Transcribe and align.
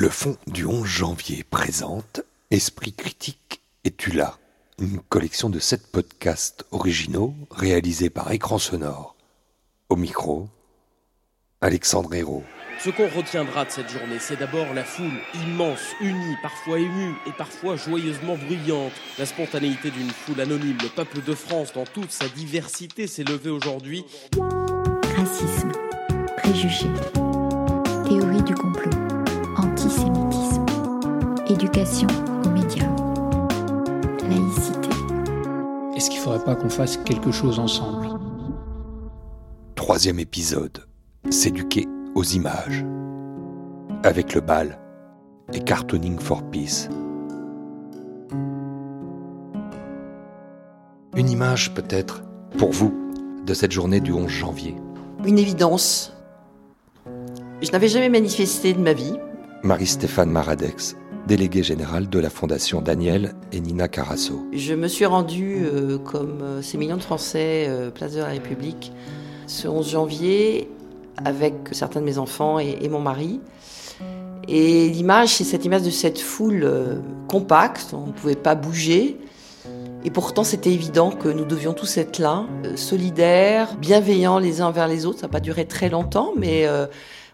Le 0.00 0.08
fond 0.08 0.38
du 0.46 0.64
11 0.64 0.86
janvier 0.86 1.44
présente 1.44 2.22
Esprit 2.50 2.94
critique 2.94 3.60
es-tu 3.84 4.12
là 4.12 4.38
Une 4.80 4.98
collection 4.98 5.50
de 5.50 5.58
sept 5.58 5.92
podcasts 5.92 6.64
originaux 6.70 7.34
réalisés 7.50 8.08
par 8.08 8.32
Écran 8.32 8.56
Sonore. 8.56 9.14
Au 9.90 9.96
micro, 9.96 10.48
Alexandre 11.60 12.14
Hérault. 12.14 12.44
Ce 12.82 12.88
qu'on 12.88 13.10
retiendra 13.10 13.66
de 13.66 13.70
cette 13.72 13.90
journée, 13.90 14.18
c'est 14.18 14.38
d'abord 14.38 14.72
la 14.72 14.84
foule 14.84 15.20
immense, 15.34 15.94
unie, 16.00 16.36
parfois 16.40 16.78
émue 16.78 17.14
et 17.26 17.32
parfois 17.36 17.76
joyeusement 17.76 18.38
bruyante. 18.38 18.92
La 19.18 19.26
spontanéité 19.26 19.90
d'une 19.90 20.08
foule 20.08 20.40
anonyme, 20.40 20.78
le 20.82 20.88
peuple 20.88 21.22
de 21.22 21.34
France 21.34 21.74
dans 21.74 21.84
toute 21.84 22.10
sa 22.10 22.26
diversité 22.28 23.06
s'est 23.06 23.24
levé 23.24 23.50
aujourd'hui. 23.50 24.06
Racisme, 25.14 25.72
préjugés, 26.38 26.88
théorie 28.08 28.42
du 28.44 28.54
complot, 28.54 28.90
antisémitisme, 29.84 30.64
éducation 31.48 32.08
aux 32.44 32.50
médias, 32.50 32.88
laïcité. 34.28 34.88
Est-ce 35.96 36.10
qu'il 36.10 36.18
ne 36.18 36.24
faudrait 36.24 36.44
pas 36.44 36.54
qu'on 36.54 36.68
fasse 36.68 36.98
quelque 36.98 37.30
chose 37.30 37.58
ensemble? 37.58 38.08
Troisième 39.74 40.18
épisode. 40.18 40.86
S'éduquer 41.30 41.88
aux 42.14 42.24
images. 42.24 42.84
Avec 44.02 44.34
le 44.34 44.40
bal 44.40 44.78
et 45.52 45.60
Cartooning 45.60 46.18
for 46.18 46.42
Peace. 46.50 46.88
Une 51.16 51.28
image 51.28 51.74
peut-être, 51.74 52.22
pour 52.56 52.70
vous, 52.70 52.94
de 53.44 53.54
cette 53.54 53.72
journée 53.72 54.00
du 54.00 54.12
11 54.12 54.28
janvier. 54.28 54.76
Une 55.24 55.38
évidence. 55.38 56.12
Je 57.62 57.70
n'avais 57.72 57.88
jamais 57.88 58.08
manifesté 58.08 58.72
de 58.72 58.80
ma 58.80 58.92
vie. 58.92 59.18
Marie-Stéphane 59.62 60.30
Maradex, 60.30 60.96
déléguée 61.26 61.62
générale 61.62 62.08
de 62.08 62.18
la 62.18 62.30
Fondation 62.30 62.80
Daniel 62.80 63.34
et 63.52 63.60
Nina 63.60 63.88
Carasso. 63.88 64.46
Je 64.54 64.72
me 64.72 64.88
suis 64.88 65.04
rendue, 65.04 65.64
euh, 65.64 65.98
comme 65.98 66.40
euh, 66.40 66.62
ces 66.62 66.78
millions 66.78 66.96
de 66.96 67.02
Français, 67.02 67.66
euh, 67.68 67.90
place 67.90 68.14
de 68.14 68.20
la 68.20 68.28
République, 68.28 68.90
ce 69.46 69.68
11 69.68 69.90
janvier, 69.90 70.70
avec 71.22 71.54
certains 71.72 72.00
de 72.00 72.06
mes 72.06 72.16
enfants 72.16 72.58
et, 72.58 72.88
mon 72.88 73.00
mari. 73.00 73.40
Et 74.48 74.88
l'image, 74.88 75.34
c'est 75.34 75.44
cette 75.44 75.66
image 75.66 75.82
de 75.82 75.90
cette 75.90 76.18
foule 76.18 76.66
compacte, 77.28 77.90
on 77.92 78.06
ne 78.06 78.12
pouvait 78.12 78.36
pas 78.36 78.54
bouger. 78.54 79.18
Et 80.02 80.10
pourtant, 80.10 80.44
c'était 80.44 80.72
évident 80.72 81.10
que 81.10 81.28
nous 81.28 81.44
devions 81.44 81.74
tous 81.74 81.98
être 81.98 82.18
là, 82.18 82.46
euh, 82.64 82.76
solidaires, 82.76 83.76
bienveillants 83.76 84.38
les 84.38 84.62
uns 84.62 84.70
vers 84.70 84.88
les 84.88 85.04
autres. 85.04 85.18
Ça 85.20 85.26
n'a 85.26 85.32
pas 85.32 85.40
duré 85.40 85.66
très 85.66 85.90
longtemps, 85.90 86.32
mais 86.38 86.66
euh, 86.66 86.86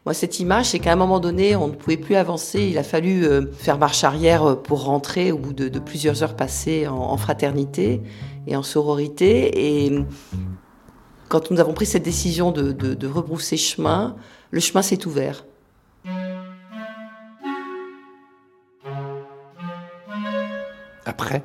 moi, 0.05 0.15
cette 0.15 0.41
image, 0.41 0.67
c'est 0.71 0.81
qu'à 0.81 0.93
un 0.93 0.97
moment 0.97 1.21
donné, 1.21 1.55
on 1.55 1.69
ne 1.69 1.73
pouvait 1.75 1.97
plus 1.97 2.17
avancer. 2.17 2.63
Il 2.63 2.77
a 2.79 2.83
fallu 2.83 3.25
euh, 3.25 3.53
faire 3.53 3.79
marche 3.79 4.03
arrière 4.03 4.61
pour 4.63 4.85
rentrer 4.85 5.31
au 5.31 5.39
bout 5.39 5.53
de, 5.53 5.79
plusieurs 5.79 6.25
heures 6.25 6.35
passées 6.35 6.89
en, 6.89 7.17
fraternité 7.17 8.03
et 8.49 8.57
en 8.57 8.65
sororité. 8.65 9.87
Et 9.87 9.93
quand 11.29 11.53
nous 11.53 11.61
avons 11.61 11.73
pris 11.73 11.87
cette 11.87 12.03
décision 12.03 12.51
de 12.51 13.07
rebrousser 13.07 13.57
chemin, 13.57 14.17
le 14.51 14.59
chemin 14.59 14.83
s'est 14.83 15.07
ouvert. 15.07 15.45
Après, 21.05 21.45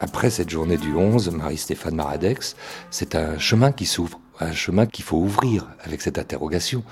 après 0.00 0.30
cette 0.30 0.50
journée 0.50 0.76
du 0.76 0.94
11, 0.94 1.30
Marie-Stéphane 1.30 1.96
Maradex, 1.96 2.56
c'est 2.90 3.14
un 3.14 3.38
chemin 3.38 3.72
qui 3.72 3.86
s'ouvre, 3.86 4.20
un 4.40 4.52
chemin 4.52 4.86
qu'il 4.86 5.04
faut 5.04 5.16
ouvrir 5.16 5.68
avec 5.82 6.02
cette 6.02 6.18
interrogation. 6.18 6.84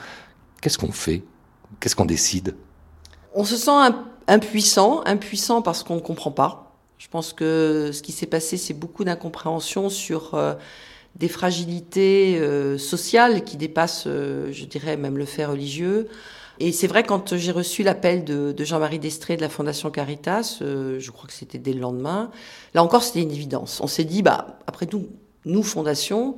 Qu'est-ce 0.60 0.78
qu'on 0.78 0.92
fait? 0.92 1.22
Qu'est-ce 1.78 1.94
qu'on 1.94 2.04
décide? 2.04 2.56
On 3.34 3.44
se 3.44 3.56
sent 3.56 3.94
impuissant, 4.26 5.02
impuissant 5.04 5.62
parce 5.62 5.82
qu'on 5.82 5.96
ne 5.96 6.00
comprend 6.00 6.32
pas. 6.32 6.74
Je 6.98 7.08
pense 7.08 7.32
que 7.32 7.90
ce 7.92 8.02
qui 8.02 8.12
s'est 8.12 8.26
passé, 8.26 8.56
c'est 8.56 8.74
beaucoup 8.74 9.04
d'incompréhension 9.04 9.90
sur 9.90 10.34
euh, 10.34 10.54
des 11.14 11.28
fragilités 11.28 12.38
euh, 12.38 12.78
sociales 12.78 13.44
qui 13.44 13.56
dépassent, 13.56 14.04
euh, 14.06 14.50
je 14.52 14.64
dirais, 14.64 14.96
même 14.96 15.18
le 15.18 15.26
fait 15.26 15.44
religieux. 15.44 16.08
Et 16.58 16.72
c'est 16.72 16.86
vrai, 16.86 17.02
quand 17.02 17.36
j'ai 17.36 17.52
reçu 17.52 17.82
l'appel 17.82 18.24
de, 18.24 18.52
de 18.52 18.64
Jean-Marie 18.64 18.98
Destré 18.98 19.36
de 19.36 19.42
la 19.42 19.48
Fondation 19.48 19.90
Caritas, 19.90 20.58
euh, 20.62 20.98
je 20.98 21.10
crois 21.10 21.26
que 21.26 21.34
c'était 21.34 21.58
dès 21.58 21.72
le 21.72 21.80
lendemain, 21.80 22.30
là 22.74 22.82
encore, 22.82 23.02
c'était 23.02 23.22
une 23.22 23.30
évidence. 23.30 23.80
On 23.82 23.86
s'est 23.86 24.04
dit, 24.04 24.22
bah, 24.22 24.58
après 24.66 24.86
tout, 24.86 25.06
nous, 25.44 25.62
Fondation, 25.62 26.36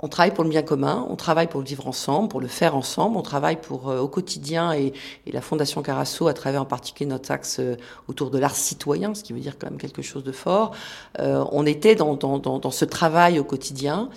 on 0.00 0.08
travaille 0.08 0.32
pour 0.32 0.44
le 0.44 0.50
bien 0.50 0.62
commun, 0.62 1.04
on 1.10 1.16
travaille 1.16 1.48
pour 1.48 1.60
le 1.60 1.66
vivre 1.66 1.88
ensemble, 1.88 2.28
pour 2.28 2.40
le 2.40 2.46
faire 2.46 2.76
ensemble, 2.76 3.16
on 3.16 3.22
travaille 3.22 3.60
pour 3.60 3.88
euh, 3.90 3.98
au 3.98 4.06
quotidien 4.06 4.72
et, 4.72 4.92
et 5.26 5.32
la 5.32 5.40
Fondation 5.40 5.82
Carasso 5.82 6.28
à 6.28 6.34
travers 6.34 6.62
en 6.62 6.66
particulier 6.66 7.10
notre 7.10 7.32
axe 7.32 7.56
euh, 7.58 7.76
autour 8.06 8.30
de 8.30 8.38
l'art 8.38 8.54
citoyen, 8.54 9.14
ce 9.14 9.24
qui 9.24 9.32
veut 9.32 9.40
dire 9.40 9.58
quand 9.58 9.68
même 9.68 9.78
quelque 9.78 10.02
chose 10.02 10.22
de 10.22 10.30
fort. 10.30 10.70
Euh, 11.18 11.44
on 11.50 11.66
était 11.66 11.96
dans, 11.96 12.14
dans, 12.14 12.38
dans, 12.38 12.60
dans 12.60 12.70
ce 12.70 12.84
travail 12.84 13.40
au 13.40 13.44
quotidien. 13.44 14.08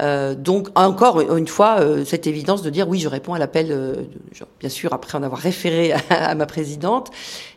Euh, 0.00 0.34
donc 0.34 0.68
encore 0.74 1.20
une 1.20 1.48
fois, 1.48 1.80
euh, 1.80 2.04
cette 2.04 2.26
évidence 2.26 2.62
de 2.62 2.70
dire 2.70 2.88
oui, 2.88 2.98
je 3.00 3.08
réponds 3.08 3.34
à 3.34 3.38
l'appel, 3.38 3.68
euh, 3.70 3.94
bien 4.58 4.68
sûr 4.68 4.92
après 4.92 5.18
en 5.18 5.22
avoir 5.22 5.40
référé 5.40 5.92
à, 5.92 5.98
à 6.08 6.34
ma 6.34 6.46
présidente, 6.46 7.10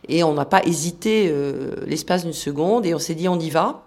et 0.08 0.22
on 0.22 0.34
n'a 0.34 0.44
pas 0.44 0.62
hésité 0.64 1.32
l'espace 1.86 2.24
d'une 2.24 2.32
seconde, 2.34 2.84
et 2.86 2.94
on 2.94 2.98
s'est 2.98 3.14
dit 3.14 3.28
on 3.28 3.38
y 3.38 3.50
va. 3.50 3.82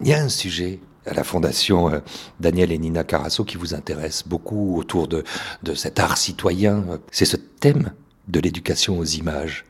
Il 0.00 0.08
y 0.08 0.12
a 0.12 0.22
un 0.22 0.28
sujet 0.28 0.80
à 1.06 1.14
la 1.14 1.24
Fondation 1.24 2.02
Daniel 2.40 2.72
et 2.72 2.78
Nina 2.78 3.04
Carasso 3.04 3.44
qui 3.44 3.56
vous 3.56 3.74
intéresse 3.74 4.24
beaucoup 4.26 4.78
autour 4.78 5.08
de, 5.08 5.24
de 5.62 5.74
cet 5.74 5.98
art 5.98 6.18
citoyen. 6.18 6.84
C'est 7.10 7.24
ce 7.24 7.36
thème 7.36 7.92
de 8.28 8.40
l'éducation 8.40 8.98
aux 8.98 9.04
images. 9.04 9.64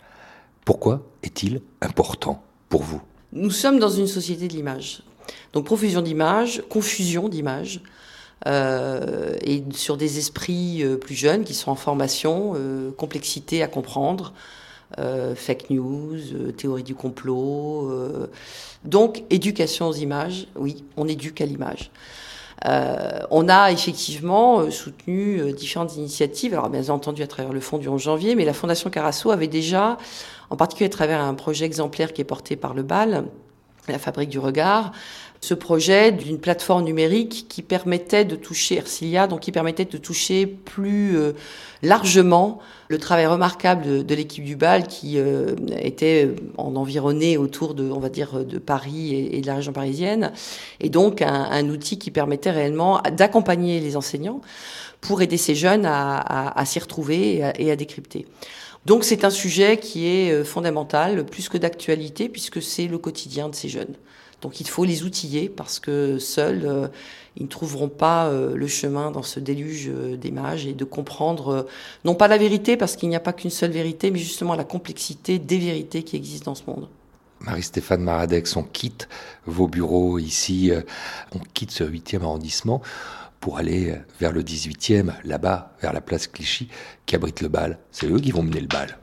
Pourquoi 0.65 1.03
est-il 1.23 1.63
important 1.81 2.43
pour 2.69 2.83
vous? 2.83 3.01
Nous 3.33 3.51
sommes 3.51 3.79
dans 3.79 3.91
une 3.91 4.09
société 4.09 4.49
de 4.49 4.55
l'image. 4.55 5.03
Donc 5.53 5.65
profusion 5.65 6.03
d'images, 6.03 6.63
confusion 6.69 7.29
d'images, 7.29 7.81
et 8.47 9.63
sur 9.73 9.97
des 9.97 10.19
esprits 10.19 10.83
euh, 10.83 10.97
plus 10.97 11.15
jeunes 11.15 11.45
qui 11.45 11.55
sont 11.55 11.71
en 11.71 11.77
formation, 11.77 12.55
euh, 12.57 12.91
complexité 12.93 13.63
à 13.63 13.67
comprendre, 13.67 14.33
euh, 14.99 15.35
fake 15.35 15.71
news, 15.71 16.17
euh, 16.35 16.53
théorie 16.53 16.83
du 16.83 16.95
complot. 16.95 17.91
euh. 17.91 18.27
donc 18.85 19.23
éducation 19.31 19.89
aux 19.89 19.95
images, 19.95 20.47
oui, 20.57 20.85
on 20.97 21.07
éduque 21.07 21.41
à 21.41 21.47
l'image. 21.47 21.91
Euh, 22.67 23.21
on 23.31 23.49
a 23.49 23.73
effectivement 23.73 24.61
euh, 24.61 24.71
soutenu 24.71 25.41
euh, 25.41 25.53
différentes 25.53 25.97
initiatives, 25.97 26.53
alors 26.53 26.69
bien 26.69 26.89
entendu 26.91 27.23
à 27.23 27.27
travers 27.27 27.53
le 27.55 27.61
fonds 27.61 27.79
du 27.79 27.89
11 27.89 28.03
janvier, 28.03 28.35
mais 28.35 28.45
la 28.45 28.53
Fondation 28.53 28.91
Carasso 28.91 29.31
avait 29.31 29.47
déjà, 29.47 29.97
en 30.51 30.57
particulier 30.57 30.87
à 30.87 30.91
travers 30.93 31.21
un 31.23 31.35
projet 31.35 31.65
exemplaire 31.65 32.13
qui 32.13 32.21
est 32.21 32.25
porté 32.25 32.57
par 32.57 32.75
le 32.75 32.83
BAL, 32.83 33.25
la 33.89 33.99
Fabrique 33.99 34.29
du 34.29 34.39
Regard, 34.39 34.93
ce 35.41 35.55
projet 35.55 36.13
d'une 36.13 36.39
plateforme 36.39 36.85
numérique 36.85 37.47
qui 37.49 37.63
permettait 37.63 38.27
de 38.27 38.37
toucher 38.37 38.77
Ercilia, 38.77 39.27
donc 39.27 39.41
qui 39.41 39.53
permettait 39.53 39.87
de 39.87 39.97
toucher 39.97 40.47
plus 40.47 41.17
euh, 41.17 41.33
largement 41.83 42.59
le 42.89 42.99
travail 42.99 43.27
remarquable 43.27 44.05
de, 44.05 44.15
l'équipe 44.15 44.45
du 44.45 44.57
BAL 44.57 44.87
qui 44.87 45.19
euh, 45.19 45.55
était 45.81 46.29
en 46.59 46.77
environné 46.77 47.39
autour 47.39 47.75
de, 47.75 47.91
on 47.91 48.01
va 48.01 48.11
dire, 48.11 48.45
de 48.45 48.59
Paris 48.59 49.15
et, 49.33 49.41
de 49.41 49.47
la 49.47 49.55
région 49.55 49.73
parisienne, 49.73 50.33
et 50.81 50.91
donc 50.91 51.23
un, 51.23 51.69
outil 51.69 51.99
qui 51.99 52.11
permettait 52.11 52.51
réellement 52.51 53.01
d'accompagner 53.13 53.81
les 53.81 53.97
enseignants 53.97 54.41
pour 55.01 55.23
aider 55.23 55.39
ces 55.39 55.55
jeunes 55.55 55.87
à, 55.87 56.63
s'y 56.67 56.79
retrouver 56.79 57.37
et 57.37 57.45
à, 57.45 57.61
et 57.61 57.71
à 57.71 57.77
décrypter. 57.77 58.27
Donc 58.87 59.05
c'est 59.05 59.25
un 59.25 59.31
sujet 59.31 59.77
qui 59.79 60.07
est 60.07 60.33
euh, 60.33 60.45
fondamental, 60.45 61.25
plus 61.25 61.49
que 61.49 61.59
d'actualité, 61.59 62.29
puisque 62.29 62.63
c'est 62.63 62.87
le 62.87 62.99
quotidien 62.99 63.49
de 63.49 63.55
ces 63.55 63.69
jeunes. 63.69 63.95
Donc 64.41 64.61
il 64.61 64.69
faut 64.69 64.85
les 64.85 65.03
outiller 65.03 65.49
parce 65.49 65.79
que 65.79 66.19
seuls, 66.19 66.63
euh, 66.65 66.89
ils 67.37 67.45
ne 67.45 67.49
trouveront 67.49 67.89
pas 67.89 68.29
euh, 68.29 68.57
le 68.57 68.67
chemin 68.67 69.11
dans 69.11 69.23
ce 69.23 69.41
déluge 69.41 69.89
euh, 69.89 70.17
d'images 70.17 70.67
et 70.67 70.73
de 70.73 70.85
comprendre, 70.85 71.67
non 72.05 72.15
pas 72.15 72.29
la 72.29 72.39
vérité, 72.39 72.77
parce 72.77 72.97
qu'il 72.97 73.09
n'y 73.09 73.17
a 73.17 73.21
pas 73.21 73.33
qu'une 73.33 73.51
seule 73.51 73.71
vérité, 73.71 74.11
mais 74.11 74.19
justement 74.19 74.55
la 74.55 74.65
complexité 74.65 75.39
des 75.39 75.59
vérités 75.59 76.03
qui 76.03 76.17
existent 76.17 76.51
dans 76.51 76.55
ce 76.55 76.65
monde. 76.67 76.89
Marie-Stéphane 77.41 78.03
Maradex, 78.03 78.57
on 78.57 78.63
quitte 78.63 79.09
vos 79.47 79.67
bureaux 79.67 80.19
ici, 80.19 80.73
on 81.35 81.39
quitte 81.55 81.71
ce 81.71 81.85
8e 81.85 82.23
arrondissement 82.23 82.83
pour 83.41 83.57
aller 83.57 83.95
vers 84.21 84.33
le 84.33 84.43
18e, 84.43 85.15
là-bas, 85.25 85.75
vers 85.81 85.95
la 85.95 86.03
place 86.03 86.27
Clichy, 86.27 86.69
qui 87.07 87.17
abrite 87.17 87.41
le 87.41 87.49
bal. 87.49 87.79
C'est 87.93 88.07
eux 88.09 88.21
qui 88.21 88.31
vont 88.31 88.43
mener 88.43 88.61
le 88.61 88.67
bal. 88.67 88.99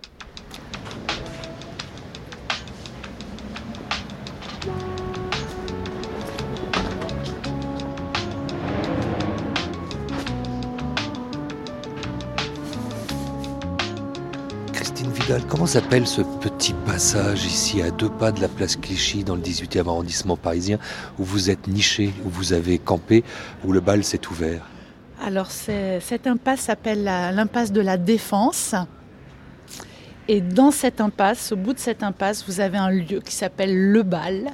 Comment 15.46 15.66
s'appelle 15.66 16.08
ce 16.08 16.22
petit 16.22 16.74
passage 16.86 17.46
ici 17.46 17.82
à 17.82 17.92
deux 17.92 18.10
pas 18.10 18.32
de 18.32 18.42
la 18.42 18.48
place 18.48 18.76
Clichy 18.76 19.24
dans 19.24 19.36
le 19.36 19.42
18e 19.42 19.88
arrondissement 19.88 20.36
parisien 20.36 20.80
où 21.20 21.24
vous 21.24 21.50
êtes 21.50 21.68
niché, 21.68 22.14
où 22.26 22.30
vous 22.30 22.54
avez 22.54 22.80
campé, 22.80 23.24
où 23.64 23.72
le 23.72 23.80
bal 23.80 24.04
s'est 24.04 24.28
ouvert? 24.30 24.62
Alors 25.24 25.52
cette 25.52 26.28
impasse 26.28 26.62
s'appelle 26.62 27.04
l'impasse 27.04 27.72
de 27.72 27.82
la 27.82 27.98
Défense. 27.98 28.76
Et 30.28 30.42
dans 30.42 30.72
cette 30.72 31.02
impasse, 31.02 31.52
au 31.52 31.56
bout 31.56 31.74
de 31.74 31.80
cette 31.80 32.04
impasse, 32.04 32.44
vous 32.48 32.60
avez 32.60 32.78
un 32.78 32.90
lieu 32.90 33.22
qui 33.22 33.34
s'appelle 33.34 33.92
Le 33.92 34.04
Bal, 34.04 34.52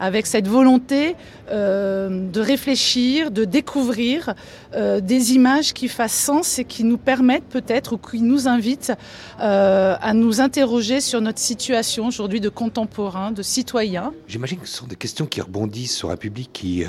avec 0.00 0.26
cette 0.26 0.48
volonté 0.48 1.16
euh, 1.50 2.28
de 2.30 2.40
réfléchir, 2.40 3.30
de 3.30 3.44
découvrir 3.44 4.34
euh, 4.74 5.00
des 5.00 5.34
images 5.34 5.72
qui 5.72 5.88
fassent 5.88 6.12
sens 6.12 6.58
et 6.58 6.64
qui 6.64 6.84
nous 6.84 6.98
permettent 6.98 7.48
peut-être 7.48 7.94
ou 7.94 7.98
qui 7.98 8.20
nous 8.20 8.48
invitent 8.48 8.92
euh, 9.40 9.96
à 10.00 10.12
nous 10.12 10.40
interroger 10.40 11.00
sur 11.00 11.20
notre 11.20 11.38
situation 11.38 12.06
aujourd'hui 12.06 12.40
de 12.40 12.48
contemporain, 12.48 13.30
de 13.30 13.42
citoyen. 13.42 14.12
J'imagine 14.26 14.58
que 14.58 14.66
ce 14.66 14.76
sont 14.76 14.86
des 14.86 14.96
questions 14.96 15.26
qui 15.26 15.40
rebondissent 15.40 15.96
sur 15.96 16.10
un 16.10 16.16
public 16.16 16.50
qui 16.52 16.84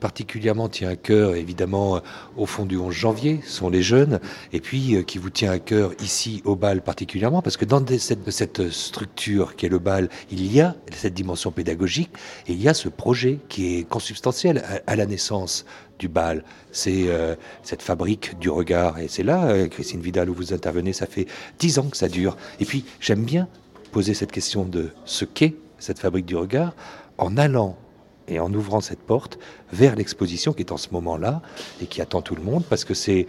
particulièrement 0.00 0.68
tient 0.68 0.88
à 0.88 0.96
cœur, 0.96 1.34
évidemment, 1.34 2.00
au 2.36 2.46
fond 2.46 2.64
du 2.64 2.76
11 2.76 2.94
janvier, 2.94 3.40
sont 3.46 3.68
les 3.68 3.82
jeunes, 3.82 4.20
et 4.52 4.60
puis 4.60 5.04
qui 5.06 5.18
vous 5.18 5.30
tient 5.30 5.50
à 5.50 5.58
cœur 5.58 5.92
ici 6.00 6.42
au 6.44 6.56
bal 6.56 6.82
particulièrement, 6.82 7.42
parce 7.42 7.56
que 7.56 7.64
dans 7.64 7.84
cette, 7.98 8.30
cette 8.30 8.70
structure 8.70 9.56
qui 9.56 9.66
est 9.66 9.68
le 9.68 9.78
bal, 9.78 10.08
il 10.30 10.52
y 10.52 10.60
a 10.60 10.76
cette 10.92 11.14
dimension 11.14 11.50
pédagogique 11.50 12.10
et 12.48 12.52
il 12.52 12.62
y 12.62 12.68
a 12.68 12.74
ce 12.74 12.88
projet 12.88 13.38
qui 13.48 13.76
est 13.76 13.82
consubstantiel 13.84 14.64
à, 14.86 14.96
la 14.96 15.04
naissance 15.04 15.66
du 15.98 16.08
bal. 16.08 16.44
C'est 16.72 17.08
euh, 17.08 17.36
cette 17.62 17.82
fabrique 17.82 18.38
du 18.38 18.48
regard. 18.48 18.98
Et 18.98 19.08
c'est 19.08 19.22
là, 19.22 19.48
euh, 19.48 19.68
Christine 19.68 20.00
Vidal, 20.00 20.30
où 20.30 20.34
vous 20.34 20.54
intervenez, 20.54 20.94
ça 20.94 21.06
fait 21.06 21.26
dix 21.58 21.78
ans 21.78 21.88
que 21.88 21.96
ça 21.96 22.08
dure. 22.08 22.38
Et 22.58 22.64
puis, 22.64 22.86
j'aime 23.00 23.22
bien 23.22 23.48
poser 23.92 24.14
cette 24.14 24.32
question 24.32 24.64
de 24.64 24.90
ce 25.04 25.26
qu'est 25.26 25.54
cette 25.78 25.98
fabrique 25.98 26.24
du 26.24 26.36
regard 26.36 26.74
en 27.18 27.36
allant 27.36 27.76
et 28.28 28.40
en 28.40 28.52
ouvrant 28.52 28.80
cette 28.80 29.00
porte 29.00 29.38
vers 29.72 29.94
l'exposition 29.94 30.52
qui 30.52 30.62
est 30.62 30.72
en 30.72 30.76
ce 30.76 30.88
moment-là 30.92 31.42
et 31.82 31.86
qui 31.86 32.00
attend 32.00 32.22
tout 32.22 32.34
le 32.34 32.42
monde 32.42 32.64
parce 32.68 32.84
que 32.84 32.94
c'est 32.94 33.26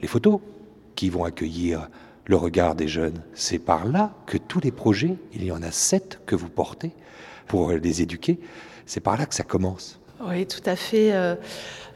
les 0.00 0.08
photos 0.08 0.40
qui 0.94 1.08
vont 1.08 1.24
accueillir 1.24 1.88
le 2.26 2.36
regard 2.36 2.74
des 2.74 2.88
jeunes. 2.88 3.22
C'est 3.34 3.58
par 3.58 3.86
là 3.86 4.12
que 4.26 4.38
tous 4.38 4.60
les 4.60 4.70
projets, 4.70 5.16
il 5.34 5.44
y 5.44 5.52
en 5.52 5.62
a 5.62 5.70
sept 5.70 6.20
que 6.26 6.36
vous 6.36 6.48
portez, 6.48 6.92
pour 7.46 7.72
les 7.72 8.02
éduquer. 8.02 8.40
C'est 8.86 9.00
par 9.00 9.16
là 9.16 9.26
que 9.26 9.34
ça 9.34 9.44
commence. 9.44 10.01
Oui, 10.24 10.46
tout 10.46 10.60
à 10.66 10.76
fait. 10.76 11.12
Euh, 11.12 11.34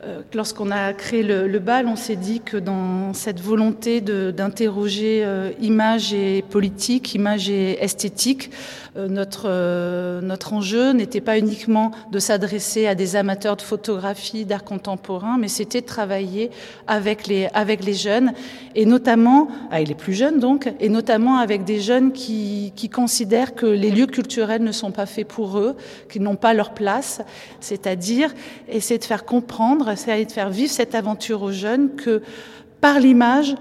euh, 0.04 0.20
lorsqu'on 0.34 0.72
a 0.72 0.92
créé 0.92 1.22
le, 1.22 1.58
bal, 1.60 1.86
on 1.86 1.94
s'est 1.94 2.16
dit 2.16 2.40
que 2.40 2.56
dans 2.56 3.14
cette 3.14 3.40
volonté 3.40 4.00
d'interroger 4.00 5.22
euh, 5.24 5.52
image 5.60 6.12
et 6.12 6.42
politique, 6.42 7.14
image 7.14 7.48
et 7.48 7.82
esthétique, 7.82 8.50
notre, 8.96 10.20
notre 10.22 10.54
enjeu 10.54 10.92
n'était 10.92 11.20
pas 11.20 11.38
uniquement 11.38 11.90
de 12.12 12.18
s'adresser 12.18 12.86
à 12.86 12.94
des 12.94 13.14
amateurs 13.14 13.56
de 13.56 13.60
photographie, 13.60 14.46
d'art 14.46 14.64
contemporain, 14.64 15.36
mais 15.38 15.48
c'était 15.48 15.82
de 15.82 15.86
travailler 15.86 16.50
avec 16.86 17.26
les, 17.26 17.50
avec 17.52 17.84
les 17.84 17.92
jeunes, 17.92 18.32
et 18.74 18.86
notamment, 18.86 19.48
avec 19.70 19.88
les 19.88 19.94
plus 19.94 20.14
jeunes 20.14 20.40
donc, 20.40 20.72
et 20.80 20.88
notamment 20.88 21.36
avec 21.36 21.64
des 21.64 21.78
jeunes 21.78 22.12
qui, 22.12 22.72
qui 22.74 22.88
considèrent 22.88 23.54
que 23.54 23.66
les 23.66 23.90
lieux 23.90 24.06
culturels 24.06 24.62
ne 24.62 24.72
sont 24.72 24.92
pas 24.92 25.04
faits 25.04 25.28
pour 25.28 25.58
eux, 25.58 25.76
qu'ils 26.10 26.22
n'ont 26.22 26.36
pas 26.36 26.54
leur 26.54 26.72
place, 26.72 27.20
c'est-à-dire 27.60 28.15
essayer 28.68 28.98
de 28.98 29.04
faire 29.04 29.24
comprendre 29.24 29.92
c'est 29.96 30.24
de 30.24 30.32
faire 30.32 30.50
vivre 30.50 30.72
cette 30.72 30.94
aventure 30.94 31.42
aux 31.42 31.52
jeunes 31.52 31.94
que 31.96 32.22
par 32.80 33.00
l'image, 33.00 33.54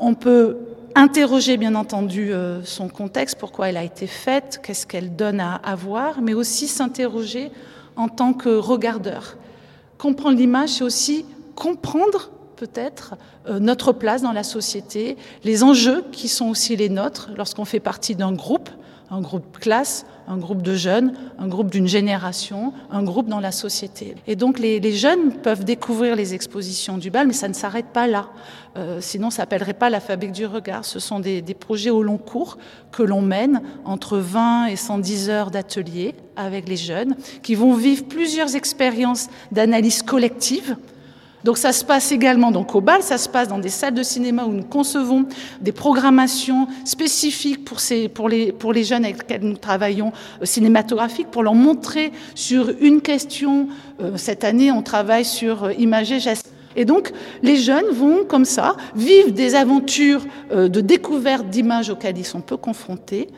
on 0.00 0.14
peut 0.14 0.58
interroger 0.94 1.56
bien 1.56 1.74
entendu 1.74 2.32
euh, 2.32 2.62
son 2.64 2.88
contexte, 2.88 3.38
pourquoi 3.38 3.68
elle 3.68 3.76
a 3.76 3.84
été 3.84 4.06
faite, 4.06 4.60
qu'est-ce 4.62 4.86
qu'elle 4.86 5.16
donne 5.16 5.40
à, 5.40 5.74
voir, 5.76 6.20
mais 6.20 6.34
aussi 6.34 6.68
s'interroger 6.68 7.50
en 7.96 8.08
tant 8.08 8.32
que 8.32 8.48
regardeur. 8.48 9.36
Comprendre 9.98 10.36
l'image, 10.36 10.70
c'est 10.70 10.84
aussi 10.84 11.24
comprendre 11.54 12.30
peut-être 12.56 13.14
euh, 13.48 13.58
notre 13.58 13.92
place 13.92 14.22
dans 14.22 14.32
la 14.32 14.42
société, 14.42 15.16
les 15.44 15.62
enjeux 15.62 16.04
qui 16.12 16.28
sont 16.28 16.48
aussi 16.48 16.76
les 16.76 16.88
nôtres 16.88 17.30
lorsqu'on 17.36 17.64
fait 17.64 17.80
partie 17.80 18.14
d'un 18.14 18.32
groupe, 18.32 18.70
un 19.12 19.20
groupe 19.20 19.58
classe, 19.58 20.06
un 20.26 20.38
groupe 20.38 20.62
de 20.62 20.74
jeunes, 20.74 21.12
un 21.38 21.46
groupe 21.46 21.70
d'une 21.70 21.86
génération, 21.86 22.72
un 22.90 23.02
groupe 23.02 23.28
dans 23.28 23.40
la 23.40 23.52
société. 23.52 24.14
Et 24.26 24.36
donc 24.36 24.58
les, 24.58 24.80
jeunes 24.92 25.34
peuvent 25.34 25.64
découvrir 25.64 26.16
les 26.16 26.32
expositions 26.32 26.96
du 26.96 27.10
bal, 27.10 27.26
mais 27.26 27.34
ça 27.34 27.48
ne 27.48 27.52
s'arrête 27.52 27.88
pas 27.92 28.06
là. 28.06 28.30
Euh, 28.78 28.98
sinon, 29.02 29.28
ça 29.28 29.38
s'appellerait 29.38 29.74
pas 29.74 29.90
la 29.90 30.00
fabrique 30.00 30.32
du 30.32 30.46
regard. 30.46 30.86
Ce 30.86 30.98
sont 30.98 31.20
des, 31.20 31.42
des 31.42 31.52
projets 31.52 31.90
au 31.90 32.02
long 32.02 32.16
cours 32.16 32.56
que 32.90 33.02
l'on 33.02 33.20
mène 33.20 33.60
entre 33.84 34.16
20 34.16 34.66
et 34.66 34.76
110 34.76 35.28
heures 35.28 35.50
d'atelier 35.50 36.14
avec 36.36 36.66
les 36.66 36.78
jeunes, 36.78 37.14
qui 37.42 37.54
vont 37.54 37.74
vivre 37.74 38.04
plusieurs 38.04 38.56
expériences 38.56 39.28
d'analyse 39.50 40.02
collective 40.02 40.76
donc 41.44 41.58
ça 41.58 41.72
se 41.72 41.84
passe 41.84 42.12
également 42.12 42.50
donc 42.50 42.74
au 42.74 42.80
bal, 42.80 43.02
ça 43.02 43.18
se 43.18 43.28
passe 43.28 43.48
dans 43.48 43.58
des 43.58 43.68
salles 43.68 43.94
de 43.94 44.02
cinéma 44.02 44.44
où 44.44 44.52
nous 44.52 44.62
concevons 44.62 45.26
des 45.60 45.72
programmations 45.72 46.68
spécifiques 46.84 47.64
pour, 47.64 47.80
ces, 47.80 48.08
pour, 48.08 48.28
les, 48.28 48.52
pour 48.52 48.72
les 48.72 48.84
jeunes 48.84 49.04
avec 49.04 49.18
lesquels 49.18 49.42
nous 49.42 49.56
travaillons 49.56 50.12
euh, 50.40 50.44
cinématographiques, 50.44 51.30
pour 51.30 51.42
leur 51.42 51.54
montrer 51.54 52.12
sur 52.34 52.72
une 52.80 53.00
question. 53.00 53.68
Euh, 54.00 54.16
cette 54.16 54.44
année, 54.44 54.70
on 54.70 54.82
travaille 54.82 55.24
sur 55.24 55.64
euh. 55.64 55.72
Et 56.74 56.84
donc, 56.84 57.12
les 57.42 57.56
jeunes 57.56 57.90
vont, 57.92 58.24
comme 58.24 58.46
ça, 58.46 58.76
vivre 58.94 59.30
des 59.30 59.54
aventures 59.54 60.24
de 60.50 60.80
découverte 60.80 61.48
d'images 61.48 61.90
auxquelles 61.90 62.16
ils 62.16 62.24
sont 62.24 62.40
peu 62.40 62.56
confrontés 62.56 63.28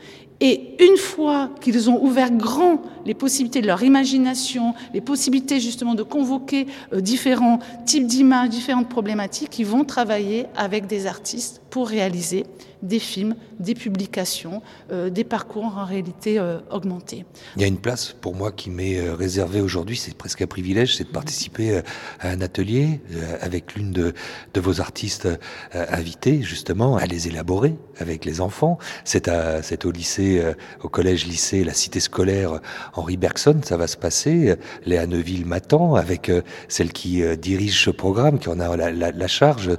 et 0.41 0.75
une 0.83 0.97
fois 0.97 1.49
qu'ils 1.61 1.89
ont 1.89 2.03
ouvert 2.03 2.31
grand 2.31 2.81
les 3.05 3.13
possibilités 3.13 3.61
de 3.61 3.67
leur 3.67 3.83
imagination, 3.83 4.73
les 4.93 5.01
possibilités 5.01 5.59
justement 5.59 5.95
de 5.95 6.03
convoquer 6.03 6.67
euh, 6.93 6.99
différents 6.99 7.59
types 7.85 8.05
d'images, 8.05 8.49
différentes 8.49 8.89
problématiques, 8.89 9.57
ils 9.59 9.65
vont 9.65 9.85
travailler 9.85 10.45
avec 10.57 10.87
des 10.87 11.07
artistes 11.07 11.61
pour 11.75 11.89
réaliser 11.89 12.45
des 12.83 12.99
films, 12.99 13.35
des 13.59 13.73
publications, 13.73 14.61
euh, 14.93 15.09
des 15.09 15.25
parcours 15.25 15.65
en 15.65 15.83
réalité 15.83 16.39
euh, 16.39 16.59
augmentés. 16.71 17.25
Il 17.57 17.63
y 17.63 17.65
a 17.65 17.67
une 17.67 17.79
place 17.79 18.15
pour 18.21 18.33
moi 18.33 18.53
qui 18.53 18.69
m'est 18.69 18.97
euh, 18.97 19.13
réservée 19.13 19.59
aujourd'hui, 19.59 19.97
c'est 19.97 20.15
presque 20.15 20.41
un 20.41 20.47
privilège, 20.47 20.95
c'est 20.95 21.03
de 21.03 21.09
participer 21.09 21.81
à 22.21 22.29
un 22.29 22.39
atelier 22.39 23.01
avec 23.41 23.75
l'une 23.75 23.91
de, 23.91 24.13
de, 24.53 24.61
vos 24.61 24.79
artistes 24.79 25.27
invités, 25.73 26.41
justement, 26.41 26.95
à 26.95 27.05
les 27.05 27.27
élaborer 27.27 27.75
avec 27.99 28.23
les 28.23 28.39
enfants. 28.39 28.77
C'est 29.03 29.85
au 29.85 29.91
lycée, 29.91 30.41
au 30.83 30.89
collège-lycée, 30.89 31.63
la 31.63 31.73
cité 31.73 31.99
scolaire 31.99 32.59
Henri 32.93 33.17
Bergson, 33.17 33.59
ça 33.63 33.77
va 33.77 33.87
se 33.87 33.97
passer. 33.97 34.55
Léa 34.85 35.07
Neuville 35.07 35.45
m'attend 35.45 35.95
avec 35.95 36.31
celle 36.67 36.91
qui 36.91 37.23
dirige 37.37 37.83
ce 37.83 37.89
programme, 37.89 38.39
qui 38.39 38.49
en 38.49 38.59
a 38.59 38.75
la, 38.75 38.91
la, 38.91 39.11
la 39.11 39.27
charge, 39.27 39.71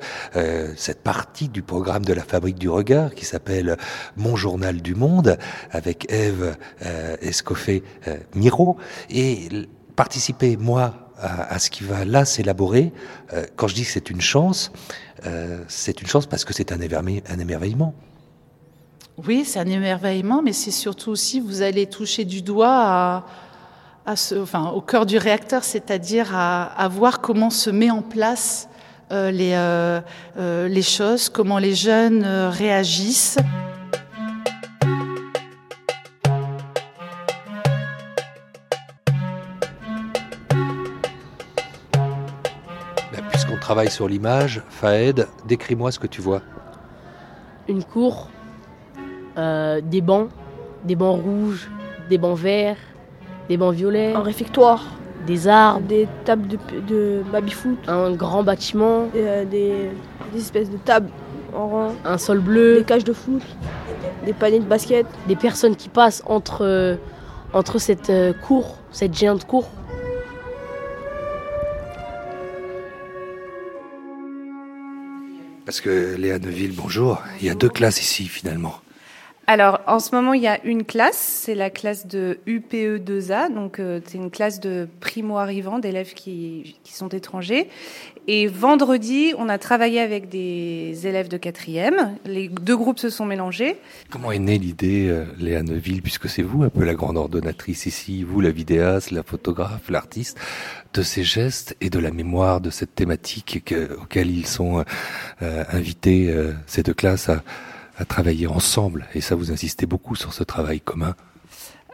cette 0.77 1.03
partie 1.03 1.49
du 1.49 1.63
programme 1.63 1.86
de 1.87 2.13
la 2.13 2.23
Fabrique 2.23 2.59
du 2.59 2.69
Regard 2.69 3.15
qui 3.15 3.25
s'appelle 3.25 3.77
Mon 4.17 4.35
Journal 4.35 4.83
du 4.83 4.97
Monde 4.97 5.39
avec 5.71 6.13
Eve 6.13 6.57
euh, 6.85 7.17
Escoffet-Miro 7.21 8.77
euh, 8.77 8.83
et 9.09 9.49
participer, 9.95 10.57
moi, 10.57 11.13
à, 11.19 11.61
ce 11.61 11.71
qui 11.71 11.85
va 11.85 12.05
là 12.05 12.25
s'élaborer. 12.25 12.93
Euh, 13.33 13.47
quand 13.55 13.69
je 13.69 13.75
dis 13.77 13.85
que 13.85 13.91
c'est 13.91 14.11
une 14.11 14.21
chance, 14.21 14.73
c'est 15.69 16.01
une 16.01 16.07
chance 16.07 16.27
parce 16.27 16.45
que 16.45 16.53
c'est 16.53 16.73
un, 16.73 16.81
émerveillement. 16.81 17.95
Oui, 19.27 19.45
c'est 19.45 19.61
un 19.61 19.67
émerveillement, 19.67 20.43
mais 20.43 20.53
c'est 20.53 20.73
surtout 20.73 21.11
aussi, 21.11 21.41
vous 21.41 21.63
allez 21.63 21.87
toucher 21.87 22.25
du 22.25 22.43
doigt 22.43 23.25
à, 24.05 24.17
ce, 24.17 24.35
enfin, 24.35 24.71
au 24.71 24.81
cœur 24.81 25.07
du 25.07 25.19
réacteur, 25.19 25.63
c'est-à-dire 25.65 26.35
à, 26.35 26.89
voir 26.89 27.21
comment 27.21 27.51
se 27.51 27.71
met 27.71 27.91
en 27.91 28.03
place 28.03 28.69
les, 29.11 29.53
euh, 29.55 30.01
euh, 30.37 30.69
les 30.69 30.83
choses, 30.83 31.29
comment 31.29 31.59
les 31.59 31.75
jeunes 31.75 32.25
réagissent. 32.25 33.39
Bah, 43.13 43.19
puisqu'on 43.31 43.59
travaille 43.59 43.91
sur 43.91 44.09
l'image, 44.09 44.63
Faed, 44.69 45.29
décris-moi 45.47 45.93
ce 45.93 45.99
que 45.99 46.07
tu 46.07 46.21
vois. 46.21 46.43
Une 47.69 47.85
cour, 47.85 48.29
des 49.37 50.01
bancs, 50.01 50.31
des 50.85 50.97
bancs 50.97 51.21
rouges, 51.23 51.69
des 52.09 52.19
bancs 52.19 52.39
verts, 52.39 52.79
des 53.49 53.57
bancs 53.57 53.75
violets. 53.75 54.15
Un 54.15 54.23
réfectoire 54.23 54.85
des 55.27 55.49
arbres, 55.49 55.87
des 55.87 56.09
tables 56.25 56.47
de, 56.47 56.59
de 56.89 57.23
baby-foot, 57.33 57.79
un 57.89 58.13
grand 58.13 58.43
bâtiment, 58.43 59.09
euh, 59.15 59.45
des, 59.45 59.91
espèces 60.37 60.71
de 60.71 60.77
tables 60.77 61.11
en 61.55 61.69
rang, 61.69 61.95
un 62.05 62.19
sol 62.19 62.39
bleu, 62.41 62.79
des 62.79 62.85
cages 62.85 63.05
de 63.05 63.13
foot, 63.13 63.43
des 64.25 64.33
paniers 64.33 64.61
de 64.61 64.65
basket, 64.65 65.07
des 65.27 65.37
personnes 65.37 65.77
qui 65.77 65.89
passent 65.89 66.23
entre, 66.27 66.65
euh, 66.65 66.97
entre 67.53 67.79
cette 67.79 68.11
euh, 68.11 68.33
cour, 68.33 68.77
cette 68.93 69.17
géante 69.17 69.47
cour. 69.47 69.69
Parce 75.65 75.81
que 75.81 76.15
Léa 76.17 76.39
Neuville, 76.39 76.73
bonjour. 76.77 77.21
Il 77.41 77.47
y 77.47 77.51
a 77.51 77.55
deux 77.55 77.69
classes 77.69 78.01
ici 78.01 78.27
finalement. 78.27 78.75
Alors, 79.49 79.81
en 79.87 80.01
ce 80.01 80.13
moment, 80.13 80.33
il 80.33 80.43
y 80.43 80.49
a 80.49 80.63
une 80.65 80.85
classe, 80.85 81.19
c'est 81.45 81.55
la 81.55 81.71
classe 81.71 82.09
de 82.09 82.41
UPE2A, 82.49 83.55
donc 83.55 83.79
euh, 83.79 84.01
c'est 84.05 84.19
une 84.19 84.31
classe 84.31 84.59
de 84.59 84.89
primo-arrivants, 84.99 85.79
d'élèves 85.79 86.15
qui, 86.15 86.77
qui 86.83 86.93
sont 86.93 87.09
étrangers. 87.09 87.69
Et 88.29 88.49
vendredi, 88.49 89.35
on 89.39 89.49
a 89.49 89.57
travaillé 89.57 90.01
avec 90.01 90.29
des 90.29 91.07
élèves 91.07 91.29
de 91.29 91.37
quatrième. 91.37 92.17
Les 92.25 92.49
deux 92.49 92.77
groupes 92.77 92.99
se 92.99 93.09
sont 93.09 93.25
mélangés. 93.25 93.77
Comment 94.11 94.33
est 94.33 94.41
née 94.41 94.59
l'idée, 94.59 95.07
euh, 95.09 95.25
Léa 95.39 95.63
Neuville, 95.63 96.03
puisque 96.03 96.29
c'est 96.29 96.43
vous 96.43 96.65
un 96.65 96.69
peu 96.69 96.85
la 96.85 96.95
grande 96.95 97.17
ordonnatrice 97.17 97.87
ici, 97.87 98.25
vous 98.25 98.41
la 98.41 98.51
vidéaste, 98.51 99.13
la 99.13 99.23
photographe, 99.23 99.89
l'artiste, 99.91 100.41
de 100.93 101.03
ces 101.03 101.23
gestes 101.23 101.77
et 101.81 101.89
de 101.89 102.01
la 102.01 102.11
mémoire 102.11 102.61
de 102.61 102.71
cette 102.71 102.97
thématique 102.97 103.63
que, 103.65 103.97
auquel 104.03 104.29
ils 104.29 104.47
sont 104.47 104.85
euh, 105.43 105.65
invités, 105.71 106.29
euh, 106.31 106.53
ces 106.67 106.83
deux 106.83 106.95
classes, 106.95 107.29
à, 107.29 107.45
à 107.97 108.05
travailler 108.05 108.47
ensemble. 108.47 109.07
Et 109.15 109.21
ça, 109.21 109.35
vous 109.35 109.51
insistez 109.51 109.87
beaucoup 109.87 110.17
sur 110.17 110.33
ce 110.33 110.45
travail 110.45 110.81
commun. 110.81 111.15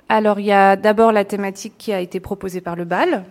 Alors, 0.09 0.40
il 0.40 0.47
y 0.47 0.52
a 0.52 0.76
d'abord 0.76 1.12
la 1.12 1.25
thématique 1.25 1.75
qui 1.78 1.92
a 1.92 2.00
été 2.00 2.21
proposée 2.21 2.61
par 2.61 2.76
le 2.76 2.85
bal, 2.85 3.25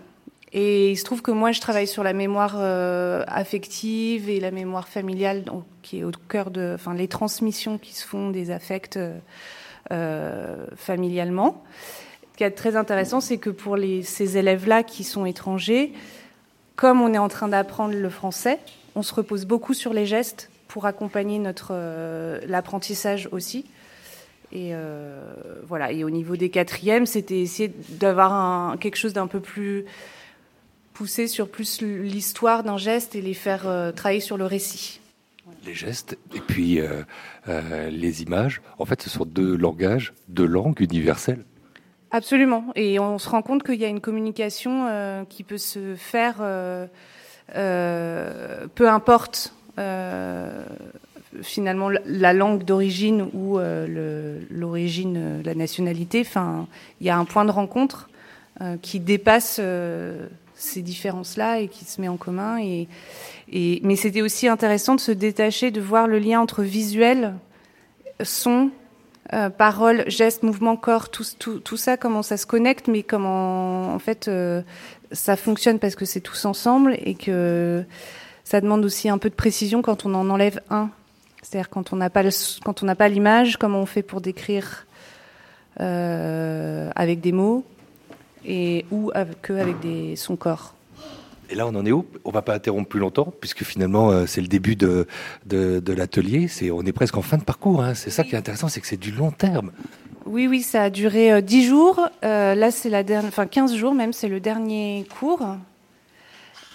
et 0.53 0.91
il 0.91 0.97
se 0.97 1.05
trouve 1.05 1.21
que 1.21 1.31
moi, 1.31 1.51
je 1.51 1.61
travaille 1.61 1.87
sur 1.87 2.03
la 2.03 2.13
mémoire 2.13 2.55
euh, 2.57 3.23
affective 3.27 4.29
et 4.29 4.39
la 4.39 4.51
mémoire 4.51 4.87
familiale, 4.87 5.43
donc, 5.43 5.63
qui 5.81 5.99
est 5.99 6.03
au 6.03 6.11
cœur 6.27 6.51
de, 6.51 6.73
enfin, 6.75 6.93
les 6.93 7.07
transmissions 7.07 7.77
qui 7.77 7.93
se 7.93 8.05
font 8.05 8.31
des 8.31 8.51
affects 8.51 8.99
euh, 9.91 10.65
familialement. 10.75 11.63
Ce 12.33 12.37
qui 12.37 12.43
est 12.43 12.51
très 12.51 12.75
intéressant, 12.75 13.21
c'est 13.21 13.37
que 13.37 13.49
pour 13.49 13.77
ces 14.03 14.37
élèves-là 14.37 14.83
qui 14.83 15.03
sont 15.03 15.25
étrangers, 15.25 15.93
comme 16.75 17.01
on 17.01 17.13
est 17.13 17.19
en 17.19 17.29
train 17.29 17.47
d'apprendre 17.47 17.93
le 17.93 18.09
français, 18.09 18.59
on 18.95 19.03
se 19.03 19.13
repose 19.13 19.45
beaucoup 19.45 19.73
sur 19.73 19.93
les 19.93 20.05
gestes 20.05 20.49
pour 20.71 20.85
accompagner 20.85 21.37
notre 21.37 21.71
euh, 21.71 22.39
l'apprentissage 22.47 23.27
aussi. 23.33 23.65
Et 24.53 24.69
euh, 24.71 25.33
voilà. 25.67 25.91
Et 25.91 26.05
au 26.05 26.09
niveau 26.09 26.37
des 26.37 26.49
quatrièmes, 26.49 27.05
c'était 27.05 27.39
essayer 27.39 27.73
d'avoir 27.89 28.79
quelque 28.79 28.95
chose 28.95 29.11
d'un 29.11 29.27
peu 29.27 29.41
plus 29.41 29.83
pousser 30.93 31.27
sur 31.27 31.49
plus 31.49 31.81
l'histoire 31.81 32.63
d'un 32.63 32.77
geste 32.77 33.15
et 33.15 33.21
les 33.21 33.33
faire 33.33 33.67
euh, 33.67 33.91
travailler 33.91 34.21
sur 34.21 34.37
le 34.37 34.45
récit. 34.45 35.01
Les 35.65 35.73
gestes 35.73 36.17
et 36.33 36.39
puis 36.39 36.79
euh, 36.79 37.03
euh, 37.49 37.89
les 37.89 38.23
images, 38.23 38.61
en 38.79 38.85
fait, 38.85 39.01
ce 39.01 39.09
sont 39.09 39.25
deux 39.25 39.57
langages, 39.57 40.13
deux 40.29 40.45
langues 40.45 40.79
universelles. 40.79 41.43
Absolument. 42.11 42.71
Et 42.75 42.97
on 42.97 43.19
se 43.19 43.27
rend 43.27 43.41
compte 43.41 43.63
qu'il 43.63 43.75
y 43.75 43.85
a 43.85 43.89
une 43.89 43.99
communication 43.99 44.87
euh, 44.87 45.25
qui 45.25 45.43
peut 45.43 45.57
se 45.57 45.95
faire, 45.95 46.37
peu 47.55 48.89
importe 48.89 49.53
finalement 51.43 51.89
la 52.05 52.33
langue 52.33 52.63
d'origine 52.63 53.27
ou 53.33 53.59
l'origine, 54.49 55.41
la 55.43 55.55
nationalité. 55.55 56.21
Enfin, 56.21 56.67
il 56.99 57.07
y 57.07 57.09
a 57.09 57.17
un 57.17 57.25
point 57.25 57.45
de 57.45 57.51
rencontre 57.51 58.09
qui 58.81 58.99
dépasse 58.99 59.59
ces 60.61 60.81
différences-là 60.81 61.59
et 61.59 61.67
qui 61.67 61.85
se 61.85 61.99
met 61.99 62.07
en 62.07 62.17
commun. 62.17 62.59
Et, 62.61 62.87
mais 63.83 63.95
c'était 63.95 64.21
aussi 64.21 64.47
intéressant 64.47 64.95
de 64.95 64.99
se 64.99 65.11
détacher, 65.11 65.71
de 65.71 65.81
voir 65.81 66.07
le 66.07 66.19
lien 66.19 66.39
entre 66.39 66.63
visuel, 66.63 67.33
son, 68.23 68.69
euh, 69.33 69.49
parole, 69.49 70.03
geste, 70.07 70.43
mouvement, 70.43 70.75
corps, 70.75 71.09
tout, 71.09 71.77
ça, 71.77 71.97
comment 71.97 72.21
ça 72.21 72.37
se 72.37 72.45
connecte, 72.45 72.87
mais 72.87 73.03
comment 73.03 73.93
en 73.93 73.99
fait 73.99 74.27
euh, 74.27 74.61
ça 75.11 75.35
fonctionne 75.35 75.79
parce 75.79 75.95
que 75.95 76.05
c'est 76.05 76.21
tous 76.21 76.45
ensemble 76.45 76.97
et 77.01 77.15
que 77.15 77.83
ça 78.51 78.59
demande 78.59 78.83
aussi 78.83 79.07
un 79.07 79.17
peu 79.17 79.29
de 79.29 79.35
précision 79.35 79.81
quand 79.81 80.05
on 80.05 80.13
en 80.13 80.29
enlève 80.29 80.59
un. 80.69 80.89
C'est-à-dire 81.41 81.69
quand 81.69 81.93
on 81.93 81.95
n'a 81.95 82.09
pas 82.09 82.21
le, 82.21 82.31
quand 82.65 82.83
on 82.83 82.85
n'a 82.85 82.95
pas 82.95 83.07
l'image, 83.07 83.55
comment 83.55 83.79
on 83.79 83.85
fait 83.85 84.03
pour 84.03 84.19
décrire 84.19 84.85
euh, 85.79 86.89
avec 86.93 87.21
des 87.21 87.31
mots 87.31 87.63
et 88.45 88.85
ou 88.91 89.09
avec, 89.15 89.41
que 89.41 89.53
avec 89.53 89.79
des, 89.79 90.17
son 90.17 90.35
corps. 90.35 90.75
Et 91.49 91.55
là, 91.55 91.65
on 91.65 91.73
en 91.75 91.85
est 91.85 91.93
où? 91.93 92.05
On 92.25 92.31
va 92.31 92.41
pas 92.41 92.53
interrompre 92.53 92.89
plus 92.89 92.99
longtemps, 92.99 93.33
puisque 93.39 93.63
finalement, 93.63 94.11
euh, 94.11 94.25
c'est 94.25 94.41
le 94.41 94.47
début 94.47 94.75
de, 94.75 95.07
de, 95.45 95.79
de 95.79 95.93
l'atelier. 95.93 96.49
C'est, 96.49 96.71
on 96.71 96.81
est 96.81 96.91
presque 96.91 97.15
en 97.15 97.21
fin 97.21 97.37
de 97.37 97.43
parcours. 97.43 97.81
Hein. 97.81 97.93
C'est 97.93 98.09
ça 98.09 98.25
qui 98.25 98.35
est 98.35 98.37
intéressant, 98.37 98.67
c'est 98.67 98.81
que 98.81 98.87
c'est 98.87 98.99
du 98.99 99.11
long 99.11 99.31
terme. 99.31 99.71
Oui, 100.25 100.47
oui, 100.47 100.61
ça 100.61 100.83
a 100.83 100.89
duré 100.89 101.31
euh, 101.31 101.39
10 101.39 101.65
jours. 101.65 102.01
Euh, 102.25 102.53
là, 102.53 102.69
c'est 102.69 102.89
la 102.89 103.03
dernière, 103.03 103.29
enfin 103.29 103.45
15 103.45 103.73
jours 103.75 103.93
même, 103.93 104.11
c'est 104.11 104.27
le 104.27 104.41
dernier 104.41 105.07
cours. 105.17 105.55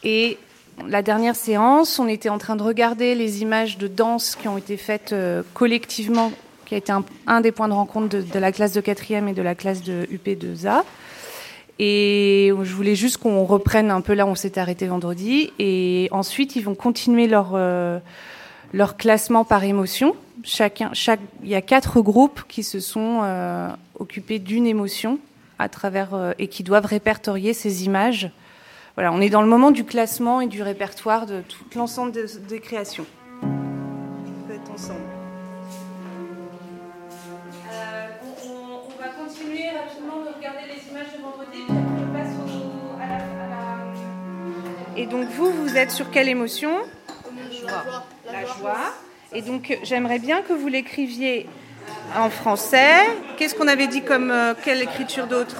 Et 0.04 0.38
la 0.86 1.02
dernière 1.02 1.36
séance, 1.36 1.98
on 1.98 2.08
était 2.08 2.28
en 2.28 2.38
train 2.38 2.56
de 2.56 2.62
regarder 2.62 3.14
les 3.14 3.42
images 3.42 3.78
de 3.78 3.88
danse 3.88 4.36
qui 4.36 4.48
ont 4.48 4.58
été 4.58 4.76
faites 4.76 5.12
euh, 5.12 5.42
collectivement, 5.54 6.32
qui 6.66 6.74
a 6.74 6.78
été 6.78 6.92
un, 7.26 7.40
des 7.40 7.52
points 7.52 7.68
de 7.68 7.72
rencontre 7.72 8.18
de, 8.18 8.38
la 8.38 8.52
classe 8.52 8.72
de 8.72 8.80
quatrième 8.80 9.28
et 9.28 9.32
de 9.32 9.42
la 9.42 9.54
classe 9.54 9.82
de 9.82 10.06
UP2A. 10.12 10.82
Et 11.78 12.52
je 12.62 12.74
voulais 12.74 12.94
juste 12.94 13.18
qu'on 13.18 13.44
reprenne 13.44 13.90
un 13.90 14.00
peu 14.00 14.14
là, 14.14 14.26
on 14.26 14.34
s'est 14.34 14.58
arrêté 14.58 14.86
vendredi. 14.86 15.52
Et 15.58 16.08
ensuite, 16.10 16.56
ils 16.56 16.62
vont 16.62 16.74
continuer 16.74 17.26
leur, 17.26 17.52
euh, 17.54 17.98
leur 18.72 18.96
classement 18.96 19.44
par 19.44 19.64
émotion. 19.64 20.16
Chacun, 20.42 20.90
chaque, 20.92 21.20
il 21.42 21.48
y 21.48 21.54
a 21.54 21.62
quatre 21.62 22.00
groupes 22.00 22.42
qui 22.48 22.62
se 22.62 22.80
sont 22.80 23.20
euh, 23.22 23.68
occupés 23.98 24.38
d'une 24.38 24.66
émotion 24.66 25.18
à 25.58 25.68
travers 25.68 26.14
euh, 26.14 26.32
et 26.38 26.48
qui 26.48 26.62
doivent 26.62 26.86
répertorier 26.86 27.52
ces 27.52 27.84
images. 27.84 28.30
Voilà, 28.96 29.12
on 29.12 29.20
est 29.20 29.28
dans 29.28 29.42
le 29.42 29.48
moment 29.48 29.72
du 29.72 29.84
classement 29.84 30.40
et 30.40 30.46
du 30.46 30.62
répertoire 30.62 31.26
de 31.26 31.42
tout 31.42 31.64
l'ensemble 31.76 32.12
des, 32.12 32.24
des 32.48 32.60
créations. 32.60 33.04
On 33.42 34.48
peut 34.48 34.54
être 34.54 34.70
ensemble. 34.70 35.00
Et 44.96 45.04
donc 45.04 45.28
vous, 45.28 45.52
vous 45.52 45.76
êtes 45.76 45.90
sur 45.90 46.10
quelle 46.10 46.30
émotion? 46.30 46.70
La 47.36 47.50
joie. 47.50 48.04
La 48.32 48.46
joie. 48.46 48.94
Et 49.34 49.42
donc 49.42 49.78
j'aimerais 49.82 50.18
bien 50.18 50.40
que 50.40 50.54
vous 50.54 50.68
l'écriviez 50.68 51.46
en 52.16 52.30
français. 52.30 52.94
Qu'est-ce 53.36 53.54
qu'on 53.54 53.68
avait 53.68 53.88
dit 53.88 54.00
comme 54.00 54.30
euh, 54.30 54.54
quelle 54.64 54.80
écriture 54.80 55.26
d'autre? 55.26 55.56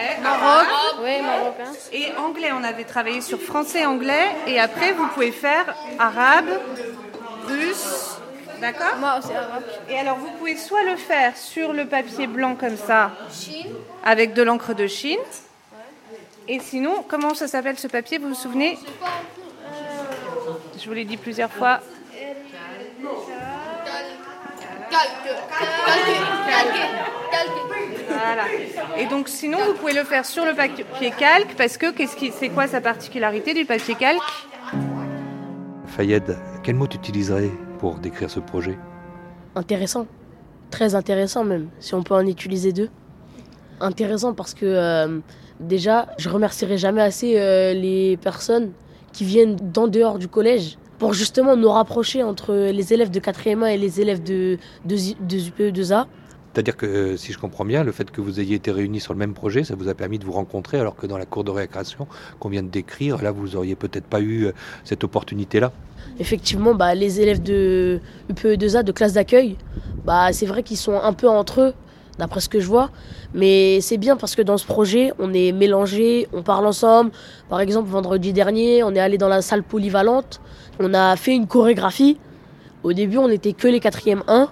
Ouais, 0.00 0.20
Maroc. 0.22 0.66
Oui, 1.02 1.22
marocain. 1.22 1.72
Et 1.92 2.06
anglais, 2.18 2.50
on 2.52 2.64
avait 2.64 2.84
travaillé 2.84 3.20
sur 3.20 3.40
français, 3.40 3.84
anglais. 3.86 4.28
Et 4.46 4.58
après, 4.58 4.92
vous 4.92 5.06
pouvez 5.08 5.32
faire 5.32 5.74
arabe, 5.98 6.48
russe. 7.46 8.16
D'accord 8.60 8.96
Moi 8.98 9.18
aussi 9.18 9.32
arabe. 9.32 9.62
Et 9.88 9.98
alors, 9.98 10.16
vous 10.18 10.30
pouvez 10.38 10.56
soit 10.56 10.82
le 10.82 10.96
faire 10.96 11.36
sur 11.36 11.72
le 11.72 11.86
papier 11.86 12.26
blanc 12.26 12.56
comme 12.56 12.76
ça, 12.76 13.10
Chine. 13.32 13.72
avec 14.04 14.34
de 14.34 14.42
l'encre 14.42 14.74
de 14.74 14.86
Chine. 14.86 15.18
Et 16.48 16.58
sinon, 16.60 17.04
comment 17.08 17.34
ça 17.34 17.48
s'appelle 17.48 17.78
ce 17.78 17.86
papier 17.86 18.18
Vous 18.18 18.28
vous 18.28 18.34
souvenez. 18.34 18.76
Euh, 19.02 20.52
Je 20.78 20.86
vous 20.86 20.92
l'ai 20.92 21.04
dit 21.04 21.16
plusieurs 21.16 21.50
fois. 21.50 21.80
Voilà. 28.08 28.44
Et 28.98 29.06
donc, 29.06 29.28
sinon, 29.28 29.58
vous 29.66 29.74
pouvez 29.74 29.92
le 29.92 30.04
faire 30.04 30.26
sur 30.26 30.44
le 30.44 30.54
papier 30.54 31.12
calque 31.18 31.54
parce 31.56 31.76
que 31.76 31.90
qu'est-ce 31.92 32.16
qui, 32.16 32.32
c'est 32.32 32.48
quoi 32.48 32.66
sa 32.66 32.80
particularité 32.80 33.54
du 33.54 33.64
papier 33.64 33.94
calque? 33.94 34.20
Fayed, 35.86 36.36
quel 36.62 36.76
mot 36.76 36.86
tu 36.86 36.96
utiliserais 36.96 37.50
pour 37.78 37.96
décrire 37.96 38.30
ce 38.30 38.40
projet? 38.40 38.78
Intéressant. 39.54 40.06
Très 40.70 40.94
intéressant 40.94 41.44
même, 41.44 41.68
si 41.80 41.94
on 41.94 42.02
peut 42.02 42.14
en 42.14 42.26
utiliser 42.26 42.72
deux. 42.72 42.90
Intéressant 43.80 44.34
parce 44.34 44.54
que 44.54 44.66
euh, 44.66 45.20
déjà, 45.58 46.08
je 46.18 46.28
remercierai 46.28 46.78
jamais 46.78 47.02
assez 47.02 47.38
euh, 47.38 47.72
les 47.72 48.16
personnes 48.18 48.72
qui 49.12 49.24
viennent 49.24 49.56
d'en 49.56 49.88
dehors 49.88 50.18
du 50.18 50.28
collège 50.28 50.78
pour 51.00 51.14
justement 51.14 51.56
nous 51.56 51.70
rapprocher 51.70 52.22
entre 52.22 52.52
les 52.54 52.92
élèves 52.92 53.10
de 53.10 53.18
4e 53.18 53.64
1 53.64 53.66
et 53.68 53.78
les 53.78 54.02
élèves 54.02 54.22
de, 54.22 54.58
de, 54.84 54.96
de 55.26 55.36
UPE2A. 55.72 56.04
C'est-à-dire 56.52 56.76
que, 56.76 56.84
euh, 56.84 57.16
si 57.16 57.32
je 57.32 57.38
comprends 57.38 57.64
bien, 57.64 57.84
le 57.84 57.92
fait 57.92 58.10
que 58.10 58.20
vous 58.20 58.38
ayez 58.38 58.56
été 58.56 58.70
réunis 58.70 59.00
sur 59.00 59.14
le 59.14 59.18
même 59.18 59.32
projet, 59.32 59.64
ça 59.64 59.74
vous 59.76 59.88
a 59.88 59.94
permis 59.94 60.18
de 60.18 60.26
vous 60.26 60.32
rencontrer, 60.32 60.78
alors 60.78 60.96
que 60.96 61.06
dans 61.06 61.16
la 61.16 61.24
cour 61.24 61.42
de 61.42 61.50
récréation 61.50 62.06
qu'on 62.38 62.50
vient 62.50 62.62
de 62.62 62.68
décrire, 62.68 63.22
là, 63.22 63.30
vous 63.30 63.56
auriez 63.56 63.76
peut-être 63.76 64.04
pas 64.04 64.20
eu 64.20 64.46
euh, 64.46 64.52
cette 64.84 65.02
opportunité-là. 65.02 65.72
Effectivement, 66.18 66.74
bah, 66.74 66.94
les 66.94 67.20
élèves 67.20 67.42
de 67.42 68.00
UPE2A, 68.30 68.82
de 68.82 68.92
classe 68.92 69.14
d'accueil, 69.14 69.56
bah, 70.04 70.32
c'est 70.32 70.46
vrai 70.46 70.62
qu'ils 70.62 70.76
sont 70.76 71.00
un 71.00 71.14
peu 71.14 71.28
entre 71.30 71.60
eux, 71.62 71.74
d'après 72.18 72.40
ce 72.40 72.48
que 72.48 72.60
je 72.60 72.66
vois. 72.66 72.90
Mais 73.32 73.80
c'est 73.80 73.96
bien 73.96 74.16
parce 74.16 74.34
que 74.34 74.42
dans 74.42 74.58
ce 74.58 74.66
projet, 74.66 75.12
on 75.18 75.32
est 75.32 75.52
mélangés, 75.52 76.28
on 76.32 76.42
parle 76.42 76.66
ensemble. 76.66 77.10
Par 77.48 77.60
exemple, 77.60 77.88
vendredi 77.88 78.32
dernier, 78.32 78.84
on 78.84 78.94
est 78.94 79.00
allé 79.00 79.18
dans 79.18 79.28
la 79.28 79.42
salle 79.42 79.62
polyvalente, 79.62 80.40
on 80.80 80.94
a 80.94 81.14
fait 81.16 81.36
une 81.36 81.46
chorégraphie. 81.46 82.18
Au 82.82 82.92
début, 82.92 83.18
on 83.18 83.28
n'était 83.28 83.52
que 83.52 83.68
les 83.68 83.78
4e 83.78 84.22
1. 84.26 84.48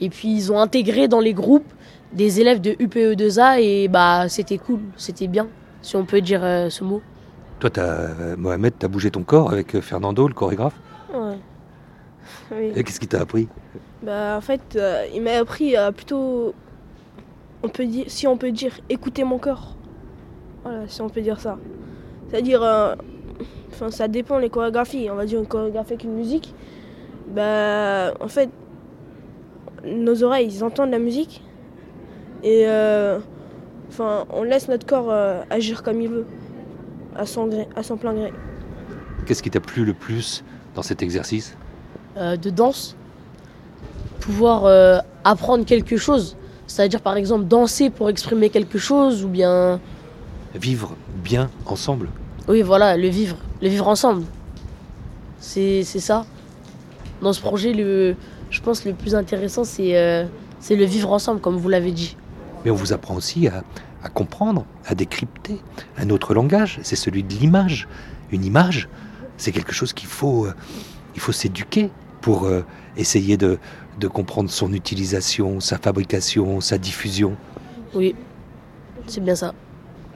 Et 0.00 0.10
puis, 0.10 0.28
ils 0.28 0.52
ont 0.52 0.60
intégré 0.60 1.08
dans 1.08 1.20
les 1.20 1.32
groupes 1.34 1.72
des 2.12 2.40
élèves 2.40 2.60
de 2.60 2.72
UPE2A 2.72 3.60
et 3.60 3.88
bah, 3.88 4.28
c'était 4.28 4.58
cool, 4.58 4.80
c'était 4.96 5.26
bien, 5.26 5.48
si 5.82 5.96
on 5.96 6.04
peut 6.04 6.20
dire 6.20 6.44
euh, 6.44 6.70
ce 6.70 6.84
mot. 6.84 7.02
Toi, 7.58 7.70
as, 7.76 7.80
euh, 7.80 8.36
Mohamed, 8.36 8.74
tu 8.78 8.86
as 8.86 8.88
bougé 8.88 9.10
ton 9.10 9.22
corps 9.24 9.50
avec 9.50 9.74
euh, 9.74 9.80
Fernando, 9.80 10.28
le 10.28 10.34
chorégraphe? 10.34 10.78
Ouais. 11.12 11.38
Oui. 12.54 12.72
Et 12.74 12.84
qu'est-ce 12.84 13.00
qu'il 13.00 13.08
t'a 13.08 13.20
appris? 13.20 13.48
Bah, 14.02 14.34
en 14.36 14.40
fait, 14.42 14.76
euh, 14.76 15.06
il 15.14 15.22
m'a 15.22 15.32
appris 15.32 15.76
à 15.76 15.92
plutôt, 15.92 16.54
on 17.62 17.68
peut 17.68 17.86
dire, 17.86 18.04
si 18.08 18.26
on 18.26 18.36
peut 18.36 18.52
dire, 18.52 18.72
écouter 18.90 19.24
mon 19.24 19.38
cœur. 19.38 19.74
Voilà, 20.62 20.86
si 20.86 21.00
on 21.00 21.08
peut 21.08 21.22
dire 21.22 21.40
ça. 21.40 21.58
C'est-à-dire, 22.28 22.62
euh, 22.62 22.94
enfin, 23.74 23.90
ça 23.90 24.08
dépend 24.08 24.38
les 24.38 24.50
chorégraphies. 24.50 25.08
On 25.10 25.16
va 25.16 25.26
dire 25.26 25.40
une 25.40 25.46
chorégraphie 25.46 25.92
avec 25.92 26.04
une 26.04 26.14
musique. 26.14 26.54
Bah, 27.34 28.14
en 28.20 28.28
fait, 28.28 28.48
nos 29.84 30.22
oreilles, 30.22 30.48
ils 30.48 30.64
entendent 30.64 30.90
la 30.90 30.98
musique 30.98 31.42
et, 32.42 32.64
euh, 32.66 33.18
enfin, 33.88 34.24
on 34.30 34.42
laisse 34.42 34.68
notre 34.68 34.86
corps 34.86 35.10
euh, 35.10 35.42
agir 35.50 35.82
comme 35.82 36.00
il 36.00 36.08
veut, 36.08 36.26
à 37.16 37.26
son 37.26 37.46
gré, 37.46 37.66
à 37.74 37.82
son 37.82 37.96
plein 37.96 38.14
gré. 38.14 38.32
Qu'est-ce 39.26 39.42
qui 39.42 39.50
t'a 39.50 39.60
plu 39.60 39.84
le 39.84 39.94
plus 39.94 40.44
dans 40.74 40.82
cet 40.82 41.02
exercice? 41.02 41.56
Euh, 42.16 42.36
de 42.36 42.50
danse, 42.50 42.96
pouvoir 44.20 44.66
euh, 44.66 44.98
apprendre 45.24 45.64
quelque 45.64 45.96
chose. 45.96 46.36
C'est-à-dire 46.66 47.00
par 47.00 47.16
exemple 47.16 47.44
danser 47.44 47.90
pour 47.90 48.08
exprimer 48.08 48.50
quelque 48.50 48.78
chose 48.78 49.24
ou 49.24 49.28
bien... 49.28 49.80
Vivre 50.54 50.94
bien 51.22 51.50
ensemble? 51.66 52.08
Oui 52.48 52.62
voilà, 52.62 52.96
le 52.96 53.08
vivre, 53.08 53.36
le 53.62 53.68
vivre 53.68 53.88
ensemble. 53.88 54.24
C'est 55.40 55.82
ça. 55.84 56.26
Dans 57.22 57.32
ce 57.32 57.40
projet, 57.40 57.72
le, 57.72 58.16
je 58.50 58.60
pense 58.60 58.84
le 58.84 58.92
plus 58.92 59.14
intéressant 59.14 59.64
c'est 59.64 59.96
euh, 59.96 60.24
c'est 60.60 60.76
le 60.76 60.84
vivre 60.84 61.12
ensemble 61.12 61.40
comme 61.40 61.56
vous 61.56 61.68
l'avez 61.68 61.92
dit. 61.92 62.16
Mais 62.64 62.70
on 62.70 62.74
vous 62.74 62.92
apprend 62.92 63.14
aussi 63.14 63.48
à, 63.48 63.62
à 64.02 64.08
comprendre, 64.08 64.64
à 64.86 64.94
décrypter 64.94 65.60
un 65.98 66.10
autre 66.10 66.34
langage, 66.34 66.78
c'est 66.82 66.96
celui 66.96 67.22
de 67.22 67.32
l'image. 67.34 67.88
Une 68.32 68.44
image, 68.44 68.88
c'est 69.36 69.52
quelque 69.52 69.72
chose 69.72 69.92
qu'il 69.92 70.08
faut, 70.08 70.46
euh, 70.46 70.54
il 71.14 71.20
faut 71.20 71.32
s'éduquer 71.32 71.90
pour 72.20 72.46
euh, 72.46 72.64
essayer 72.96 73.36
de, 73.36 73.58
de 74.00 74.08
comprendre 74.08 74.50
son 74.50 74.72
utilisation, 74.72 75.60
sa 75.60 75.78
fabrication, 75.78 76.60
sa 76.60 76.78
diffusion. 76.78 77.36
Oui, 77.94 78.14
c'est 79.06 79.22
bien 79.22 79.34
ça. 79.34 79.52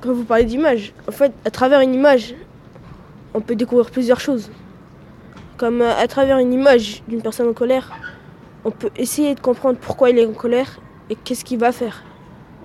Quand 0.00 0.12
vous 0.12 0.24
parlez 0.24 0.44
d'image, 0.44 0.92
en 1.08 1.12
fait, 1.12 1.32
à 1.44 1.50
travers 1.50 1.80
une 1.80 1.92
image, 1.92 2.34
on 3.34 3.40
peut 3.40 3.56
découvrir 3.56 3.90
plusieurs 3.90 4.20
choses. 4.20 4.50
Comme 5.56 5.82
euh, 5.82 5.92
à 5.96 6.06
travers 6.06 6.38
une 6.38 6.52
image 6.52 7.02
d'une 7.08 7.20
personne 7.20 7.48
en 7.48 7.52
colère, 7.52 7.90
on 8.64 8.70
peut 8.70 8.90
essayer 8.96 9.34
de 9.34 9.40
comprendre 9.40 9.78
pourquoi 9.80 10.10
il 10.10 10.18
est 10.18 10.26
en 10.26 10.32
colère 10.32 10.78
et 11.10 11.16
qu'est-ce 11.16 11.44
qu'il 11.44 11.58
va 11.58 11.72
faire. 11.72 12.04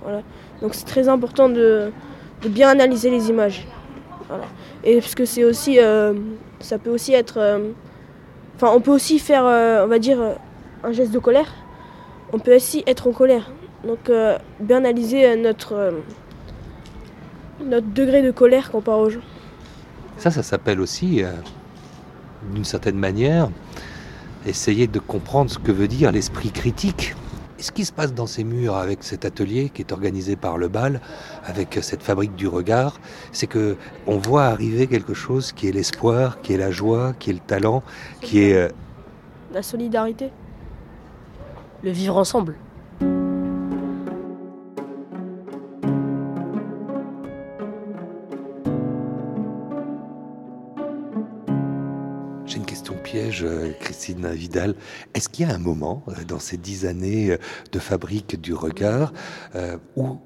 Voilà. 0.03 0.21
Donc 0.61 0.75
c'est 0.75 0.85
très 0.85 1.09
important 1.09 1.49
de, 1.49 1.91
bien 2.47 2.69
analyser 2.69 3.09
les 3.09 3.29
images. 3.29 3.65
Et 4.83 4.99
parce 4.99 5.15
que 5.15 5.25
c'est 5.25 5.43
aussi, 5.43 5.79
euh, 5.79 6.13
ça 6.59 6.77
peut 6.77 6.91
aussi 6.91 7.13
être, 7.13 7.37
euh, 7.37 7.71
enfin, 8.55 8.71
on 8.75 8.79
peut 8.79 8.91
aussi 8.91 9.17
faire, 9.17 9.43
on 9.43 9.87
va 9.87 9.97
dire, 9.97 10.19
un 10.83 10.91
geste 10.91 11.11
de 11.11 11.19
colère. 11.19 11.51
On 12.31 12.37
peut 12.37 12.55
aussi 12.55 12.83
être 12.85 13.07
en 13.07 13.11
colère. 13.11 13.51
Donc 13.83 14.11
bien 14.59 14.77
analyser 14.77 15.35
notre 15.35 15.93
notre 17.61 17.87
degré 17.87 18.21
de 18.21 18.31
colère 18.31 18.71
comparé 18.71 19.01
aux 19.01 19.09
gens. 19.09 19.21
Ça, 20.17 20.31
ça 20.31 20.43
s'appelle 20.43 20.79
aussi, 20.79 21.23
euh, 21.23 21.31
d'une 22.53 22.65
certaine 22.65 22.97
manière, 22.97 23.49
essayer 24.45 24.87
de 24.87 24.99
comprendre 24.99 25.49
ce 25.49 25.59
que 25.59 25.71
veut 25.71 25.87
dire 25.87 26.11
l'esprit 26.11 26.51
critique. 26.51 27.15
Et 27.59 27.63
ce 27.63 27.71
qui 27.71 27.85
se 27.85 27.93
passe 27.93 28.13
dans 28.13 28.27
ces 28.27 28.43
murs 28.43 28.75
avec 28.75 29.03
cet 29.03 29.25
atelier 29.25 29.69
qui 29.69 29.81
est 29.81 29.91
organisé 29.91 30.35
par 30.35 30.57
le 30.57 30.67
bal, 30.67 31.01
avec 31.45 31.79
cette 31.81 32.03
fabrique 32.03 32.35
du 32.35 32.47
regard, 32.47 32.99
c'est 33.31 33.47
que 33.47 33.77
on 34.05 34.17
voit 34.17 34.45
arriver 34.45 34.87
quelque 34.87 35.13
chose 35.13 35.51
qui 35.51 35.67
est 35.67 35.71
l'espoir, 35.71 36.41
qui 36.41 36.53
est 36.53 36.57
la 36.57 36.71
joie, 36.71 37.13
qui 37.19 37.29
est 37.29 37.33
le 37.33 37.39
talent, 37.39 37.83
qui 38.21 38.43
est 38.43 38.55
euh, 38.55 38.69
La 39.53 39.63
solidarité. 39.63 40.31
Le 41.83 41.91
vivre 41.91 42.17
ensemble. 42.17 42.55
Euh, 53.41 53.71
Christine 53.79 54.27
Vidal. 54.31 54.75
Est-ce 55.13 55.29
qu'il 55.29 55.47
y 55.47 55.51
a 55.51 55.53
un 55.53 55.59
moment 55.59 56.03
euh, 56.07 56.23
dans 56.27 56.39
ces 56.39 56.57
dix 56.57 56.85
années 56.85 57.31
euh, 57.31 57.37
de 57.71 57.79
fabrique 57.79 58.39
du 58.39 58.53
regard 58.53 59.13
où 59.95 60.17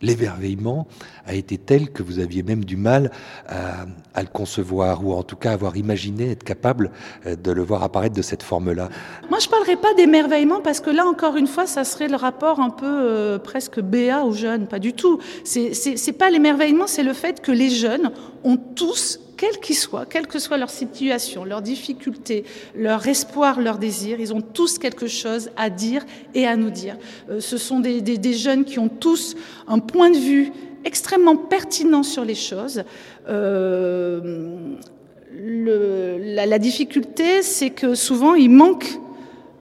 l'émerveillement 0.00 0.86
a 1.26 1.34
été 1.34 1.58
tel 1.58 1.90
que 1.90 2.02
vous 2.02 2.18
aviez 2.18 2.42
même 2.42 2.64
du 2.64 2.76
mal 2.76 3.10
à, 3.46 3.86
le 4.16 4.26
concevoir 4.26 5.04
ou 5.04 5.12
en 5.12 5.22
tout 5.22 5.36
cas 5.36 5.52
avoir 5.52 5.76
imaginé 5.76 6.30
être 6.32 6.42
capable 6.42 6.90
de 7.24 7.52
le 7.52 7.62
voir 7.62 7.82
apparaître 7.82 8.14
de 8.14 8.22
cette 8.22 8.42
forme-là? 8.42 8.88
Moi, 9.30 9.38
je 9.38 9.48
parlerai 9.48 9.76
pas 9.76 9.94
d'émerveillement 9.94 10.60
parce 10.60 10.80
que 10.80 10.90
là, 10.90 11.06
encore 11.06 11.36
une 11.36 11.46
fois, 11.46 11.66
ça 11.66 11.84
serait 11.84 12.08
le 12.08 12.16
rapport 12.16 12.60
un 12.60 12.70
peu 12.70 13.38
presque 13.44 13.80
béat 13.80 14.24
aux 14.24 14.32
jeunes. 14.32 14.66
Pas 14.66 14.80
du 14.80 14.92
tout. 14.92 15.20
C'est 15.44 16.18
pas 16.18 16.30
l'émerveillement, 16.30 16.86
c'est 16.86 17.04
le 17.04 17.12
fait 17.12 17.40
que 17.40 17.52
les 17.52 17.70
jeunes 17.70 18.10
ont 18.44 18.56
tous, 18.56 19.20
quels 19.42 19.58
qu'ils 19.58 19.76
soient, 19.76 20.06
quelle 20.06 20.28
que 20.28 20.38
soit 20.38 20.56
leur 20.56 20.70
situation, 20.70 21.44
leurs 21.44 21.62
difficultés, 21.62 22.44
leur 22.76 23.08
espoir, 23.08 23.60
leur 23.60 23.78
désir, 23.78 24.20
ils 24.20 24.32
ont 24.32 24.40
tous 24.40 24.78
quelque 24.78 25.08
chose 25.08 25.50
à 25.56 25.68
dire 25.68 26.04
et 26.32 26.46
à 26.46 26.54
nous 26.54 26.70
dire. 26.70 26.96
Euh, 27.28 27.40
ce 27.40 27.56
sont 27.56 27.80
des, 27.80 28.32
jeunes 28.34 28.64
qui 28.64 28.78
ont 28.78 28.88
tous 28.88 29.34
un 29.66 29.80
point 29.80 30.10
de 30.10 30.16
vue 30.16 30.52
extrêmement 30.84 31.34
pertinent 31.34 32.04
sur 32.04 32.24
les 32.24 32.36
choses. 32.36 32.84
Euh, 33.28 34.76
la 35.34 36.58
difficulté, 36.60 37.42
c'est 37.42 37.70
que 37.70 37.96
souvent, 37.96 38.34
il 38.34 38.48
manque 38.48 38.96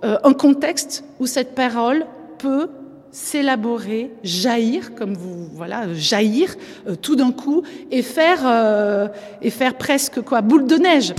euh, 0.04 0.20
un 0.24 0.34
contexte 0.34 1.04
où 1.20 1.26
cette 1.26 1.56
parole 1.56 2.06
peut 2.38 2.70
s'élaborer, 3.12 4.12
jaillir, 4.24 4.96
comme 4.96 5.14
vous, 5.14 5.48
voilà, 5.54 5.94
jaillir 5.94 6.56
euh, 6.88 6.96
tout 6.96 7.16
d'un 7.16 7.32
coup 7.32 7.64
et 7.92 8.02
faire, 8.02 8.40
euh, 8.46 9.08
et 9.42 9.50
faire 9.50 9.76
presque 9.78 10.22
quoi, 10.22 10.42
boule 10.42 10.66
de 10.66 10.76
neige. 10.76 11.14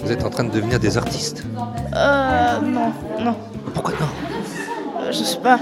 Vous 0.00 0.12
êtes 0.12 0.22
en 0.24 0.30
train 0.30 0.44
de 0.44 0.50
devenir 0.50 0.78
des 0.78 0.96
artistes 0.98 1.44
Euh, 1.96 2.60
non, 2.60 2.92
non, 3.20 3.36
Pourquoi 3.72 3.94
non? 4.00 4.06
Euh, 5.00 5.12
je 5.12 5.22
sais 5.24 5.38
pas. 5.38 5.58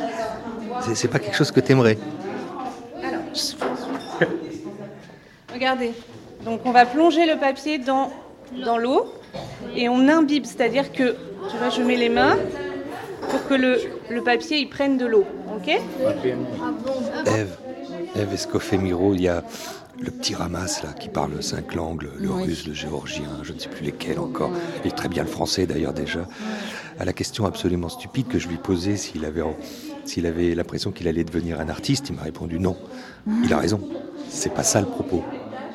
C'est- 0.81 0.95
C'est 0.95 1.09
pas 1.09 1.19
quelque 1.19 1.37
chose 1.37 1.51
que 1.51 1.61
t'aimerais 1.61 1.99
Regardez. 5.53 5.93
Donc 6.45 6.61
on 6.65 6.73
va 6.73 6.87
plonger 6.87 7.25
le 7.27 7.39
papier 7.39 7.79
dans, 7.79 8.11
dans 8.65 8.79
l'eau 8.79 9.07
et 9.77 9.89
on 9.89 10.09
imbibe, 10.09 10.45
c'est-à-dire 10.45 10.93
que 10.93 11.17
tu 11.51 11.57
vois, 11.59 11.71
je 11.71 11.83
mets 11.83 11.97
les 11.97 12.09
mains 12.09 12.37
pour 13.31 13.47
que 13.49 13.55
le, 13.55 13.79
le 14.11 14.21
papier 14.23 14.59
il 14.59 14.69
prenne 14.69 14.97
de 14.99 15.07
l'eau. 15.07 15.25
Ok? 15.57 15.69
Eve, 17.27 17.57
Eve 18.17 18.33
Escoffet-Miro, 18.35 19.15
il 19.15 19.23
y 19.23 19.29
a 19.29 19.43
le 20.01 20.11
petit 20.11 20.35
ramasse 20.35 20.83
là 20.83 20.91
qui 20.99 21.09
parle 21.09 21.43
cinq 21.43 21.75
langues, 21.75 22.09
le 22.21 22.29
Oui. 22.31 22.45
russe, 22.45 22.67
le 22.67 22.75
géorgien, 22.75 23.29
je 23.43 23.53
ne 23.53 23.59
sais 23.59 23.69
plus 23.69 23.85
lesquels 23.85 24.19
encore, 24.19 24.53
et 24.85 24.91
très 24.91 25.09
bien 25.09 25.23
le 25.23 25.29
français 25.29 25.67
d'ailleurs 25.67 25.93
déjà. 25.95 26.27
À 26.99 27.05
la 27.05 27.13
question 27.13 27.47
absolument 27.47 27.89
stupide 27.89 28.27
que 28.29 28.39
je 28.39 28.49
lui 28.49 28.57
posais 28.57 28.97
s'il 28.97 29.25
avait, 29.25 29.43
en- 29.43 29.57
s'il 30.05 30.27
avait 30.27 30.55
l'impression 30.55 30.91
qu'il 30.91 31.07
allait 31.09 31.25
devenir 31.25 31.61
un 31.61 31.69
artiste, 31.69 32.09
il 32.11 32.17
m'a 32.17 32.23
répondu 32.23 32.59
non. 32.59 32.77
Il 33.45 33.53
a 33.53 33.59
raison, 33.59 33.81
c'est 34.29 34.53
pas 34.53 34.65
ça 34.65 34.81
le 34.81 34.87
propos. 34.87 35.23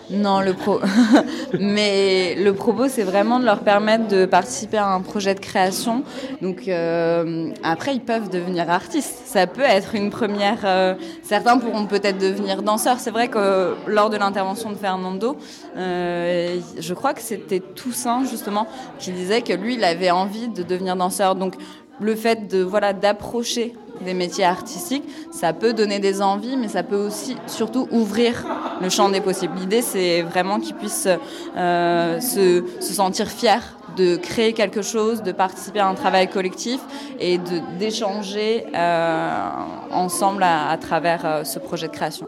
Non, 0.10 0.39
le 0.39 0.54
pro. 0.54 0.80
Mais 1.60 2.36
le 2.36 2.54
propos, 2.54 2.88
c'est 2.88 3.04
vraiment 3.04 3.39
de 3.39 3.46
leur 3.46 3.60
permettre 3.60 4.08
de 4.08 4.26
participer 4.26 4.78
à 4.78 4.88
un 4.88 5.02
projet 5.02 5.36
de 5.36 5.39
création. 5.39 6.04
Donc 6.41 6.67
euh, 6.67 7.52
après, 7.63 7.96
ils 7.96 8.02
peuvent 8.02 8.30
devenir 8.30 8.70
artistes. 8.70 9.24
Ça 9.26 9.48
peut 9.48 9.62
être 9.62 9.96
une 9.96 10.10
première. 10.10 10.60
euh, 10.63 10.96
certains 11.24 11.58
pourront 11.58 11.86
peut-être 11.88 12.17
devenir 12.17 12.63
danseurs. 12.63 13.00
C'est 13.00 13.12
vrai 13.12 13.28
que 13.28 13.76
lors 13.86 14.10
de 14.10 14.15
l'intervention 14.17 14.70
de 14.70 14.76
Fernando, 14.78 15.36
euh, 15.76 16.58
je 16.80 16.93
crois 16.93 17.13
que 17.13 17.22
c'était 17.22 17.60
Toussaint 17.60 18.24
justement 18.24 18.65
qui 19.00 19.12
disait 19.12 19.41
que 19.41 19.54
lui, 19.54 19.74
il 19.76 19.84
avait 19.84 20.12
envie 20.12 20.48
de 20.48 20.63
devenir 20.63 20.96
danseur. 20.96 21.36
Donc 21.36 21.56
le 21.99 22.15
fait 22.15 22.47
de 22.47 22.62
voilà 22.62 22.93
d'approcher 22.93 23.73
des 24.01 24.13
métiers 24.13 24.45
artistiques, 24.45 25.03
ça 25.31 25.53
peut 25.53 25.73
donner 25.73 25.99
des 25.99 26.21
envies, 26.21 26.57
mais 26.57 26.67
ça 26.67 26.83
peut 26.83 26.97
aussi 26.97 27.36
surtout 27.47 27.88
ouvrir 27.91 28.45
le 28.81 28.89
champ 28.89 29.10
des 29.10 29.21
possibles. 29.21 29.53
L'idée, 29.57 29.81
c'est 29.81 30.21
vraiment 30.21 30.60
qu'ils 30.60 30.75
puissent 30.75 31.10
euh, 31.57 32.19
se, 32.19 32.63
se 32.79 32.93
sentir 32.93 33.27
fiers 33.27 33.63
de 33.95 34.15
créer 34.15 34.53
quelque 34.53 34.83
chose, 34.83 35.23
de 35.23 35.31
participer 35.31 35.79
à 35.79 35.88
un 35.88 35.95
travail 35.95 36.29
collectif 36.29 36.79
et 37.19 37.39
d'échanger 37.79 38.65
euh, 38.75 39.49
ensemble 39.91 40.43
à, 40.43 40.69
à 40.69 40.77
travers 40.77 41.25
euh, 41.25 41.43
ce 41.43 41.57
projet 41.57 41.88
de 41.88 41.93
création. 41.93 42.27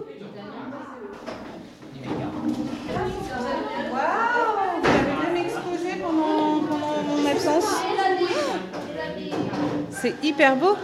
C'est 10.01 10.15
hyper 10.23 10.55
beau. 10.55 10.75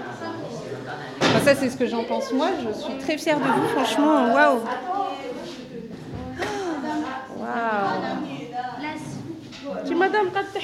Ça, 1.46 1.56
c'est 1.56 1.70
ce 1.70 1.78
que 1.78 1.86
j'en 1.86 2.04
pense 2.04 2.32
moi. 2.34 2.50
Je 2.60 2.80
suis 2.80 2.98
très 2.98 3.18
fière 3.18 3.38
de 3.38 3.44
vous, 3.44 3.68
franchement. 3.70 4.34
Waouh! 4.34 4.60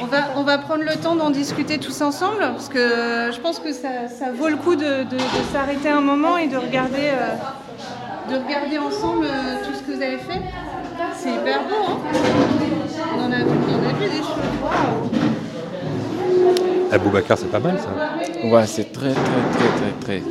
On 0.01 0.05
va, 0.05 0.17
on 0.35 0.43
va 0.43 0.57
prendre 0.57 0.83
le 0.83 0.95
temps 0.95 1.15
d'en 1.15 1.29
discuter 1.29 1.77
tous 1.77 2.01
ensemble, 2.01 2.39
parce 2.39 2.69
que 2.69 3.29
je 3.31 3.39
pense 3.39 3.59
que 3.59 3.71
ça, 3.73 4.31
vaut 4.33 4.49
le 4.49 4.57
coup 4.57 4.75
de, 4.75 5.05
s'arrêter 5.53 5.89
un 5.89 6.01
moment 6.01 6.37
et 6.37 6.47
de 6.47 6.57
regarder, 6.57 7.11
euh, 7.13 8.77
ensemble 8.79 9.25
euh, 9.25 9.65
tout 9.65 9.73
ce 9.73 9.83
que 9.83 9.91
vous 9.95 10.01
avez 10.01 10.17
fait. 10.17 10.41
C'est 11.15 11.29
hyper 11.29 11.63
beau, 11.63 11.75
hein. 11.87 11.99
On 13.17 13.31
a, 13.31 13.37
vu 13.37 14.09
des 14.09 14.17
choses. 14.17 15.20
Aboubacar, 16.91 17.37
c'est 17.37 17.49
pas 17.51 17.59
mal 17.59 17.77
ça. 17.79 17.89
Ouais, 18.43 18.65
c'est 18.67 18.91
très, 18.91 19.13
très, 19.13 19.21
très, 19.53 19.69
très, 19.77 19.91
très, 20.01 20.23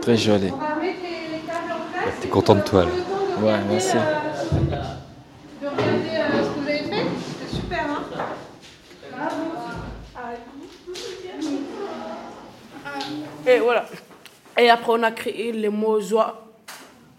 très 0.00 0.16
joli. 0.16 0.50
T'es 2.20 2.28
content 2.28 2.54
de 2.56 2.60
toi 2.62 2.84
là. 2.84 2.90
Ouais, 3.42 3.58
merci. 3.70 3.96
De 3.96 4.00
regarder 5.82 6.42
ce 6.42 6.48
que 6.48 6.60
vous 6.60 6.68
avez 6.68 6.78
fait, 6.78 7.06
c'est 7.48 7.56
super, 7.56 7.84
hein 7.90 8.04
Et 13.46 13.58
voilà. 13.58 13.86
Et 14.58 14.68
après, 14.68 14.92
on 14.92 15.02
a 15.02 15.10
créé 15.12 15.52
les 15.52 15.68
mots 15.68 16.00
joie, 16.00 16.46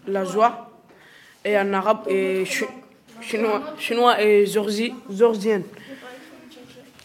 la 0.06 0.24
joie, 0.24 0.70
et 1.44 1.58
en 1.58 1.72
arabe 1.72 2.04
et 2.08 2.44
chi- 2.44 2.64
chinois, 3.20 3.60
chinois 3.78 4.22
et 4.22 4.46
zorzi, 4.46 4.92
zorzienne. 5.10 5.64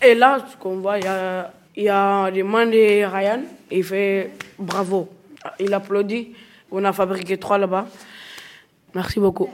Et 0.03 0.13
là, 0.13 0.37
ce 0.51 0.55
qu'on 0.57 0.77
voit, 0.77 0.99
il 0.99 1.05
y 1.05 1.07
a, 1.07 1.51
il 1.77 1.83
y 1.83 1.89
a 1.89 2.29
les 2.31 2.41
mains 2.41 2.65
de 2.65 3.05
Ryan, 3.05 3.43
il 3.69 3.83
fait 3.83 4.31
bravo. 4.57 5.07
Il 5.59 5.73
applaudit. 5.73 6.33
On 6.71 6.83
a 6.83 6.91
fabriqué 6.91 7.37
trois 7.37 7.59
là-bas. 7.59 7.87
Merci 8.95 9.19
beaucoup. 9.19 9.49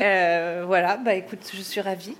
Euh, 0.00 0.64
voilà, 0.66 0.96
bah 0.96 1.14
écoute, 1.14 1.40
je 1.52 1.60
suis 1.60 1.82
ravie. 1.82 2.16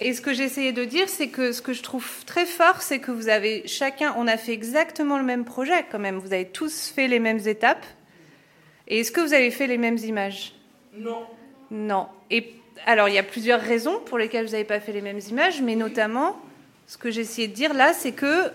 Et 0.00 0.14
ce 0.14 0.20
que 0.20 0.32
j'essayais 0.32 0.72
de 0.72 0.84
dire, 0.84 1.08
c'est 1.08 1.26
que 1.26 1.50
ce 1.50 1.60
que 1.60 1.72
je 1.72 1.82
trouve 1.82 2.06
très 2.24 2.46
fort, 2.46 2.80
c'est 2.80 3.00
que 3.00 3.10
vous 3.10 3.28
avez 3.28 3.66
chacun, 3.66 4.14
on 4.16 4.28
a 4.28 4.36
fait 4.36 4.52
exactement 4.52 5.18
le 5.18 5.24
même 5.24 5.44
projet 5.44 5.84
quand 5.90 5.98
même. 5.98 6.18
Vous 6.18 6.32
avez 6.32 6.46
tous 6.46 6.92
fait 6.94 7.08
les 7.08 7.18
mêmes 7.18 7.40
étapes. 7.46 7.84
Et 8.86 9.00
est-ce 9.00 9.10
que 9.10 9.20
vous 9.20 9.34
avez 9.34 9.50
fait 9.50 9.66
les 9.66 9.78
mêmes 9.78 9.98
images? 9.98 10.54
Non. 10.96 11.26
Non. 11.72 12.06
Et 12.30 12.54
alors, 12.86 13.08
il 13.08 13.16
y 13.16 13.18
a 13.18 13.24
plusieurs 13.24 13.60
raisons 13.60 13.98
pour 13.98 14.16
lesquelles 14.16 14.46
vous 14.46 14.52
n'avez 14.52 14.64
pas 14.64 14.78
fait 14.78 14.92
les 14.92 15.02
mêmes 15.02 15.20
images, 15.28 15.60
mais 15.60 15.74
notamment, 15.74 16.40
ce 16.88 16.96
que 16.96 17.10
j'ai 17.10 17.20
essayé 17.20 17.46
de 17.46 17.52
dire 17.52 17.74
là, 17.74 17.92
c'est 17.92 18.12
que 18.12 18.50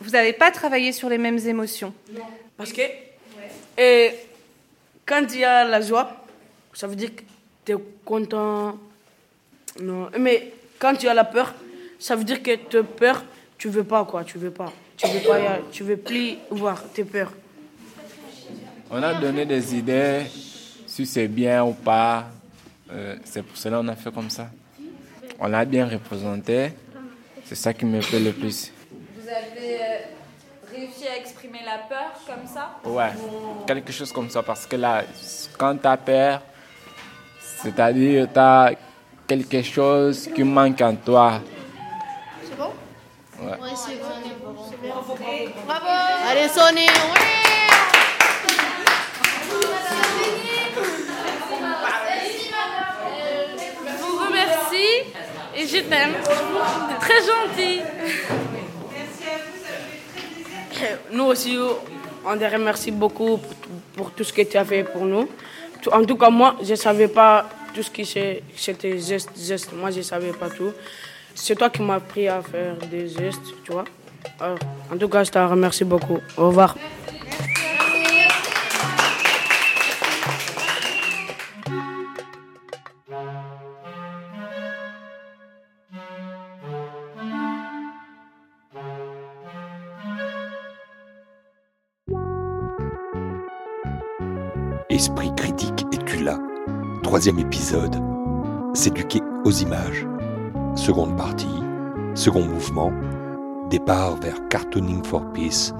vous 0.00 0.10
n'avez 0.10 0.32
pas 0.32 0.50
travaillé 0.50 0.92
sur 0.92 1.08
les 1.08 1.18
mêmes 1.18 1.38
émotions. 1.38 1.94
Parce 2.56 2.72
que 2.72 2.82
et 3.78 4.10
quand 5.06 5.24
il 5.32 5.40
y 5.40 5.44
a 5.44 5.64
la 5.64 5.80
joie, 5.80 6.24
ça 6.74 6.86
veut 6.86 6.96
dire 6.96 7.14
que 7.14 7.22
tu 7.64 7.72
es 7.72 7.76
content. 8.04 8.76
Non. 9.80 10.10
Mais 10.18 10.52
quand 10.78 10.94
tu 10.96 11.08
as 11.08 11.14
la 11.14 11.24
peur, 11.24 11.54
ça 11.98 12.16
veut 12.16 12.24
dire 12.24 12.42
que 12.42 12.56
tu 12.56 12.78
as 12.78 12.82
peur, 12.82 13.24
tu 13.56 13.68
veux 13.68 13.84
pas 13.84 14.04
quoi, 14.04 14.24
tu 14.24 14.36
veux 14.36 14.50
pas. 14.50 14.72
Tu 14.96 15.06
veux 15.06 15.20
pas 15.20 15.40
y 15.40 15.46
aller, 15.46 15.62
tu 15.72 15.84
veux 15.84 15.96
plus 15.96 16.36
voir 16.50 16.82
tes 16.92 17.04
peurs. 17.04 17.32
On 18.90 19.02
a 19.02 19.14
donné 19.14 19.46
des 19.46 19.74
idées 19.74 20.24
si 20.86 21.06
c'est 21.06 21.28
bien 21.28 21.64
ou 21.64 21.72
pas. 21.72 22.26
Euh, 22.92 23.16
c'est 23.24 23.42
pour 23.42 23.56
cela 23.56 23.78
qu'on 23.78 23.88
a 23.88 23.96
fait 23.96 24.12
comme 24.12 24.28
ça. 24.28 24.50
On 25.38 25.46
l'a 25.46 25.64
bien 25.64 25.86
représenté. 25.86 26.72
C'est 27.50 27.56
ça 27.56 27.74
qui 27.74 27.84
me 27.84 27.98
plaît 27.98 28.20
le 28.20 28.30
plus. 28.30 28.70
Vous 29.16 29.28
avez 29.28 29.82
euh, 29.82 30.72
réussi 30.72 31.08
à 31.08 31.16
exprimer 31.16 31.58
la 31.66 31.78
peur 31.78 32.12
comme 32.24 32.46
ça? 32.46 32.76
Ouais, 32.84 33.10
quelque 33.66 33.90
chose 33.90 34.12
comme 34.12 34.30
ça. 34.30 34.40
Parce 34.40 34.66
que 34.66 34.76
là, 34.76 35.02
quand 35.58 35.76
tu 35.76 35.88
as 35.88 35.96
peur, 35.96 36.42
c'est-à-dire 37.60 38.28
tu 38.32 38.38
as 38.38 38.70
quelque 39.26 39.62
chose 39.62 40.30
qui 40.32 40.44
manque 40.44 40.80
en 40.80 40.94
toi. 40.94 41.40
C'est 42.44 42.56
bon? 42.56 42.70
Ouais. 43.42 43.60
Ouais, 43.60 43.74
c'est 43.74 43.96
bon. 43.96 44.06
Bravo 45.66 45.86
Allez, 46.30 46.48
Sonny, 46.50 46.86
Je 46.86 47.59
je 55.66 55.80
t'aime. 55.80 56.14
Très 57.00 57.20
gentil. 57.20 57.80
Nous 61.12 61.24
aussi, 61.24 61.58
on 62.24 62.36
te 62.38 62.44
remercie 62.44 62.90
beaucoup 62.90 63.38
pour, 63.94 64.10
tout 64.12 64.24
ce 64.24 64.32
que 64.32 64.42
tu 64.42 64.56
as 64.56 64.64
fait 64.64 64.84
pour 64.84 65.04
nous. 65.04 65.28
En 65.92 66.04
tout 66.04 66.16
cas, 66.16 66.30
moi, 66.30 66.56
je 66.62 66.70
ne 66.70 66.76
savais 66.76 67.08
pas 67.08 67.48
tout 67.74 67.82
ce 67.82 67.90
qui 67.90 68.04
c'était 68.56 68.98
geste, 68.98 69.30
geste. 69.36 69.72
Moi, 69.72 69.90
je 69.90 69.98
ne 69.98 70.02
savais 70.02 70.32
pas 70.32 70.48
tout. 70.48 70.72
C'est 71.34 71.54
toi 71.54 71.70
qui 71.70 71.82
m'as 71.82 71.94
appris 71.96 72.28
à 72.28 72.42
faire 72.42 72.76
des 72.90 73.08
gestes, 73.08 73.40
tu 73.64 73.72
vois. 73.72 73.84
Alors, 74.38 74.58
en 74.92 74.96
tout 74.96 75.08
cas, 75.08 75.24
je 75.24 75.30
te 75.30 75.38
remercie 75.38 75.84
beaucoup. 75.84 76.18
Au 76.36 76.48
revoir. 76.48 76.76
Troisième 97.20 97.46
épisode. 97.46 97.96
S'éduquer 98.72 99.20
aux 99.44 99.50
images. 99.50 100.06
Seconde 100.74 101.18
partie. 101.18 101.44
Second 102.14 102.46
mouvement. 102.46 102.94
Départ 103.68 104.16
vers 104.16 104.48
Cartooning 104.48 105.04
for 105.04 105.30
Peace. 105.34 105.74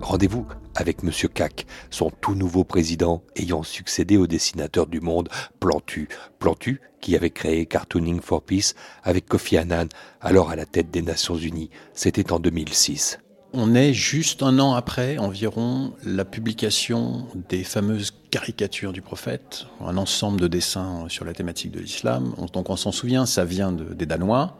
Rendez-vous 0.00 0.46
avec 0.76 1.02
Monsieur 1.02 1.26
Cac, 1.26 1.66
son 1.90 2.12
tout 2.20 2.36
nouveau 2.36 2.62
président 2.62 3.24
ayant 3.34 3.64
succédé 3.64 4.16
au 4.16 4.28
dessinateur 4.28 4.86
du 4.86 5.00
monde 5.00 5.28
Plantu. 5.58 6.08
Plantu 6.38 6.80
qui 7.00 7.16
avait 7.16 7.30
créé 7.30 7.66
Cartooning 7.66 8.20
for 8.20 8.40
Peace 8.42 8.74
avec 9.02 9.26
Kofi 9.26 9.56
Annan, 9.56 9.88
alors 10.20 10.50
à 10.50 10.54
la 10.54 10.64
tête 10.64 10.92
des 10.92 11.02
Nations 11.02 11.34
Unies. 11.34 11.70
C'était 11.92 12.30
en 12.30 12.38
2006. 12.38 13.18
On 13.56 13.72
est 13.76 13.92
juste 13.92 14.42
un 14.42 14.58
an 14.58 14.74
après 14.74 15.16
environ 15.18 15.92
la 16.04 16.24
publication 16.24 17.26
des 17.48 17.62
fameuses 17.62 18.12
caricatures 18.32 18.92
du 18.92 19.00
prophète, 19.00 19.66
un 19.80 19.96
ensemble 19.96 20.40
de 20.40 20.48
dessins 20.48 21.04
sur 21.08 21.24
la 21.24 21.34
thématique 21.34 21.70
de 21.70 21.78
l'islam. 21.78 22.34
On- 22.36 22.46
Donc 22.46 22.68
on 22.68 22.74
s'en 22.76 22.90
souvient, 22.90 23.26
ça 23.26 23.44
vient 23.44 23.70
de- 23.70 23.94
des 23.94 24.06
Danois. 24.06 24.56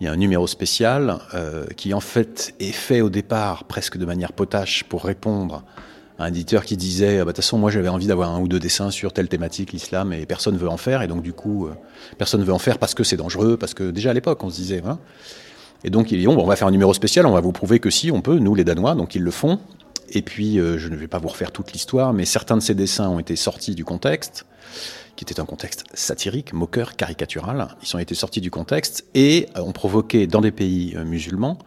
Il 0.00 0.04
y 0.04 0.06
a 0.08 0.12
un 0.12 0.16
numéro 0.16 0.46
spécial 0.46 1.18
euh, 1.34 1.66
qui 1.76 1.92
en 1.92 1.98
fait 2.00 2.54
est 2.60 2.70
fait 2.70 3.00
au 3.00 3.10
départ 3.10 3.64
presque 3.64 3.98
de 3.98 4.04
manière 4.06 4.32
potache 4.32 4.84
pour 4.84 5.04
répondre 5.04 5.64
à 6.20 6.24
un 6.26 6.28
éditeur 6.28 6.64
qui 6.64 6.76
disait 6.76 7.18
Ah 7.18 7.24
bah, 7.24 7.32
de 7.32 7.36
toute 7.36 7.44
façon 7.44 7.58
moi 7.58 7.72
j'avais 7.72 7.88
envie 7.88 8.06
d'avoir 8.06 8.30
un 8.30 8.38
ou 8.40 8.46
deux 8.46 8.60
dessins 8.60 8.92
sur 8.92 9.12
telle 9.12 9.28
thématique 9.28 9.72
l'islam 9.72 10.12
et 10.12 10.24
personne 10.24 10.56
veut 10.56 10.68
en 10.68 10.76
faire 10.76 11.02
et 11.02 11.08
donc 11.08 11.22
du 11.22 11.32
coup 11.32 11.66
euh, 11.66 11.72
personne 12.16 12.44
veut 12.44 12.52
en 12.52 12.58
faire 12.60 12.78
parce 12.78 12.94
que 12.94 13.02
c'est 13.02 13.16
dangereux 13.16 13.56
parce 13.56 13.74
que 13.74 13.90
déjà 13.90 14.10
à 14.10 14.12
l'époque 14.14 14.44
on 14.44 14.50
se 14.50 14.56
disait 14.56 14.82
hein, 14.86 15.00
et 15.84 15.90
donc, 15.90 16.12
ils 16.12 16.18
disent, 16.18 16.26
bon, 16.26 16.36
on 16.36 16.46
va 16.46 16.56
faire 16.56 16.68
un 16.68 16.72
numéro 16.72 16.92
spécial, 16.94 17.26
on 17.26 17.32
va 17.32 17.40
vous 17.40 17.52
prouver 17.52 17.80
que 17.80 17.90
si, 17.90 18.10
on 18.10 18.20
peut, 18.20 18.38
nous 18.38 18.54
les 18.54 18.64
Danois, 18.64 18.94
donc 18.94 19.14
ils 19.14 19.22
le 19.22 19.30
font. 19.30 19.58
Et 20.10 20.22
puis, 20.22 20.58
euh, 20.58 20.78
je 20.78 20.88
ne 20.88 20.96
vais 20.96 21.08
pas 21.08 21.18
vous 21.18 21.28
refaire 21.28 21.52
toute 21.52 21.72
l'histoire, 21.72 22.12
mais 22.12 22.24
certains 22.24 22.56
de 22.56 22.62
ces 22.62 22.74
dessins 22.74 23.08
ont 23.08 23.18
été 23.18 23.36
sortis 23.36 23.74
du 23.74 23.84
contexte, 23.84 24.44
qui 25.16 25.24
était 25.24 25.40
un 25.40 25.44
contexte 25.44 25.84
satirique, 25.94 26.52
moqueur, 26.52 26.96
caricatural. 26.96 27.68
Ils 27.82 27.96
ont 27.96 27.98
été 27.98 28.14
sortis 28.14 28.40
du 28.40 28.50
contexte 28.50 29.04
et 29.14 29.46
ont 29.54 29.72
provoqué 29.72 30.26
dans 30.26 30.40
des 30.40 30.50
pays 30.50 30.94
euh, 30.96 31.04
musulmans 31.04 31.58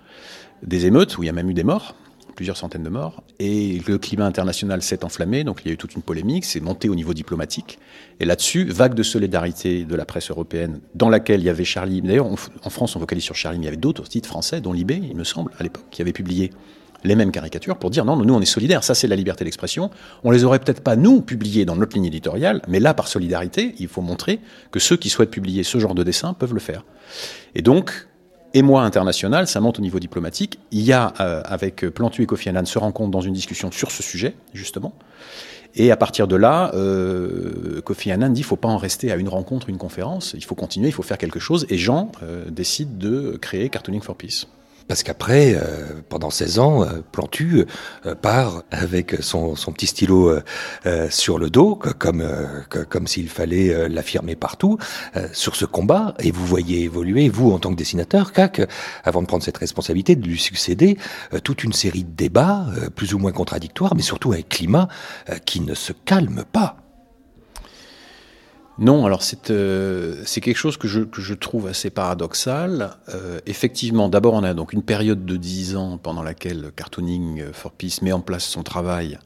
des 0.62 0.86
émeutes 0.86 1.18
où 1.18 1.24
il 1.24 1.26
y 1.28 1.30
a 1.30 1.34
même 1.34 1.50
eu 1.50 1.54
des 1.54 1.64
morts, 1.64 1.96
plusieurs 2.36 2.58
centaines 2.58 2.84
de 2.84 2.90
morts. 2.90 3.24
Et 3.40 3.82
le 3.88 3.98
climat 3.98 4.26
international 4.26 4.82
s'est 4.82 5.04
enflammé, 5.04 5.44
donc 5.44 5.62
il 5.64 5.68
y 5.68 5.72
a 5.72 5.74
eu 5.74 5.78
toute 5.78 5.96
une 5.96 6.02
polémique, 6.02 6.46
c'est 6.46 6.60
monté 6.60 6.90
au 6.90 6.96
niveau 6.96 7.14
diplomatique. 7.14 7.80
Et 8.20 8.26
là-dessus, 8.26 8.66
vague 8.66 8.94
de 8.94 9.04
solidarité 9.04 9.86
de 9.86 9.96
la 9.96 10.06
presse 10.06 10.30
européenne, 10.30 10.80
dans 10.96 11.10
laquelle 11.10 11.42
il 11.42 11.46
y 11.46 11.50
avait 11.50 11.66
Charlie. 11.66 12.02
D'ailleurs, 12.02 12.28
en 12.28 12.70
France, 12.70 12.96
on 12.96 13.00
vocalise 13.00 13.24
sur 13.24 13.36
Charlie, 13.36 13.60
mais 13.60 13.64
il 13.64 13.68
y 13.68 13.70
avait 13.70 13.78
d'autres 13.78 14.08
titres 14.08 14.30
français, 14.30 14.62
dont 14.62 14.74
Libé, 14.74 15.02
il 15.02 15.16
me 15.16 15.24
semble, 15.24 15.52
à 15.60 15.64
l'époque, 15.64 15.86
qui 15.92 16.02
avaient 16.02 16.14
publié 16.14 16.52
les 17.04 17.16
mêmes 17.16 17.32
caricatures 17.32 17.78
pour 17.78 17.90
dire 17.90 18.06
non, 18.06 18.16
nous 18.16 18.34
on 18.34 18.42
est 18.42 18.46
solidaires, 18.46 18.84
ça 18.84 18.96
c'est 18.96 19.08
la 19.08 19.16
liberté 19.16 19.44
d'expression. 19.44 19.92
On 20.24 20.32
les 20.32 20.44
aurait 20.44 20.60
peut-être 20.60 20.82
pas 20.82 20.96
nous 20.96 21.22
publiés 21.22 21.66
dans 21.66 21.76
notre 21.76 21.96
ligne 21.96 22.06
éditoriale, 22.06 22.62
mais 22.68 22.80
là 22.80 22.94
par 22.94 23.08
solidarité, 23.08 23.76
il 23.80 23.88
faut 23.88 24.02
montrer 24.02 24.40
que 24.72 24.80
ceux 24.80 24.98
qui 24.98 25.10
souhaitent 25.10 25.32
publier 25.32 25.64
ce 25.64 25.78
genre 25.80 25.96
de 25.96 26.04
dessin 26.04 26.34
peuvent 26.34 26.54
le 26.54 26.60
faire. 26.60 26.86
Et 27.56 27.62
donc, 27.62 28.08
émoi 28.54 28.84
international, 28.84 29.48
ça 29.48 29.60
monte 29.60 29.80
au 29.80 29.82
niveau 29.82 30.00
diplomatique. 30.00 30.60
Il 30.72 30.82
y 30.82 30.94
a, 30.94 31.14
euh, 31.20 31.42
avec 31.46 31.88
Plantu 31.90 32.24
et 32.24 32.26
Kofi 32.26 32.50
Annan, 32.50 32.66
se 32.66 32.80
rencontrent 32.80 33.12
dans 33.12 33.22
une 33.22 33.34
discussion 33.34 33.72
sur 33.72 33.92
ce 33.92 34.04
sujet, 34.04 34.36
justement. 34.54 34.94
Et 35.76 35.92
à 35.92 35.98
partir 35.98 36.28
de 36.28 36.36
là, 36.36 36.72
euh, 36.76 37.82
Kofi 37.82 38.12
Annan 38.12 38.30
dit 38.30 38.42
il 38.42 38.44
faut 38.44 38.56
pas 38.56 38.68
en 38.68 38.78
rester 38.78 39.12
à 39.12 39.16
une 39.16 39.30
rencontre, 39.30 39.70
une 39.70 39.78
conférence, 39.78 40.34
il 40.36 40.44
faut 40.44 40.56
continuer, 40.56 40.90
il 40.90 40.94
faut 40.94 41.04
faire 41.04 41.18
quelque 41.18 41.40
chose. 41.40 41.66
Et 41.70 41.78
Jean 41.78 42.12
euh, 42.22 42.46
décide 42.50 42.98
de 42.98 43.38
créer 43.42 43.70
Cartooning 43.70 44.02
for 44.02 44.16
Peace. 44.16 44.46
Parce 44.88 45.04
qu'après, 45.04 45.56
euh, 45.56 46.02
pendant 46.10 46.30
16 46.30 46.60
ans, 46.60 46.84
euh, 46.84 47.02
Plantu 47.12 47.66
euh, 48.06 48.16
part 48.16 48.64
avec 48.72 49.16
son, 49.22 49.56
petit 49.56 49.88
stylo 49.88 50.40
sur 51.10 51.40
le 51.40 51.50
dos, 51.50 51.76
co- 51.76 51.90
comme, 51.98 52.24
co- 52.70 52.86
comme 52.88 53.08
s'il 53.08 53.30
fallait 53.30 53.90
l'affirmer 53.90 54.36
partout, 54.36 54.78
sur 55.32 55.56
ce 55.56 55.66
combat. 55.66 56.14
Et 56.20 56.32
vous 56.32 56.46
voyez 56.46 56.82
évoluer, 56.84 57.30
vous, 57.30 57.52
en 57.52 57.60
tant 57.60 57.72
que 57.72 57.76
dessinateur, 57.76 58.32
CAC, 58.34 58.62
avant 59.04 59.22
de 59.22 59.28
prendre 59.28 59.44
cette 59.44 59.58
responsabilité, 59.58 60.16
de 60.16 60.28
lui 60.28 60.38
succéder, 60.40 60.98
toute 61.44 61.64
une 61.64 61.74
série 61.74 62.04
de 62.04 62.12
débats, 62.12 62.66
plus 62.96 63.14
ou 63.14 63.20
moins 63.20 63.32
contradictoires, 63.32 63.96
mais 63.96 64.02
surtout 64.02 64.34
un 64.34 64.42
climat 64.42 64.88
qui 65.46 65.62
ne 65.62 65.74
se 65.74 65.94
calme 65.94 66.44
pas. 66.52 66.83
Non, 68.80 69.06
alors 69.06 69.22
c'est 69.22 69.52
euh, 69.52 70.24
c'est 70.26 70.42
quelque 70.42 70.58
chose 70.58 70.78
que 70.78 70.88
je, 70.88 71.34
trouve 71.34 71.68
assez 71.68 71.92
paradoxal. 71.92 72.98
Euh, 73.10 73.40
effectivement, 73.46 74.10
d'abord, 74.10 74.34
on 74.34 74.44
a 74.44 74.54
donc 74.54 74.74
une 74.74 74.82
période 74.82 75.26
de 75.26 75.38
10 75.38 75.76
ans 75.76 75.98
pendant 75.98 76.24
laquelle 76.24 76.72
Cartooning 76.76 77.44
for 77.54 77.72
Peace 77.72 78.02
met 78.02 78.12
en 78.12 78.22
place 78.22 78.46
son 78.46 78.64
travail 78.64 79.20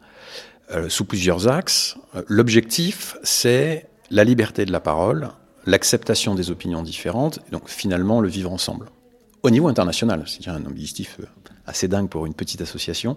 euh, 0.73 0.89
sous 0.89 1.05
plusieurs 1.05 1.47
axes. 1.47 1.95
Euh, 2.15 2.23
L'objectif, 2.27 3.15
c'est 3.23 3.88
la 4.12 4.25
liberté 4.25 4.65
de 4.65 4.71
la 4.73 4.81
parole, 4.81 5.29
l'acceptation 5.65 6.36
des 6.36 6.51
opinions 6.51 6.83
différentes, 6.83 7.39
et 7.47 7.51
donc 7.51 7.69
finalement 7.69 8.19
le 8.19 8.27
vivre 8.27 8.51
ensemble. 8.51 8.88
Au 9.43 9.49
niveau 9.49 9.69
international, 9.69 10.25
c'est 10.27 10.45
un 10.49 10.65
objectif 10.65 11.19
euh, 11.21 11.25
assez 11.65 11.88
dingue 11.88 12.10
pour 12.10 12.25
une 12.25 12.33
petite 12.33 12.60
association, 12.60 13.15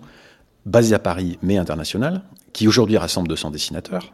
basée 0.65 0.95
à 0.95 1.01
Paris 1.01 1.41
mais 1.43 1.57
internationale, 1.57 2.23
qui 2.53 2.67
aujourd'hui 2.69 2.97
rassemble 2.97 3.29
200 3.29 3.51
dessinateurs 3.51 4.13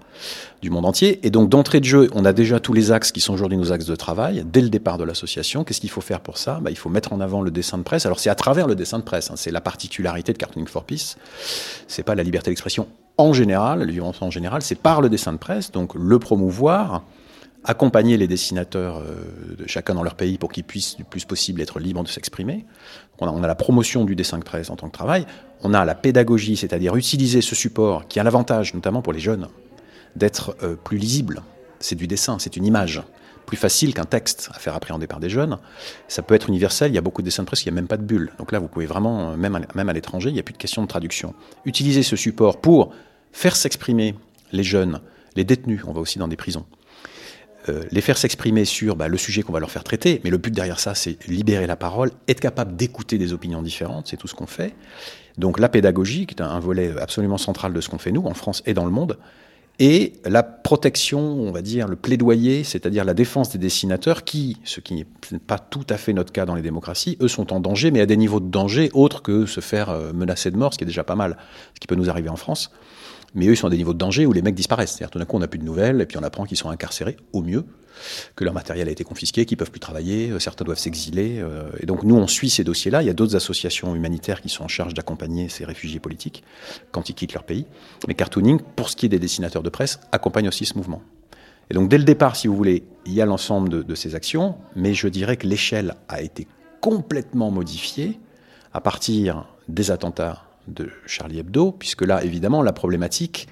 du 0.63 0.71
monde 0.71 0.87
entier. 0.87 1.27
Et 1.27 1.31
donc 1.31 1.49
d'entrée 1.49 1.81
de 1.81 1.85
jeu, 1.85 2.11
on 2.15 2.25
a 2.25 2.33
déjà 2.33 2.61
tous 2.61 2.73
les 2.73 2.93
axes 2.93 3.13
qui 3.13 3.21
sont 3.21 3.35
aujourd'hui 3.35 3.59
nos 3.59 3.73
axes 3.73 3.87
de 3.87 3.97
travail. 3.97 4.45
Dès 4.51 4.61
le 4.61 4.69
départ 4.69 4.99
de 4.99 5.05
l'association, 5.05 5.65
qu'est-ce 5.65 5.81
qu'il 5.81 5.91
faut 5.91 6.01
faire 6.01 6.21
pour 6.21 6.39
ça? 6.39 6.59
Bah, 6.61 6.71
Il 6.71 6.77
faut 6.77 6.91
mettre 6.91 7.13
en 7.13 7.21
avant 7.21 7.43
le 7.43 7.51
dessin 7.51 7.79
de 7.79 7.83
presse. 7.83 8.07
Alors 8.07 8.21
c'est 8.21 8.31
à 8.31 8.35
travers 8.35 8.67
le 8.67 8.75
dessin 8.75 8.99
de 8.99 9.05
presse, 9.05 9.31
hein, 9.31 9.37
c'est 9.37 9.51
la 9.51 9.61
particularité 9.61 10.33
de 10.33 10.39
Cartooning 10.39 10.69
for 10.69 10.85
Peace. 10.85 11.17
C'est 11.89 12.03
pas 12.03 12.15
la 12.15 12.23
liberté 12.23 12.51
d'expression 12.51 12.89
en 13.19 13.33
général, 13.33 13.81
la 13.81 13.87
violence 13.87 14.21
en 14.21 14.31
général, 14.31 14.63
c'est 14.63 14.75
par 14.75 15.01
le 15.01 15.09
dessin 15.09 15.33
de 15.33 15.39
presse, 15.39 15.73
donc 15.73 15.95
le 15.95 16.19
promouvoir, 16.19 17.03
accompagner 17.65 18.17
les 18.17 18.29
dessinateurs 18.29 18.99
euh, 18.99 19.57
de 19.59 19.67
chacun 19.67 19.95
dans 19.95 20.03
leur 20.03 20.15
pays 20.15 20.39
pour 20.39 20.53
qu'ils 20.53 20.65
puissent 20.65 20.97
du 20.97 21.05
plus 21.05 21.25
possible 21.25 21.61
être 21.61 21.81
libres 21.81 22.03
de 22.05 22.09
s'exprimer. 22.09 22.65
On 23.19 23.43
a, 23.43 23.47
la 23.47 23.55
promotion 23.55 24.05
du 24.05 24.15
dessin 24.15 24.39
de 24.39 24.45
presse 24.45 24.71
en 24.71 24.77
tant 24.77 24.89
que 24.89 24.93
travail, 24.93 25.27
on 25.63 25.73
a 25.75 25.85
la 25.85 25.95
pédagogie, 25.95 26.57
c'est-à-dire 26.57 26.97
utiliser 26.97 27.41
ce 27.41 27.55
support 27.55 28.07
qui 28.09 28.21
a 28.21 28.25
l'avantage, 28.25 28.75
notamment 28.75 29.03
pour 29.03 29.13
les 29.13 29.21
jeunes, 29.21 29.49
d'être 30.17 30.57
euh, 30.63 30.77
plus 30.77 30.99
lisible. 30.99 31.43
C'est 31.81 31.95
du 31.95 32.07
dessin, 32.07 32.39
c'est 32.39 32.57
une 32.57 32.65
image. 32.65 33.03
Plus 33.47 33.57
facile 33.57 33.95
qu'un 33.95 34.05
texte 34.05 34.51
à 34.55 34.59
faire 34.59 34.75
appréhender 34.75 35.07
par 35.07 35.21
des 35.21 35.31
jeunes. 35.31 35.59
Ça 36.09 36.23
peut 36.23 36.35
être 36.35 36.49
universel, 36.49 36.91
il 36.91 36.95
y 36.95 36.99
a 36.99 37.01
beaucoup 37.01 37.23
de 37.23 37.27
dessins 37.27 37.45
de 37.45 37.47
presse, 37.47 37.65
il 37.65 37.69
n'y 37.69 37.75
a 37.75 37.81
même 37.81 37.87
pas 37.87 37.97
de 37.97 38.03
bulle. 38.03 38.33
Donc 38.39 38.51
là, 38.51 38.59
vous 38.59 38.69
pouvez 38.69 38.87
vraiment, 38.87 39.31
euh, 39.31 39.37
même 39.37 39.65
même 39.75 39.89
à 39.89 39.93
l'étranger, 39.93 40.31
il 40.31 40.35
n'y 40.35 40.41
a 40.41 40.43
plus 40.43 40.53
de 40.53 40.59
question 40.59 40.83
de 40.83 40.89
traduction. 40.89 41.35
Utiliser 41.65 42.03
ce 42.03 42.17
support 42.17 42.61
pour 42.61 42.93
faire 43.33 43.55
s'exprimer 43.55 44.15
les 44.53 44.65
jeunes, 44.65 45.01
les 45.37 45.45
détenus, 45.45 45.83
on 45.87 45.93
va 45.93 46.01
aussi 46.01 46.19
dans 46.19 46.29
des 46.29 46.37
prisons, 46.37 46.65
euh, 47.69 47.85
les 47.91 48.01
faire 48.01 48.19
s'exprimer 48.19 48.65
sur 48.65 48.97
bah, 48.97 49.09
le 49.09 49.17
sujet 49.17 49.43
qu'on 49.43 49.53
va 49.53 49.61
leur 49.61 49.71
faire 49.71 49.85
traiter, 49.85 50.21
mais 50.25 50.31
le 50.31 50.39
but 50.39 50.53
derrière 50.53 50.81
ça, 50.81 50.95
c'est 50.95 51.19
libérer 51.29 51.67
la 51.67 51.77
parole, 51.77 52.11
être 52.29 52.41
capable 52.41 52.77
d'écouter 52.77 53.19
des 53.19 53.33
opinions 53.33 53.63
différentes, 53.63 54.09
c'est 54.09 54.17
tout 54.17 54.29
ce 54.29 54.35
qu'on 54.35 54.47
fait. 54.47 54.75
Donc 55.39 55.59
la 55.59 55.69
pédagogie, 55.69 56.27
qui 56.27 56.35
est 56.35 56.43
un, 56.43 56.49
un 56.49 56.61
volet 56.61 56.93
absolument 57.01 57.39
central 57.39 57.73
de 57.73 57.81
ce 57.81 57.89
qu'on 57.89 57.99
fait 57.99 58.13
nous, 58.13 58.25
en 58.25 58.35
France 58.35 58.63
et 58.67 58.75
dans 58.75 58.85
le 58.85 58.91
monde, 58.91 59.19
et 59.79 60.15
la 60.25 60.43
protection, 60.43 61.21
on 61.21 61.53
va 61.53 61.61
dire, 61.61 61.87
le 61.87 61.97
plaidoyer, 61.97 62.65
c'est-à-dire 62.65 63.05
la 63.05 63.13
défense 63.13 63.51
des 63.51 63.59
dessinateurs 63.59 64.25
qui, 64.25 64.57
ce 64.65 64.81
qui 64.81 64.95
n'est 64.95 65.39
pas 65.39 65.59
tout 65.59 65.85
à 65.91 65.99
fait 65.99 66.15
notre 66.15 66.33
cas 66.33 66.47
dans 66.47 66.55
les 66.55 66.63
démocraties, 66.63 67.19
eux 67.21 67.29
sont 67.29 67.53
en 67.53 67.61
danger, 67.61 67.91
mais 67.91 68.01
à 68.01 68.07
des 68.07 68.17
niveaux 68.17 68.41
de 68.41 68.49
danger 68.49 68.91
autres 68.95 69.21
que 69.21 69.45
se 69.45 69.61
faire 69.61 69.91
euh, 69.91 70.15
menacer 70.15 70.51
de 70.51 70.57
mort, 70.57 70.73
ce 70.73 70.79
qui 70.79 70.85
est 70.85 70.87
déjà 70.87 71.05
pas 71.05 71.15
mal, 71.15 71.37
ce 71.75 71.81
qui 71.81 71.87
peut 71.87 71.95
nous 71.95 72.09
arriver 72.09 72.31
en 72.31 72.37
France. 72.37 72.71
Mais 73.35 73.47
eux, 73.47 73.53
ils 73.53 73.57
sont 73.57 73.67
à 73.67 73.71
des 73.71 73.77
niveaux 73.77 73.93
de 73.93 73.99
danger 73.99 74.27
où 74.27 74.33
les 74.33 74.43
mecs 74.43 74.55
disparaissent. 74.55 74.93
C'est-à-dire, 74.93 75.11
tout 75.11 75.19
d'un 75.19 75.25
coup, 75.25 75.37
on 75.37 75.41
n'a 75.41 75.49
plus 75.49 75.59
de 75.59 75.65
nouvelles, 75.65 76.01
et 76.01 76.07
puis 76.07 76.17
on 76.19 76.23
apprend 76.23 76.45
qu'ils 76.45 76.57
sont 76.57 76.71
incarcérés, 76.71 77.17
au 77.33 77.43
mieux, 77.43 77.65
que 78.35 78.45
leur 78.45 78.55
matériel 78.55 78.89
a 78.89 78.91
été 78.91 79.05
confisqué, 79.05 79.45
qu'ils 79.45 79.57
peuvent 79.57 79.71
plus 79.71 79.81
travailler, 79.81 80.31
euh, 80.31 80.39
certains 80.39 80.65
doivent 80.65 80.79
s'exiler. 80.79 81.39
euh, 81.39 81.69
et 81.81 81.87
donc, 81.87 82.03
nous, 82.03 82.17
on 82.17 82.27
suit 82.27 82.51
ces 82.51 82.65
dossiers-là. 82.65 83.03
Il 83.03 83.07
y 83.07 83.11
a 83.11 83.15
d'autres 83.15 83.37
associations 83.37 83.95
humanitaires 83.95 84.41
qui 84.41 84.49
sont 84.49 84.65
en 84.65 84.69
charge 84.69 84.95
d'accompagner 84.95 85.49
ces 85.49 85.65
réfugiés 85.65 86.01
politiques 86.01 86.45
quand 86.93 87.09
ils 87.09 87.15
quittent 87.15 87.35
leur 87.35 87.45
pays. 87.45 87.67
Mais 88.09 88.15
Cartooning, 88.15 88.61
pour 88.61 88.89
ce 88.91 88.97
qui 88.97 89.07
est 89.07 89.11
des 89.11 89.19
dessinateurs 89.19 89.63
de 89.63 89.71
presse, 89.71 90.01
accompagne 90.13 90.49
aussi 90.49 90.65
ce 90.67 90.75
mouvement. 90.77 91.03
Et 91.71 91.75
donc, 91.75 91.89
dès 91.89 91.99
le 91.99 92.05
départ, 92.05 92.37
si 92.37 92.47
vous 92.47 92.57
voulez, 92.57 92.85
il 93.07 93.13
y 93.13 93.21
a 93.21 93.27
l'ensemble 93.27 93.69
de, 93.69 93.83
de 93.83 93.95
ces 93.95 94.15
actions, 94.15 94.57
mais 94.77 94.95
je 94.95 95.09
dirais 95.09 95.37
que 95.37 95.47
l'échelle 95.47 95.95
a 96.09 96.23
été 96.23 96.47
complètement 96.81 97.51
modifiée 97.51 98.21
à 98.73 98.81
partir 98.81 99.47
des 99.69 99.91
attentats 99.91 100.46
de 100.69 100.91
Charlie 101.07 101.39
Hebdo, 101.39 101.73
puisque 101.73 102.03
là, 102.03 102.25
évidemment, 102.25 102.63
la 102.63 102.73
problématique 102.73 103.49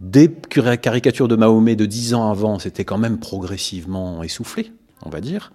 des 0.00 0.30
caricatures 0.30 1.28
de 1.28 1.36
Mahomet 1.36 1.76
de 1.76 1.86
dix 1.86 2.14
ans 2.14 2.30
avant, 2.30 2.58
c'était 2.58 2.84
quand 2.84 2.98
même 2.98 3.18
progressivement 3.18 4.22
essoufflé, 4.22 4.72
on 5.02 5.08
va 5.08 5.20
dire. 5.20 5.52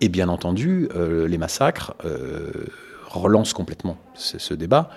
Et 0.00 0.08
bien 0.08 0.28
entendu, 0.28 0.88
euh, 0.96 1.28
les 1.28 1.38
massacres 1.38 1.94
euh, 2.04 2.50
relancent 3.08 3.52
complètement 3.52 3.96
ce, 4.14 4.38
ce 4.38 4.54
débat, 4.54 4.90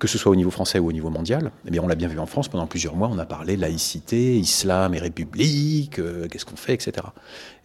que 0.00 0.08
ce 0.08 0.18
soit 0.18 0.32
au 0.32 0.36
niveau 0.36 0.50
français 0.50 0.78
ou 0.78 0.88
au 0.88 0.92
niveau 0.92 1.10
mondial. 1.10 1.52
Eh 1.66 1.70
bien, 1.70 1.82
on 1.82 1.86
l'a 1.86 1.94
bien 1.94 2.08
vu 2.08 2.18
en 2.18 2.26
France, 2.26 2.48
pendant 2.48 2.66
plusieurs 2.66 2.96
mois, 2.96 3.08
on 3.12 3.18
a 3.18 3.26
parlé 3.26 3.56
laïcité, 3.56 4.36
islam 4.38 4.94
et 4.94 4.98
république, 4.98 5.98
euh, 5.98 6.26
qu'est-ce 6.28 6.46
qu'on 6.46 6.56
fait, 6.56 6.74
etc. 6.74 7.06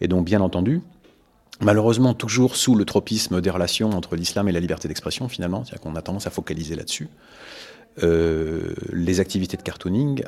Et 0.00 0.06
donc, 0.06 0.26
bien 0.26 0.40
entendu, 0.40 0.82
malheureusement 1.60 2.14
toujours 2.14 2.56
sous 2.56 2.74
le 2.74 2.84
tropisme 2.84 3.40
des 3.40 3.50
relations 3.50 3.90
entre 3.90 4.16
l'islam 4.16 4.48
et 4.48 4.52
la 4.52 4.60
liberté 4.60 4.88
d'expression 4.88 5.28
finalement, 5.28 5.64
c'est-à-dire 5.64 5.80
qu'on 5.80 5.96
a 5.96 6.02
tendance 6.02 6.26
à 6.26 6.30
focaliser 6.30 6.76
là-dessus. 6.76 7.08
Euh, 8.02 8.74
les 8.92 9.20
activités 9.20 9.56
de 9.56 9.62
cartooning 9.62 10.22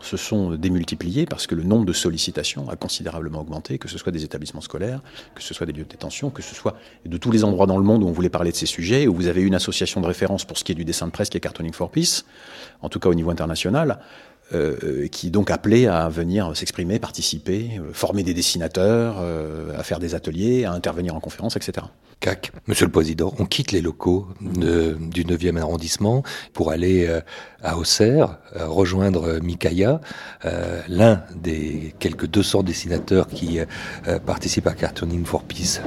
se 0.00 0.16
sont 0.16 0.52
démultipliées 0.52 1.26
parce 1.26 1.46
que 1.46 1.54
le 1.54 1.62
nombre 1.62 1.84
de 1.84 1.92
sollicitations 1.92 2.70
a 2.70 2.76
considérablement 2.76 3.40
augmenté, 3.40 3.76
que 3.76 3.88
ce 3.88 3.98
soit 3.98 4.12
des 4.12 4.24
établissements 4.24 4.62
scolaires, 4.62 5.02
que 5.34 5.42
ce 5.42 5.52
soit 5.52 5.66
des 5.66 5.72
lieux 5.72 5.84
de 5.84 5.90
détention, 5.90 6.30
que 6.30 6.40
ce 6.40 6.54
soit 6.54 6.74
de 7.04 7.16
tous 7.18 7.30
les 7.30 7.44
endroits 7.44 7.66
dans 7.66 7.76
le 7.76 7.84
monde 7.84 8.02
où 8.02 8.06
on 8.06 8.12
voulait 8.12 8.30
parler 8.30 8.50
de 8.50 8.56
ces 8.56 8.66
sujets, 8.66 9.06
où 9.06 9.14
vous 9.14 9.26
avez 9.26 9.42
une 9.42 9.54
association 9.54 10.00
de 10.00 10.06
référence 10.06 10.46
pour 10.46 10.56
ce 10.56 10.64
qui 10.64 10.72
est 10.72 10.74
du 10.74 10.86
dessin 10.86 11.06
de 11.06 11.12
presse 11.12 11.28
qui 11.28 11.36
est 11.36 11.40
Cartooning 11.40 11.74
for 11.74 11.90
Peace, 11.90 12.24
en 12.80 12.88
tout 12.88 12.98
cas 12.98 13.10
au 13.10 13.14
niveau 13.14 13.30
international, 13.30 13.98
euh, 14.54 15.08
qui 15.08 15.30
donc 15.30 15.50
appelait 15.50 15.86
à 15.86 16.08
venir 16.08 16.56
s'exprimer, 16.56 16.98
participer, 16.98 17.78
euh, 17.78 17.92
former 17.92 18.22
des 18.22 18.34
dessinateurs, 18.34 19.16
euh, 19.20 19.78
à 19.78 19.82
faire 19.82 19.98
des 19.98 20.14
ateliers, 20.14 20.64
à 20.64 20.72
intervenir 20.72 21.14
en 21.14 21.20
conférence, 21.20 21.56
etc. 21.56 21.86
CAC, 22.20 22.52
Monsieur 22.68 22.86
le 22.86 22.92
Président, 22.92 23.34
on 23.40 23.46
quitte 23.46 23.72
les 23.72 23.80
locaux 23.80 24.28
du 24.40 25.24
9e 25.24 25.58
arrondissement 25.58 26.22
pour 26.52 26.70
aller 26.70 27.06
euh, 27.08 27.20
à 27.62 27.76
Auxerre, 27.76 28.38
euh, 28.54 28.68
rejoindre 28.68 29.40
Mikaya, 29.42 30.00
l'un 30.88 31.24
des 31.34 31.94
quelques 31.98 32.26
200 32.26 32.62
dessinateurs 32.62 33.26
qui 33.26 33.58
participent 34.24 34.68
à 34.68 34.74
Cartooning 34.74 35.24
for 35.24 35.42
Peace. 35.42 35.80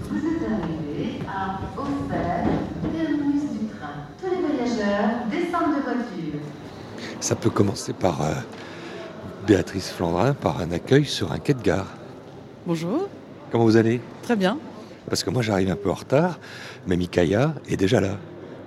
Vous 0.00 0.16
êtes 0.16 0.42
arrivé 0.42 1.20
à 1.28 1.60
Auxerre, 1.80 2.46
terminus 2.92 3.50
du 3.52 3.66
train. 3.68 4.08
Tous 4.20 4.30
les 4.30 4.40
voyageurs 4.42 5.26
descendent 5.30 5.76
de 5.76 5.82
voiture. 5.82 6.40
Ça 7.20 7.34
peut 7.34 7.50
commencer 7.50 7.92
par 7.92 8.22
euh, 8.22 8.32
Béatrice 9.46 9.90
Flandrin, 9.90 10.34
par 10.34 10.60
un 10.60 10.70
accueil 10.70 11.04
sur 11.04 11.32
un 11.32 11.38
quai 11.38 11.54
de 11.54 11.62
gare. 11.62 11.86
Bonjour, 12.66 13.08
Comment 13.52 13.64
vous 13.64 13.76
allez? 13.76 14.00
Très 14.22 14.34
bien. 14.36 14.58
Parce 15.08 15.22
que 15.22 15.30
moi 15.30 15.40
j'arrive 15.40 15.70
un 15.70 15.76
peu 15.76 15.88
en 15.88 15.94
retard, 15.94 16.40
mais 16.86 16.96
Mikaya 16.96 17.54
est 17.68 17.76
déjà 17.76 18.00
là. 18.00 18.16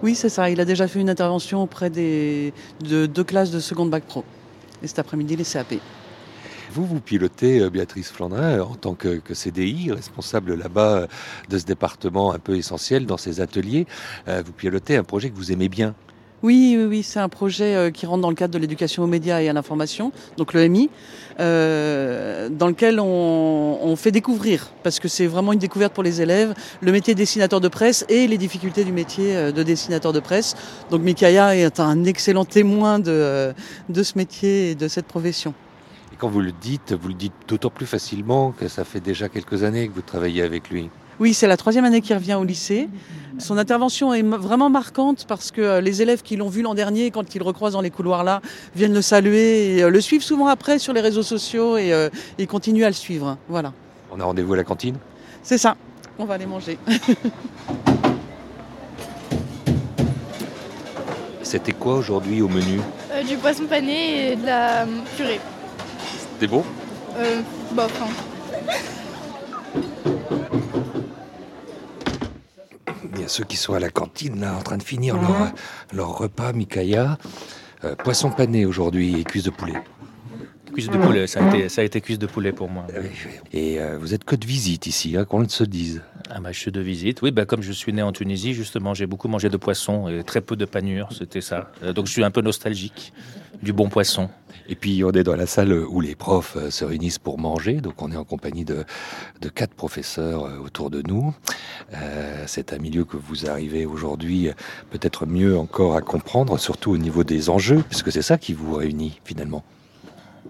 Oui, 0.02 0.16
c'est 0.16 0.30
ça. 0.30 0.50
Il 0.50 0.62
a 0.62 0.66
déjà 0.66 0.88
fait 0.88 1.02
une 1.02 1.10
intervention 1.10 1.62
auprès 1.62 1.90
des, 1.90 2.54
de 2.82 3.06
deux 3.06 3.26
classes 3.26 3.52
de 3.52 3.60
seconde 3.60 3.90
bac 3.90 4.06
pro. 4.06 4.24
Et 4.82 4.88
cet 4.88 5.00
après-midi, 5.00 5.36
les 5.36 5.44
CAP. 5.44 5.74
Vous, 6.72 6.86
vous 6.86 7.02
pilotez 7.02 7.60
euh, 7.60 7.70
Béatrice 7.70 8.10
Flandrin 8.10 8.60
euh, 8.60 8.64
en 8.64 8.76
tant 8.76 8.94
que, 8.94 9.18
que 9.20 9.34
CDI, 9.34 9.92
responsable 9.92 10.56
là-bas 10.56 11.08
de 11.50 11.58
ce 11.58 11.66
département 11.66 12.32
un 12.32 12.40
peu 12.40 12.56
essentiel 12.56 13.06
dans 13.06 13.18
ces 13.18 13.42
ateliers. 13.42 13.86
Euh, 14.30 14.42
Vous 14.46 14.54
pilotez 14.54 14.96
un 14.96 15.04
projet 15.04 15.30
que 15.30 15.36
vous 15.36 15.52
aimez 15.52 15.68
bien. 15.68 15.94
Oui, 16.42 16.76
oui, 16.78 16.86
oui, 16.86 17.04
c'est 17.04 17.20
un 17.20 17.30
projet 17.30 17.76
euh, 17.76 17.92
qui 17.92 18.06
rentre 18.06 18.22
dans 18.22 18.30
le 18.30 18.36
cadre 18.36 18.54
de 18.54 18.60
l'éducation 18.60 19.04
aux 19.04 19.08
médias 19.08 19.42
et 19.42 19.50
à 19.50 19.54
l'information, 19.54 20.12
donc 20.38 20.54
le 20.54 20.68
MI, 20.68 20.90
euh, 21.40 22.50
dans 22.50 22.68
lequel 22.68 23.00
on, 23.00 23.96
fait 23.96 24.12
découvrir, 24.12 24.72
parce 24.84 25.00
que 25.00 25.08
c'est 25.08 25.26
vraiment 25.26 25.52
une 25.52 25.60
découverte 25.60 25.94
pour 25.94 26.04
les 26.04 26.22
élèves, 26.22 26.54
le 26.82 26.92
métier 26.92 27.14
de 27.14 27.20
dessinateur 27.20 27.60
de 27.60 27.68
presse 27.68 28.06
et 28.08 28.28
les 28.28 28.38
difficultés 28.38 28.84
du 28.84 28.92
métier 28.92 29.36
euh, 29.36 29.52
de 29.52 29.64
dessinateur 29.64 30.14
de 30.14 30.20
presse. 30.20 30.56
Donc 30.90 31.02
Mikaya 31.02 31.56
est 31.56 31.80
un 31.80 32.04
excellent 32.04 32.46
témoin 32.46 33.00
de, 33.00 33.12
euh, 33.12 33.54
de 33.90 34.04
ce 34.04 34.18
métier 34.18 34.72
et 34.72 34.76
de 34.76 34.88
cette 34.88 35.06
profession. 35.06 35.54
Et 36.14 36.16
quand 36.18 36.30
vous 36.30 36.42
le 36.42 36.52
dites, 36.52 36.94
vous 36.94 37.08
le 37.08 37.14
dites 37.14 37.34
d'autant 37.48 37.70
plus 37.70 37.86
facilement 37.86 38.52
que 38.52 38.68
ça 38.68 38.84
fait 38.84 39.02
déjà 39.02 39.28
quelques 39.28 39.64
années 39.64 39.88
que 39.88 39.94
vous 39.94 40.02
travaillez 40.02 40.44
avec 40.44 40.70
lui. 40.70 40.90
Oui, 41.20 41.34
c'est 41.34 41.48
la 41.48 41.58
troisième 41.58 41.84
année 41.86 42.02
qu'il 42.02 42.16
revient 42.16 42.36
au 42.36 42.44
lycée. 42.44 42.88
Son 43.40 43.58
intervention 43.58 44.14
est 44.14 44.22
vraiment 44.22 44.70
marquante 44.70 45.26
parce 45.28 45.52
que 45.52 45.62
euh, 45.62 45.82
les 45.82 46.02
élèves 46.02 46.22
qui 46.22 46.36
l'ont 46.36 46.50
vu 46.50 46.62
l'an 46.62 46.74
dernier, 46.74 47.10
quand 47.12 47.34
ils 47.36 47.40
le 47.40 47.46
recroisent 47.46 47.74
dans 47.74 47.82
les 47.82 47.90
couloirs 47.90 48.24
là, 48.24 48.42
viennent 48.76 48.94
le 48.94 49.02
saluer 49.02 49.76
et 49.78 49.84
euh, 49.84 49.90
le 49.90 50.02
suivent 50.02 50.24
souvent 50.24 50.48
après 50.48 50.78
sur 50.80 50.92
les 50.94 51.02
réseaux 51.02 51.24
sociaux 51.24 51.78
et 51.78 51.94
euh, 51.94 52.10
ils 52.38 52.48
continuent 52.48 52.84
à 52.84 52.90
le 52.90 52.94
suivre. 52.94 53.38
Voilà, 53.48 53.72
On 54.12 54.20
a 54.20 54.24
rendez-vous 54.26 54.54
à 54.54 54.58
la 54.58 54.64
cantine? 54.66 54.96
C'est 55.44 55.58
ça. 55.58 55.76
on 56.18 56.26
va 56.26 56.34
aller 56.36 56.46
manger. 56.46 56.78
C'était 61.42 61.72
quoi 61.74 61.96
aujourd'hui 61.96 62.42
au 62.42 62.48
menu? 62.50 62.80
Euh, 63.12 63.24
du 63.24 63.36
poisson 63.38 63.64
pané 63.66 64.34
et 64.34 64.36
de 64.36 64.46
la 64.46 64.86
purée. 65.18 65.40
C'était 66.34 66.48
bon 66.48 66.64
Euh, 67.18 67.42
bof, 67.74 68.02
hein. 68.04 68.08
Il 73.14 73.22
y 73.22 73.24
a 73.24 73.28
ceux 73.28 73.44
qui 73.44 73.58
sont 73.58 73.74
à 73.74 73.80
la 73.80 73.90
cantine 73.90 74.42
là 74.42 74.56
en 74.56 74.62
train 74.62 74.78
de 74.78 74.84
finir 74.84 75.16
leur, 75.16 75.52
leur 75.94 76.18
repas, 76.18 76.54
Mikaya. 76.54 77.18
Euh, 77.84 77.96
poisson 77.96 78.30
pané 78.30 78.66
aujourd'hui 78.66 79.20
et 79.20 79.24
cuisse 79.24 79.44
de 79.44 79.52
poulet. 79.52 79.82
Cuisse 80.74 80.90
de 80.90 80.98
poulet, 80.98 81.26
ça 81.26 81.44
a, 81.44 81.48
été, 81.56 81.70
ça 81.70 81.82
a 81.82 81.84
été 81.84 82.00
cuisse 82.02 82.20
de 82.20 82.28
poulet 82.28 82.52
pour 82.52 82.70
moi. 82.70 82.86
Et 83.54 83.80
euh, 83.80 83.98
vous 83.98 84.14
êtes 84.14 84.24
que 84.24 84.36
de 84.36 84.46
visite 84.46 84.86
ici, 84.86 85.18
hein, 85.18 85.26
qu'on 85.26 85.40
le 85.40 85.48
se 85.48 85.64
dise. 85.64 86.04
Ah 86.30 86.40
bah, 86.42 86.52
je 86.52 86.60
suis 86.60 86.72
de 86.72 86.80
visite. 86.82 87.22
Oui, 87.22 87.32
bah, 87.32 87.46
comme 87.46 87.64
je 87.64 87.72
suis 87.72 87.92
né 87.92 88.04
en 88.04 88.12
Tunisie, 88.12 88.54
justement, 88.54 88.94
j'ai 88.94 89.08
beaucoup 89.08 89.28
mangé 89.28 89.50
de 89.50 89.58
poisson 89.58 90.10
et 90.10 90.24
très 90.24 90.42
peu 90.42 90.56
de 90.56 90.66
panure, 90.66 91.10
c'était 91.12 91.42
ça. 91.42 91.72
Euh, 91.84 91.94
donc 91.94 92.06
je 92.06 92.12
suis 92.12 92.24
un 92.24 92.32
peu 92.32 92.42
nostalgique 92.42 93.14
du 93.62 93.74
bon 93.74 93.90
poisson. 93.90 94.30
Et 94.68 94.76
puis 94.76 95.04
on 95.04 95.12
est 95.12 95.24
dans 95.24 95.36
la 95.36 95.48
salle 95.48 95.74
où 95.74 96.00
les 96.00 96.16
profs 96.16 96.56
euh, 96.56 96.70
se 96.70 96.86
réunissent 96.86 97.18
pour 97.18 97.40
manger, 97.40 97.82
donc 97.82 98.02
on 98.02 98.12
est 98.12 98.16
en 98.16 98.24
compagnie 98.24 98.66
de, 98.66 98.86
de 99.42 99.50
quatre 99.50 99.74
professeurs 99.74 100.46
euh, 100.46 100.58
autour 100.60 100.92
de 100.92 101.02
nous. 101.02 101.34
Euh, 101.94 102.44
c'est 102.46 102.72
un 102.72 102.78
milieu 102.78 103.04
que 103.04 103.18
vous 103.18 103.50
arrivez 103.50 103.88
aujourd'hui 103.88 104.50
peut-être 104.92 105.26
mieux 105.26 105.58
encore 105.58 105.96
à 105.96 106.02
comprendre, 106.02 106.60
surtout 106.60 106.92
au 106.92 106.98
niveau 106.98 107.24
des 107.24 107.50
enjeux, 107.50 107.84
puisque 107.88 108.12
c'est 108.12 108.22
ça 108.22 108.38
qui 108.38 108.54
vous 108.54 108.76
réunit 108.76 109.20
finalement. 109.26 109.64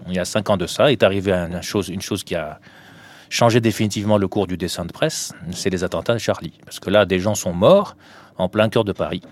Il 0.06 0.14
y 0.14 0.18
a 0.18 0.24
cinq 0.24 0.50
ans 0.50 0.56
de 0.56 0.66
ça, 0.66 0.92
est 0.92 1.02
arrivé 1.02 1.32
une 1.32 1.62
chose, 1.62 1.88
une 1.88 2.02
chose 2.02 2.22
qui 2.22 2.34
a 2.34 2.60
changé 3.30 3.60
définitivement 3.60 4.18
le 4.18 4.28
cours 4.28 4.46
du 4.46 4.58
dessin 4.58 4.84
de 4.84 4.92
presse, 4.92 5.32
c'est 5.52 5.70
les 5.70 5.82
attentats 5.84 6.12
de 6.14 6.18
Charlie. 6.18 6.52
Parce 6.66 6.78
que 6.80 6.90
là, 6.90 7.06
des 7.06 7.18
gens 7.20 7.34
sont 7.34 7.54
morts 7.54 7.96
en 8.36 8.48
plein 8.50 8.68
cœur 8.68 8.84
de 8.84 8.92
Paris. 8.92 9.22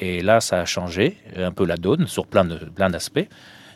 Et 0.00 0.22
là, 0.22 0.40
ça 0.40 0.60
a 0.60 0.64
changé 0.64 1.18
un 1.36 1.52
peu 1.52 1.64
la 1.64 1.76
donne 1.76 2.06
sur 2.06 2.26
plein 2.26 2.44
de- 2.44 2.56
plein 2.56 2.90
d'aspects. 2.90 3.28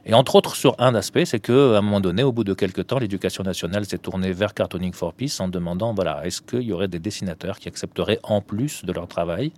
Et 0.08 0.14
entre 0.14 0.36
autres 0.36 0.54
sur 0.54 0.76
un 0.78 0.94
aspect, 0.94 1.24
c'est 1.24 1.40
qu'à 1.40 1.52
un 1.78 1.80
moment 1.82 2.00
donné, 2.00 2.22
au 2.22 2.30
bout 2.32 2.44
de 2.44 2.54
quelques 2.54 2.86
temps, 2.86 2.98
l'éducation 3.00 3.42
nationale 3.42 3.84
s'est 3.86 3.98
tournée 3.98 4.32
vers 4.32 4.54
Cartooning 4.54 4.92
for 4.92 5.12
Peace 5.12 5.40
en 5.40 5.48
demandant, 5.48 5.92
voilà, 5.94 6.24
est-ce 6.24 6.40
qu'il 6.40 6.62
y 6.62 6.72
aurait 6.72 6.86
des 6.88 7.00
dessinateurs 7.00 7.58
qui 7.58 7.68
accepteraient, 7.68 8.20
en 8.22 8.40
plus 8.40 8.84
de 8.84 8.92
leur 8.92 9.08
travail, 9.08 9.52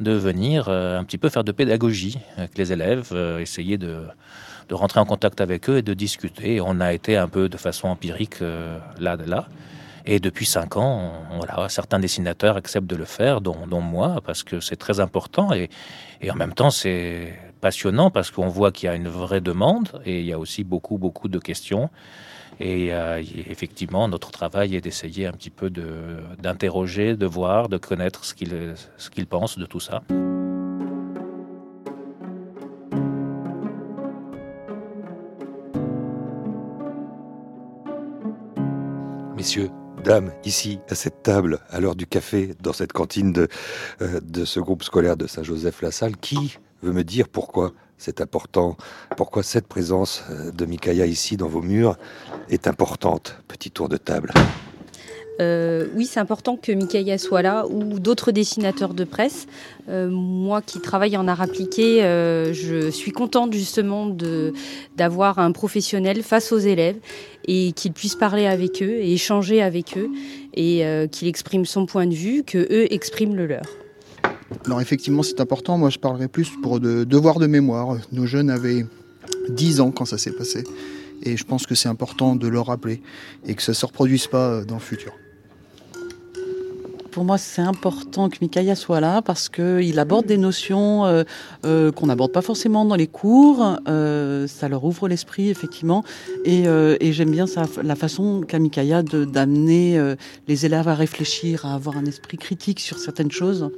de 0.00 0.10
venir 0.12 0.66
euh, 0.68 0.98
un 0.98 1.04
petit 1.04 1.18
peu 1.18 1.28
faire 1.28 1.44
de 1.44 1.52
pédagogie 1.52 2.18
avec 2.36 2.58
les 2.58 2.72
élèves, 2.72 3.10
euh, 3.12 3.38
essayer 3.38 3.78
de, 3.78 4.02
de 4.68 4.74
rentrer 4.74 5.00
en 5.00 5.04
contact 5.04 5.40
avec 5.40 5.68
eux 5.70 5.78
et 5.78 5.82
de 5.82 5.94
discuter. 5.94 6.60
On 6.60 6.80
a 6.80 6.92
été 6.92 7.16
un 7.16 7.28
peu 7.28 7.48
de 7.48 7.56
façon 7.56 7.88
empirique 7.88 8.42
euh, 8.42 8.78
là, 8.98 9.16
là. 9.16 9.48
Et 10.06 10.20
depuis 10.20 10.46
cinq 10.46 10.76
ans, 10.76 11.12
on- 11.32 11.36
voilà, 11.38 11.68
certains 11.68 11.98
dessinateurs 11.98 12.56
acceptent 12.56 12.86
de 12.86 12.96
le 12.96 13.04
faire, 13.04 13.40
dont, 13.40 13.80
moi, 13.80 14.20
parce 14.24 14.42
que 14.42 14.60
c'est 14.60 14.76
très 14.76 15.00
important. 15.00 15.52
Et, 15.52 15.68
et 16.22 16.30
en 16.30 16.34
même 16.34 16.54
temps, 16.54 16.70
c'est 16.70 17.38
passionnant 17.60 18.10
parce 18.10 18.30
qu'on 18.30 18.48
voit 18.48 18.72
qu'il 18.72 18.86
y 18.86 18.90
a 18.90 18.94
une 18.94 19.08
vraie 19.08 19.40
demande 19.40 20.00
et 20.06 20.20
il 20.20 20.26
y 20.26 20.32
a 20.32 20.38
aussi 20.38 20.64
beaucoup, 20.64 20.96
beaucoup 20.96 21.28
de 21.28 21.38
questions. 21.38 21.90
Et 22.60 22.92
euh, 22.92 23.22
effectivement, 23.48 24.08
notre 24.08 24.30
travail 24.30 24.74
est 24.74 24.80
d'essayer 24.80 25.26
un 25.26 25.32
petit 25.32 25.50
peu 25.50 25.70
d'interroger, 26.42 27.14
de, 27.16 27.26
voir, 27.26 27.68
de 27.68 27.76
connaître 27.76 28.24
ce 28.24 28.34
qu'ils 28.34 29.26
pensent 29.26 29.58
de 29.58 29.66
tout 29.66 29.80
ça. 29.80 30.02
Messieurs, 39.48 39.70
dames, 40.04 40.30
ici, 40.44 40.78
à 40.90 40.94
cette 40.94 41.22
table, 41.22 41.60
à 41.70 41.80
l'heure 41.80 41.96
du 41.96 42.06
café, 42.06 42.54
dans 42.60 42.74
cette 42.74 42.92
cantine 42.92 43.32
de, 43.32 43.48
euh, 44.02 44.20
de 44.22 44.44
ce 44.44 44.60
groupe 44.60 44.82
scolaire 44.82 45.16
de 45.16 45.26
Saint-Joseph-la-Salle, 45.26 46.18
qui 46.18 46.58
veut 46.82 46.92
me 46.92 47.02
dire 47.02 47.30
pourquoi 47.30 47.72
c'est 47.96 48.20
important, 48.20 48.76
pourquoi 49.16 49.42
cette 49.42 49.66
présence 49.66 50.22
euh, 50.28 50.50
de 50.50 50.66
Mikaya 50.66 51.06
ici 51.06 51.38
dans 51.38 51.48
vos 51.48 51.62
murs 51.62 51.96
est 52.50 52.66
importante 52.66 53.42
Petit 53.48 53.70
tour 53.70 53.88
de 53.88 53.96
table. 53.96 54.34
Euh, 55.40 55.86
oui, 55.94 56.06
c'est 56.06 56.20
important 56.20 56.56
que 56.56 56.72
Mikaya 56.72 57.16
soit 57.18 57.42
là 57.42 57.66
ou 57.68 57.98
d'autres 58.00 58.32
dessinateurs 58.32 58.94
de 58.94 59.04
presse. 59.04 59.46
Euh, 59.88 60.08
moi 60.10 60.62
qui 60.62 60.80
travaille 60.80 61.16
en 61.16 61.28
art 61.28 61.40
appliqué, 61.40 62.02
euh, 62.02 62.52
je 62.52 62.90
suis 62.90 63.12
contente 63.12 63.52
justement 63.52 64.14
d'avoir 64.96 65.38
un 65.38 65.52
professionnel 65.52 66.22
face 66.22 66.52
aux 66.52 66.58
élèves 66.58 66.96
et 67.46 67.72
qu'il 67.72 67.92
puisse 67.92 68.16
parler 68.16 68.46
avec 68.46 68.82
eux 68.82 68.98
et 68.98 69.12
échanger 69.12 69.62
avec 69.62 69.96
eux 69.96 70.10
et 70.54 70.82
qu'il 71.12 71.28
exprime 71.28 71.64
son 71.64 71.86
point 71.86 72.06
de 72.06 72.14
vue, 72.14 72.42
que 72.42 72.58
eux 72.58 72.92
expriment 72.92 73.36
le 73.36 73.46
leur. 73.46 73.62
Alors 74.66 74.80
effectivement, 74.80 75.22
c'est 75.22 75.40
important. 75.40 75.78
Moi, 75.78 75.90
je 75.90 75.98
parlerai 75.98 76.26
plus 76.26 76.50
pour 76.62 76.80
de 76.80 77.04
devoirs 77.04 77.38
de 77.38 77.46
mémoire. 77.46 77.96
Nos 78.12 78.26
jeunes 78.26 78.50
avaient 78.50 78.84
10 79.50 79.80
ans 79.80 79.90
quand 79.92 80.04
ça 80.04 80.18
s'est 80.18 80.32
passé. 80.32 80.64
Et 81.22 81.36
je 81.36 81.44
pense 81.44 81.66
que 81.66 81.74
c'est 81.74 81.88
important 81.88 82.36
de 82.36 82.48
le 82.48 82.60
rappeler 82.60 83.02
et 83.46 83.54
que 83.54 83.62
ça 83.62 83.72
ne 83.72 83.76
se 83.76 83.86
reproduise 83.86 84.26
pas 84.26 84.64
dans 84.64 84.76
le 84.76 84.80
futur. 84.80 85.12
Pour 87.18 87.24
moi, 87.24 87.36
c'est 87.36 87.62
important 87.62 88.28
que 88.28 88.36
Mikaya 88.40 88.76
soit 88.76 89.00
là 89.00 89.22
parce 89.22 89.48
qu'il 89.48 89.98
aborde 89.98 90.26
des 90.26 90.36
notions 90.36 91.04
euh, 91.04 91.24
euh, 91.66 91.90
qu'on 91.90 92.06
n'aborde 92.06 92.30
pas 92.30 92.42
forcément 92.42 92.84
dans 92.84 92.94
les 92.94 93.08
cours. 93.08 93.80
Euh, 93.88 94.46
ça 94.46 94.68
leur 94.68 94.84
ouvre 94.84 95.08
l'esprit, 95.08 95.50
effectivement. 95.50 96.04
Et, 96.44 96.62
j'aime 97.10 97.32
bien 97.32 97.46
la 97.82 97.96
façon 97.96 98.42
qu'a 98.46 98.60
Mikaya 98.60 99.02
d'amener 99.02 100.00
les 100.46 100.64
élèves 100.64 100.86
à 100.86 100.94
réfléchir, 100.94 101.66
à 101.66 101.74
avoir 101.74 101.96
un 101.96 102.04
esprit 102.04 102.38
critique 102.38 102.78
sur 102.78 102.98
certaines 103.00 103.32
choses. 103.32 103.68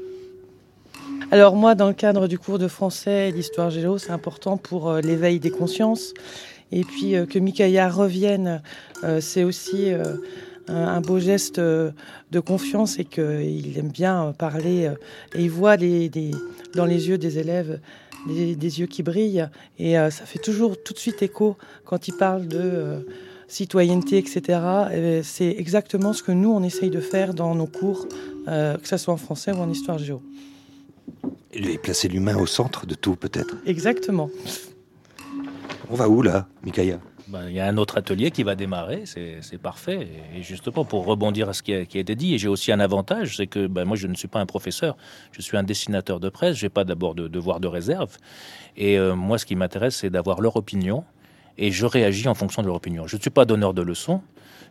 Alors 1.31 1.57
moi, 1.57 1.74
dans 1.74 1.88
le 1.88 1.94
cadre 1.94 2.29
du 2.29 2.38
cours 2.38 2.59
de 2.59 2.68
français 2.68 3.31
et 3.31 3.33
d'histoire 3.33 3.70
géo, 3.70 3.96
c'est 3.96 4.12
important 4.12 4.59
pour 4.59 4.92
l'éveil 4.96 5.40
des 5.40 5.50
consciences. 5.50 6.12
Et 6.72 6.85
puis 6.85 7.14
que 7.26 7.38
Mikaya 7.38 7.88
revienne, 7.88 8.61
c'est 9.20 9.44
aussi 9.44 9.94
un, 10.70 11.00
beau 11.00 11.18
geste 11.18 11.59
euh, 11.59 11.90
de 12.30 12.40
confiance 12.40 12.98
et 12.98 13.04
qu'il 13.04 13.78
aime 13.78 13.88
bien 13.88 14.26
euh, 14.26 14.33
parler. 14.33 14.87
euh, 14.87 14.94
et 15.35 15.42
il 15.42 15.50
voit 15.50 15.76
les, 15.76 16.11
dans 16.74 16.85
les 16.85 17.09
yeux 17.09 17.18
des 17.18 17.38
élèves 17.38 17.80
des, 18.26 18.54
des 18.54 18.80
yeux 18.80 18.87
qui 18.87 19.02
brillent. 19.02 19.48
Et 19.78 19.94
ça 19.94 20.26
fait 20.26 20.38
toujours 20.38 20.83
tout 20.83 20.92
de 20.92 20.98
suite 20.98 21.22
écho 21.22 21.56
quand 21.85 22.06
il 22.09 22.14
parle 22.14 22.46
de... 22.46 23.06
citoyenneté, 23.48 24.18
etc. 24.18 24.61
Et 24.94 25.22
C'est 25.24 25.54
exactement 25.59 26.12
ce 26.12 26.22
que 26.22 26.30
nous, 26.33 26.50
on 26.50 26.62
essaye 26.62 26.90
de 26.90 27.00
faire 27.00 27.33
dans 27.35 27.54
nos 27.54 27.66
cours, 27.66 28.06
que 28.46 28.78
ce 28.85 28.96
soit 28.98 29.14
en 29.14 29.16
français 29.16 29.52
ou 29.52 29.56
en 29.56 29.70
histoire 29.70 29.98
géo. 29.98 30.22
Et 31.52 31.78
placer 31.78 32.09
l'humain 32.09 32.37
au 32.37 32.46
centre 32.46 32.87
de 32.87 32.94
tout, 32.94 33.16
peut-être? 33.16 33.56
Exactement. 33.66 34.30
On 35.90 35.96
va 35.96 36.09
où 36.09 36.22
là, 36.22 36.46
Mikaya 36.62 37.00
Ben, 37.30 37.48
Il 37.48 37.54
y 37.54 37.60
a 37.60 37.66
un 37.66 37.76
autre 37.76 37.96
atelier 37.98 38.30
qui 38.32 38.42
va 38.42 38.56
démarrer, 38.56 39.04
c'est 39.04 39.58
parfait. 39.58 40.08
Et 40.36 40.42
justement, 40.42 40.84
pour 40.84 41.06
rebondir 41.06 41.48
à 41.48 41.52
ce 41.52 41.62
qui 41.62 41.72
a, 41.72 41.80
été 41.80 42.14
dit, 42.16 42.36
j'ai 42.38 42.48
aussi 42.48 42.72
un 42.72 42.80
avantage, 42.80 43.36
c'est 43.36 43.46
que 43.46 43.66
ben, 43.68 43.84
moi, 43.84 43.96
je 43.96 44.08
ne 44.08 44.14
suis 44.14 44.26
pas 44.28 44.40
un 44.40 44.46
professeur, 44.46 44.96
je 45.30 45.40
suis 45.40 45.56
un 45.56 45.62
dessinateur 45.62 46.18
de 46.18 46.28
presse, 46.28 46.56
je 46.56 46.66
n'ai 46.66 46.70
pas 46.70 46.84
d'abord 46.84 47.14
de 47.14 47.28
devoir 47.28 47.60
de 47.60 47.68
réserve. 47.68 48.16
Et 48.76 48.98
euh, 48.98 49.14
moi, 49.14 49.38
ce 49.38 49.46
qui 49.46 49.54
m'intéresse, 49.54 49.96
c'est 49.96 50.10
d'avoir 50.10 50.40
leur 50.40 50.56
opinion, 50.56 51.04
et 51.56 51.70
je 51.70 51.86
réagis 51.86 52.26
en 52.26 52.34
fonction 52.34 52.62
de 52.62 52.66
leur 52.66 52.76
opinion. 52.76 53.06
Je 53.06 53.16
ne 53.16 53.20
suis 53.20 53.30
pas 53.30 53.44
donneur 53.44 53.74
de 53.74 53.82
leçons, 53.82 54.22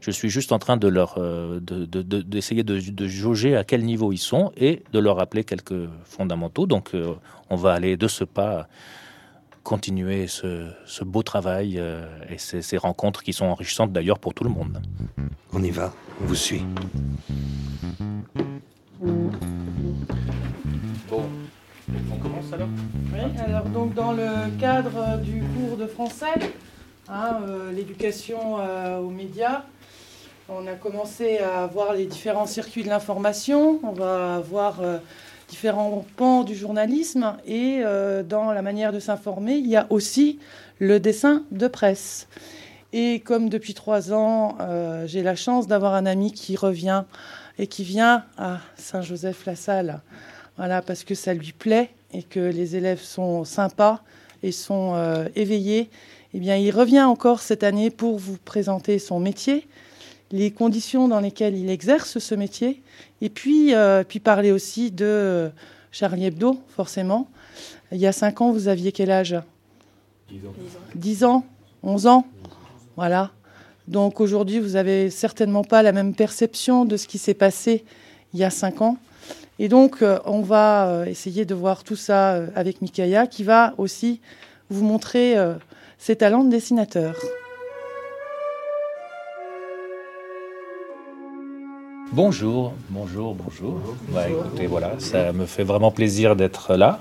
je 0.02 0.12
suis 0.12 0.30
juste 0.30 0.52
en 0.52 0.60
train 0.60 0.76
de 0.78 0.88
leur 0.88 1.15
euh, 1.17 1.60
de- 1.62 1.86
de- 1.86 2.02
de- 2.02 2.22
d'essayer 2.22 2.63
de, 2.63 2.80
de 2.80 3.08
jauger 3.08 3.56
à 3.56 3.63
quel 3.63 3.84
niveau 3.84 4.12
ils 4.12 4.17
sont 4.17 4.52
et 4.58 4.84
de 4.93 5.00
leur 5.00 5.17
rappeler 5.17 5.43
quelques 5.43 5.88
fondamentaux. 6.04 6.67
Donc, 6.67 6.93
euh, 6.93 7.13
on 7.50 7.56
va 7.56 7.74
aller 7.74 7.95
de 7.98 8.08
ce 8.08 8.24
pas 8.24 8.67
continuer 9.70 10.26
ce, 10.26 10.66
ce 10.88 11.04
beau 11.04 11.22
travail 11.22 11.76
euh, 11.78 12.04
et 12.28 12.40
ces, 12.40 12.64
ces 12.64 12.78
rencontres 12.78 13.22
qui 13.22 13.34
sont 13.34 13.46
enrichissantes 13.46 13.92
d'ailleurs 13.94 14.18
pour 14.18 14.34
tout 14.34 14.44
le 14.44 14.50
monde. 14.50 14.82
On 15.54 15.62
y 15.62 15.70
va, 15.70 15.94
on 16.20 16.26
vous 16.26 16.34
suit. 16.34 16.64
Bon, 21.08 21.22
on 22.12 22.18
commence 22.18 22.52
alors? 22.52 22.68
Oui, 23.14 23.20
alors 23.46 23.66
donc 23.66 23.94
dans 23.94 24.12
le 24.12 24.50
cadre 24.60 25.20
du 25.20 25.44
cours 25.54 25.78
de 25.78 25.86
français, 25.86 26.40
hein, 27.08 27.38
euh, 27.48 27.72
l'éducation 27.72 28.58
euh, 28.58 28.98
aux 28.98 29.12
médias, 29.12 29.66
on 30.50 30.66
a 30.66 30.74
commencé 30.74 31.38
à 31.38 31.68
voir 31.68 31.94
les 31.94 32.08
différents 32.08 32.48
circuits 32.48 32.84
de 32.84 32.90
l'information, 32.90 33.80
on 33.84 33.92
va 33.92 34.40
voir 34.40 34.82
euh, 34.82 34.98
différents 35.50 36.06
pans 36.15 36.44
du 36.44 36.56
journalisme 36.56 37.36
et 37.46 37.82
euh, 37.84 38.23
dans 38.23 38.54
la 38.54 38.62
manière 38.62 38.94
de 38.94 39.00
s'informer, 39.00 39.56
il 39.56 39.67
y 39.67 39.76
a 39.76 39.88
aussi 39.90 40.40
le 40.80 41.00
dessin 41.00 41.44
de 41.52 41.67
presse. 41.67 42.28
Et 42.94 43.19
comme 43.19 43.50
depuis 43.50 43.73
trois 43.73 44.13
ans, 44.13 44.58
euh, 44.62 45.06
j'ai 45.08 45.23
la 45.23 45.36
chance 45.36 45.67
d'avoir 45.67 45.96
un 45.96 46.06
ami 46.06 46.32
qui 46.32 46.56
revient 46.56 47.04
et 47.58 47.67
qui 47.67 47.84
vient 47.84 48.23
à 48.38 48.60
Saint-Joseph-la-Salle, 48.78 50.02
voilà, 50.58 50.82
parce 50.82 51.04
que 51.04 51.15
ça 51.15 51.34
lui 51.34 51.52
plaît 51.52 51.90
et 52.13 52.23
que 52.23 52.40
les 52.40 52.76
élèves 52.76 53.02
sont 53.02 53.44
sympas 53.44 54.02
et 54.42 54.52
sont 54.52 54.94
euh, 54.96 55.26
éveillés, 55.36 55.90
eh 56.34 56.40
bien, 56.40 56.56
il 56.56 56.71
revient 56.71 57.02
encore 57.02 57.42
cette 57.42 57.63
année 57.63 57.90
pour 57.90 58.17
vous 58.17 58.38
présenter 58.38 59.00
son 59.00 59.19
métier 59.19 59.67
les 60.32 60.52
conditions 60.52 61.08
dans 61.08 61.19
lesquelles 61.19 61.58
il 61.58 61.69
exerce 61.69 62.19
ce 62.19 62.36
métier, 62.36 62.82
et 63.21 63.30
puis, 63.30 63.73
euh, 63.73 64.04
puis 64.08 64.19
parler 64.19 64.52
aussi 64.52 64.92
de 64.92 65.50
Charlie 65.92 66.25
Hebdo, 66.25 66.60
forcément. 66.69 67.27
Il 67.92 67.98
y 67.98 68.08
a 68.08 68.12
cinq 68.12 68.42
ans, 68.42 68.52
vous 68.52 68.67
aviez 68.67 68.92
quel 68.92 69.12
âge? 69.12 69.36
10 70.30 70.46
ans. 70.46 70.54
10 70.96 71.23
ans 71.23 71.46
11 71.82 72.08
ans 72.08 72.27
Voilà. 72.96 73.32
Donc 73.88 74.21
aujourd'hui, 74.21 74.60
vous 74.60 74.71
n'avez 74.73 75.10
certainement 75.10 75.63
pas 75.63 75.82
la 75.82 75.92
même 75.92 76.13
perception 76.13 76.86
de 76.86 76.98
ce 76.98 77.08
qui 77.08 77.17
s'est 77.17 77.34
passé 77.34 77.84
il 78.34 78.40
y 78.40 78.44
a 78.44 78.50
cinq 78.50 78.82
ans. 78.82 78.98
Et 79.58 79.67
donc, 79.67 80.02
euh, 80.02 80.19
on 80.25 80.42
va 80.42 80.88
euh, 80.88 81.06
essayer 81.06 81.46
de 81.46 81.54
voir 81.54 81.84
tout 81.84 81.98
ça 81.98 82.34
euh, 82.34 82.48
avec 82.56 82.82
Mikaya, 82.82 83.27
qui 83.27 83.44
va 83.44 83.73
aussi 83.77 84.21
vous 84.69 84.86
montrer 84.86 85.36
ses 85.98 86.15
talents 86.15 86.44
de 86.44 86.52
dessinateur. 86.52 87.15
Bonjour, 92.22 92.74
bonjour, 92.90 93.34
bonjour. 93.34 93.80
Bah, 94.10 94.28
écoutez, 94.28 94.67
voilà, 94.67 95.00
ça 95.00 95.32
me 95.32 95.46
fait 95.46 95.63
vraiment 95.63 95.90
plaisir 95.90 96.36
d'être 96.36 96.76
là. 96.76 97.00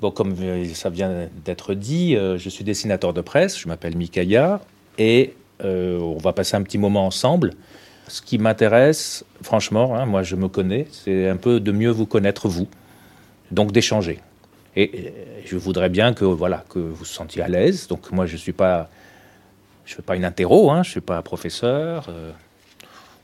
Bon, 0.00 0.10
comme 0.10 0.34
ça 0.72 0.88
vient 0.88 1.28
d'être 1.44 1.74
dit, 1.74 2.14
je 2.14 2.48
suis 2.48 2.64
dessinateur 2.64 3.12
de 3.12 3.20
presse, 3.20 3.58
je 3.58 3.68
m'appelle 3.68 3.98
Mikaya, 3.98 4.62
et 4.96 5.34
on 5.62 6.16
va 6.16 6.32
passer 6.32 6.56
un 6.56 6.62
petit 6.62 6.78
moment 6.78 7.04
ensemble. 7.04 7.52
Ce 8.06 8.22
qui 8.22 8.38
m'intéresse, 8.38 9.26
franchement, 9.42 9.94
hein, 9.94 10.06
moi 10.06 10.22
je 10.22 10.36
me 10.36 10.48
connais, 10.48 10.86
c'est 10.90 11.28
un 11.28 11.36
peu 11.36 11.60
de 11.60 11.70
mieux 11.70 11.90
vous 11.90 12.06
connaître 12.06 12.48
vous, 12.48 12.66
donc 13.50 13.72
d'échanger. 13.72 14.20
Et 14.74 15.12
je 15.44 15.58
voudrais 15.58 15.90
bien 15.90 16.14
que 16.14 16.24
voilà 16.24 16.64
que 16.70 16.78
vous 16.78 16.94
vous 16.94 17.04
sentiez 17.04 17.42
à 17.42 17.48
l'aise. 17.48 17.88
Donc 17.88 18.10
moi 18.10 18.24
je 18.24 18.38
suis 18.38 18.54
pas, 18.54 18.88
je 19.84 19.94
fais 19.96 20.02
pas 20.02 20.16
une 20.16 20.24
interro, 20.24 20.70
hein, 20.70 20.82
je 20.82 20.92
suis 20.92 21.02
pas 21.02 21.20
professeur. 21.20 22.06
Euh, 22.08 22.32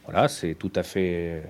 voilà, 0.04 0.28
c'est 0.28 0.54
tout 0.54 0.72
à 0.74 0.82
fait 0.82 1.42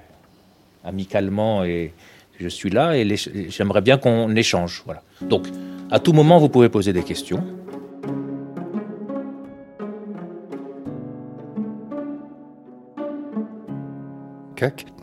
amicalement 0.85 1.65
et 1.65 1.93
je 2.39 2.49
suis 2.49 2.71
là 2.71 2.97
et 2.97 3.17
j'aimerais 3.49 3.81
bien 3.81 3.99
qu'on 3.99 4.35
échange. 4.35 4.83
Voilà. 4.85 5.03
Donc 5.23 5.47
à 5.91 5.99
tout 5.99 6.13
moment 6.13 6.39
vous 6.39 6.49
pouvez 6.49 6.69
poser 6.69 6.93
des 6.93 7.03
questions. 7.03 7.45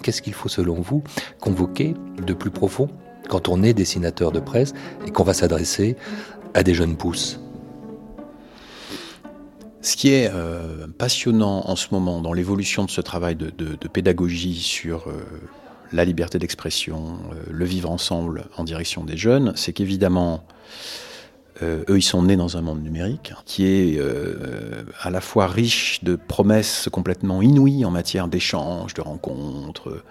qu'est-ce 0.01 0.21
qu'il 0.21 0.33
faut 0.33 0.49
selon 0.49 0.75
vous 0.75 1.03
convoquer 1.39 1.93
de 2.25 2.33
plus 2.33 2.51
profond 2.51 2.87
quand 3.29 3.47
on 3.47 3.63
est 3.63 3.73
dessinateur 3.73 4.31
de 4.31 4.39
presse 4.39 4.73
et 5.05 5.11
qu'on 5.11 5.23
va 5.23 5.33
s'adresser 5.33 5.95
à 6.53 6.63
des 6.63 6.73
jeunes 6.73 6.97
pousses? 6.97 7.39
Ce 9.81 9.95
qui 9.95 10.13
est 10.13 10.29
euh, 10.31 10.87
passionnant 10.97 11.63
en 11.67 11.75
ce 11.75 11.87
moment 11.91 12.21
dans 12.21 12.33
l'évolution 12.33 12.85
de 12.85 12.91
ce 12.91 13.01
travail 13.01 13.35
de, 13.35 13.51
pédagogie 13.91 14.59
sur 14.59 15.07
euh, 15.07 15.23
la 15.91 16.05
liberté 16.05 16.39
d'expression, 16.39 17.17
euh, 17.33 17.35
le 17.49 17.65
vivre 17.65 17.89
ensemble 17.89 18.45
en 18.57 18.63
direction 18.63 19.03
des 19.03 19.17
jeunes, 19.17 19.53
c'est 19.55 19.73
qu'évidemment, 19.73 20.45
eux, 21.61 21.97
ils 21.97 22.01
sont 22.01 22.23
nés 22.23 22.37
dans 22.37 22.57
un 22.57 22.61
monde 22.61 22.81
numérique 22.81 23.33
qui 23.45 23.67
est 23.67 24.01
à 24.99 25.11
la 25.11 25.21
fois 25.21 25.45
riche 25.45 26.03
de 26.03 26.15
promesses 26.15 26.89
complètement 26.91 27.43
inouïes 27.43 27.85
en 27.85 27.91
matière 27.91 28.27
d'échanges, 28.27 28.95
de 28.95 29.01
rencontres, 29.01 30.01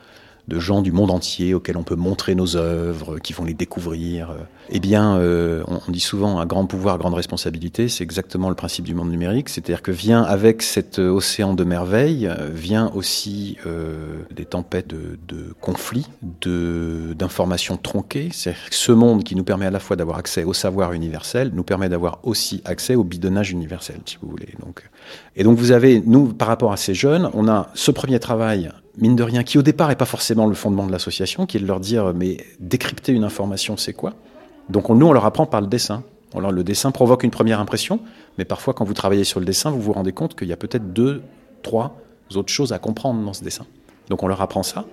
de 0.49 0.59
gens 0.59 0.83
du 0.83 0.93
monde 0.93 1.11
entier 1.11 1.55
auxquels 1.55 1.77
on 1.77 1.83
peut 1.83 1.97
montrer 1.97 2.35
nos 2.35 2.57
œuvres, 2.57 3.19
qui 3.19 3.33
vont 3.33 3.45
les 3.45 3.55
découvrir. 3.55 4.35
Eh 4.69 4.81
bien, 4.81 5.17
euh, 5.17 5.63
on, 5.67 5.91
dit 5.91 6.01
souvent 6.01 6.39
un 6.39 6.47
grand 6.47 6.67
pouvoir, 6.67 6.99
grande 6.99 7.15
responsabilité. 7.15 7.89
C'est 7.89 8.05
exactement 8.05 8.49
le 8.49 8.55
principe 8.55 8.85
du 8.85 8.95
monde 8.95 9.11
numérique. 9.11 9.49
C'est-à-dire 9.49 9.83
que 9.83 9.91
vient 9.91 10.23
avec 10.23 10.63
cet 10.63 10.99
océan 10.99 11.55
de 11.55 11.65
merveilles, 11.65 12.31
vient 12.53 12.91
aussi 12.95 13.57
euh, 13.67 14.23
des 14.31 14.45
tempêtes 14.45 14.89
de, 14.89 15.19
de 15.29 15.55
conflits, 15.61 16.07
d'informations 16.23 17.77
tronquées. 17.77 18.29
C'est 18.33 18.55
ce 18.71 18.93
monde 18.93 19.25
qui 19.25 19.35
nous 19.35 19.45
permet 19.45 19.67
à 19.67 19.71
la 19.71 19.81
fois 19.81 19.97
d'avoir 19.97 20.19
accès 20.19 20.45
au 20.45 20.53
savoir 20.53 20.93
universel, 20.93 21.51
nous 21.55 21.65
permet 21.65 21.89
d'avoir 21.89 22.21
aussi 22.23 22.63
accès 22.65 22.95
au 22.95 23.05
bidonnage 23.05 23.51
universel, 23.51 24.01
si 24.07 24.19
vous 24.21 24.29
voulez. 24.29 24.55
Donc, 24.65 24.89
et 25.37 25.45
donc 25.45 25.59
vous 25.59 25.73
avez, 25.73 26.03
nous, 26.05 26.33
par 26.33 26.49
rapport 26.49 26.73
à 26.73 26.77
ces 26.77 26.95
jeunes, 26.95 27.31
on 27.35 27.49
a 27.49 27.69
ce 27.75 27.91
premier 27.91 28.19
travail 28.19 28.71
mine 28.99 29.17
de 29.17 29.23
rien, 29.23 29.43
qui 29.43 29.59
au 29.59 29.63
départ 29.63 29.89
n'est 29.89 29.97
pas 29.97 30.05
forcément 30.05 30.47
le 30.47 30.55
fondement 30.55 30.87
de 30.87 30.93
l'association, 30.93 31.47
qui 31.47 31.57
est 31.57 31.61
de 31.61 31.67
leur 31.67 31.81
dire, 31.81 32.13
mais 32.15 32.39
décrypter 32.59 33.13
une 33.13 33.25
information, 33.25 33.77
c'est 33.77 33.93
quoi? 33.93 34.15
Donc 34.69 34.89
nous, 34.89 35.07
on 35.07 35.13
leur 35.13 35.25
apprend 35.25 35.47
par 35.47 35.61
le 35.61 35.67
dessin. 35.67 36.03
Alors, 36.35 36.53
le 36.53 36.63
dessin 36.63 36.91
provoque 36.91 37.25
une 37.25 37.31
première 37.31 37.61
impression, 37.61 38.01
mais 38.39 38.45
parfois, 38.45 38.75
quand 38.75 38.85
vous 38.85 38.95
travaillez 38.95 39.25
sur 39.25 39.41
le 39.41 39.47
dessin, 39.47 39.71
vous 39.71 39.81
vous 39.81 39.93
rendez 39.93 40.13
compte 40.13 40.37
qu'il 40.37 40.49
y 40.49 40.53
a 40.53 40.57
peut-être 40.57 40.93
deux, 40.93 41.23
trois 41.63 41.97
autres 42.37 42.53
choses 42.53 42.73
à 42.73 42.79
comprendre 42.79 43.25
dans 43.25 43.33
ce 43.33 43.43
dessin. 43.43 43.67
Donc 44.09 44.23
on 44.23 44.29
leur 44.29 44.41
apprend 44.41 44.63
ça. 44.63 44.85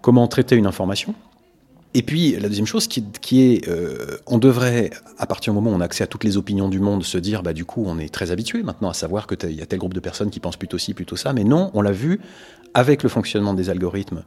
Comment 0.00 0.26
traiter 0.28 0.56
une 0.56 0.66
information? 0.66 1.14
Et 1.94 2.02
puis 2.02 2.32
la 2.32 2.48
deuxième 2.48 2.66
chose 2.66 2.86
qui, 2.86 3.40
est, 3.40 3.66
euh, 3.68 4.18
on 4.26 4.38
devrait, 4.38 4.90
à 5.16 5.26
partir 5.26 5.52
du 5.52 5.58
moment 5.58 5.70
où 5.70 5.74
on 5.74 5.80
a 5.80 5.84
accès 5.84 6.04
à 6.04 6.06
toutes 6.06 6.24
les 6.24 6.36
opinions 6.36 6.68
du 6.68 6.80
monde, 6.80 7.02
se 7.02 7.16
dire, 7.16 7.42
bah 7.42 7.54
du 7.54 7.64
coup, 7.64 7.82
on 7.86 7.98
est 7.98 8.12
très 8.12 8.30
habitué 8.30 8.62
maintenant 8.62 8.90
à 8.90 8.94
savoir 8.94 9.26
que 9.26 9.34
il 9.46 9.56
y 9.56 9.62
a 9.62 9.66
tel 9.66 9.78
groupe 9.78 9.94
de 9.94 10.00
personnes 10.00 10.30
qui 10.30 10.38
pensent 10.38 10.56
plutôt 10.58 10.78
ci, 10.78 10.92
plutôt 10.92 11.16
ça. 11.16 11.32
Mais 11.32 11.44
non, 11.44 11.70
on 11.72 11.80
l'a 11.80 11.92
vu 11.92 12.20
avec 12.74 13.02
le 13.02 13.08
fonctionnement 13.08 13.54
des 13.54 13.70
algorithmes. 13.70 14.22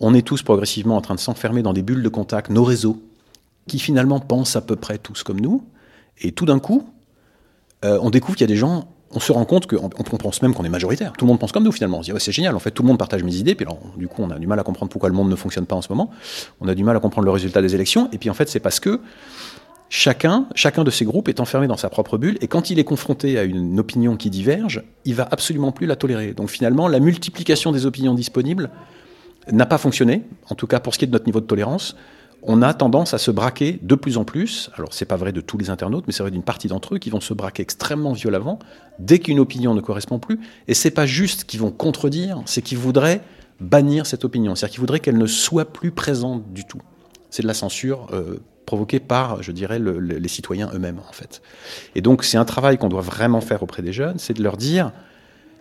On 0.00 0.12
est 0.12 0.26
tous 0.26 0.42
progressivement 0.42 0.96
en 0.96 1.00
train 1.00 1.14
de 1.14 1.20
s'enfermer 1.20 1.62
dans 1.62 1.72
des 1.72 1.82
bulles 1.82 2.02
de 2.02 2.08
contact, 2.08 2.50
nos 2.50 2.64
réseaux, 2.64 3.00
qui 3.68 3.78
finalement 3.78 4.18
pensent 4.18 4.56
à 4.56 4.60
peu 4.60 4.74
près 4.74 4.98
tous 4.98 5.22
comme 5.22 5.40
nous. 5.40 5.64
Et 6.20 6.32
tout 6.32 6.46
d'un 6.46 6.58
coup, 6.58 6.88
euh, 7.84 7.98
on 8.02 8.10
découvre 8.10 8.36
qu'il 8.36 8.44
y 8.44 8.50
a 8.50 8.52
des 8.52 8.58
gens 8.58 8.88
on 9.14 9.20
se 9.20 9.32
rend 9.32 9.44
compte 9.44 9.66
qu'on 9.66 9.90
on 9.96 10.16
pense 10.16 10.42
même 10.42 10.54
qu'on 10.54 10.64
est 10.64 10.68
majoritaire. 10.68 11.12
Tout 11.16 11.24
le 11.24 11.28
monde 11.28 11.38
pense 11.38 11.52
comme 11.52 11.64
nous 11.64 11.72
finalement. 11.72 11.98
On 11.98 12.02
se 12.02 12.12
dit 12.12 12.18
c'est 12.20 12.32
génial, 12.32 12.54
en 12.54 12.58
fait 12.58 12.70
tout 12.70 12.82
le 12.82 12.88
monde 12.88 12.98
partage 12.98 13.22
mes 13.22 13.36
idées. 13.36 13.54
Puis 13.54 13.66
du 13.96 14.08
coup 14.08 14.22
on 14.22 14.30
a 14.30 14.38
du 14.38 14.46
mal 14.46 14.58
à 14.58 14.62
comprendre 14.62 14.90
pourquoi 14.90 15.08
le 15.08 15.14
monde 15.14 15.30
ne 15.30 15.36
fonctionne 15.36 15.66
pas 15.66 15.76
en 15.76 15.82
ce 15.82 15.88
moment. 15.88 16.10
On 16.60 16.68
a 16.68 16.74
du 16.74 16.84
mal 16.84 16.96
à 16.96 17.00
comprendre 17.00 17.24
le 17.24 17.30
résultat 17.30 17.62
des 17.62 17.74
élections. 17.74 18.08
Et 18.12 18.18
puis 18.18 18.30
en 18.30 18.34
fait 18.34 18.48
c'est 18.48 18.60
parce 18.60 18.80
que 18.80 19.00
chacun, 19.88 20.46
chacun 20.54 20.84
de 20.84 20.90
ces 20.90 21.04
groupes 21.04 21.28
est 21.28 21.40
enfermé 21.40 21.66
dans 21.66 21.76
sa 21.76 21.88
propre 21.88 22.18
bulle. 22.18 22.36
Et 22.40 22.48
quand 22.48 22.70
il 22.70 22.78
est 22.78 22.84
confronté 22.84 23.38
à 23.38 23.44
une 23.44 23.78
opinion 23.78 24.16
qui 24.16 24.30
diverge, 24.30 24.82
il 25.04 25.14
va 25.14 25.28
absolument 25.30 25.72
plus 25.72 25.86
la 25.86 25.96
tolérer. 25.96 26.32
Donc 26.32 26.50
finalement 26.50 26.88
la 26.88 27.00
multiplication 27.00 27.72
des 27.72 27.86
opinions 27.86 28.14
disponibles 28.14 28.70
n'a 29.52 29.66
pas 29.66 29.78
fonctionné, 29.78 30.22
en 30.48 30.54
tout 30.54 30.66
cas 30.66 30.80
pour 30.80 30.94
ce 30.94 30.98
qui 30.98 31.04
est 31.04 31.08
de 31.08 31.12
notre 31.12 31.26
niveau 31.26 31.40
de 31.40 31.46
tolérance 31.46 31.96
on 32.46 32.62
a 32.62 32.74
tendance 32.74 33.14
à 33.14 33.18
se 33.18 33.30
braquer 33.30 33.78
de 33.82 33.94
plus 33.94 34.18
en 34.18 34.24
plus. 34.24 34.70
Alors, 34.76 34.92
c'est 34.92 35.06
pas 35.06 35.16
vrai 35.16 35.32
de 35.32 35.40
tous 35.40 35.56
les 35.56 35.70
internautes, 35.70 36.04
mais 36.06 36.12
c'est 36.12 36.22
vrai 36.22 36.30
d'une 36.30 36.42
partie 36.42 36.68
d'entre 36.68 36.94
eux 36.94 36.98
qui 36.98 37.10
vont 37.10 37.20
se 37.20 37.32
braquer 37.32 37.62
extrêmement 37.62 38.12
violemment 38.12 38.58
dès 38.98 39.18
qu'une 39.18 39.40
opinion 39.40 39.74
ne 39.74 39.80
correspond 39.80 40.18
plus. 40.18 40.38
Et 40.68 40.74
c'est 40.74 40.90
pas 40.90 41.06
juste 41.06 41.44
qu'ils 41.44 41.60
vont 41.60 41.70
contredire, 41.70 42.42
c'est 42.44 42.60
qu'ils 42.60 42.78
voudraient 42.78 43.22
bannir 43.60 44.06
cette 44.06 44.24
opinion. 44.24 44.54
C'est-à-dire 44.54 44.74
qu'ils 44.74 44.80
voudraient 44.80 45.00
qu'elle 45.00 45.18
ne 45.18 45.26
soit 45.26 45.72
plus 45.72 45.90
présente 45.90 46.52
du 46.52 46.64
tout. 46.64 46.82
C'est 47.30 47.42
de 47.42 47.48
la 47.48 47.54
censure 47.54 48.08
euh, 48.12 48.40
provoquée 48.66 49.00
par, 49.00 49.42
je 49.42 49.50
dirais, 49.50 49.78
les 49.78 50.28
citoyens 50.28 50.70
eux-mêmes, 50.74 51.00
en 51.08 51.12
fait. 51.12 51.40
Et 51.94 52.02
donc, 52.02 52.24
c'est 52.24 52.36
un 52.36 52.44
travail 52.44 52.76
qu'on 52.76 52.88
doit 52.88 53.00
vraiment 53.00 53.40
faire 53.40 53.62
auprès 53.62 53.82
des 53.82 53.92
jeunes, 53.92 54.18
c'est 54.18 54.34
de 54.34 54.42
leur 54.42 54.56
dire, 54.56 54.92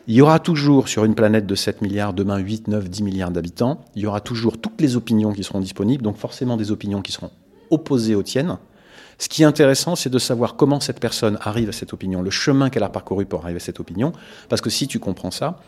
il 0.07 0.15
y 0.15 0.21
aura 0.21 0.39
toujours 0.39 0.89
sur 0.89 1.05
une 1.05 1.15
planète 1.15 1.45
de 1.45 1.55
7 1.55 1.81
milliards, 1.81 2.13
demain 2.13 2.37
8, 2.37 2.67
9, 2.67 2.89
10 2.89 3.03
milliards 3.03 3.31
d'habitants, 3.31 3.85
il 3.95 4.01
y 4.01 4.05
aura 4.05 4.19
toujours 4.19 4.57
toutes 4.57 4.81
les 4.81 4.97
opinions 4.97 5.31
qui 5.31 5.43
seront 5.43 5.61
disponibles, 5.61 6.03
donc 6.03 6.17
forcément 6.17 6.57
des 6.57 6.71
opinions 6.71 7.01
qui 7.01 7.13
seront 7.13 7.31
opposées 7.69 8.15
aux 8.15 8.23
tiennes. 8.23 8.57
Ce 9.17 9.29
qui 9.29 9.43
est 9.43 9.45
intéressant, 9.45 9.95
c'est 9.95 10.09
de 10.09 10.19
savoir 10.19 10.55
comment 10.55 10.81
cette 10.81 10.99
personne 10.99 11.37
arrive 11.41 11.69
à 11.69 11.71
cette 11.71 11.93
opinion, 11.93 12.21
le 12.21 12.31
chemin 12.31 12.69
qu'elle 12.69 12.83
a 12.83 12.89
parcouru 12.89 13.25
pour 13.25 13.43
arriver 13.43 13.57
à 13.57 13.63
cette 13.63 13.79
opinion, 13.79 14.11
parce 14.49 14.61
que 14.61 14.69
si 14.69 14.87
tu 14.87 14.99
comprends 14.99 15.31
ça, 15.31 15.59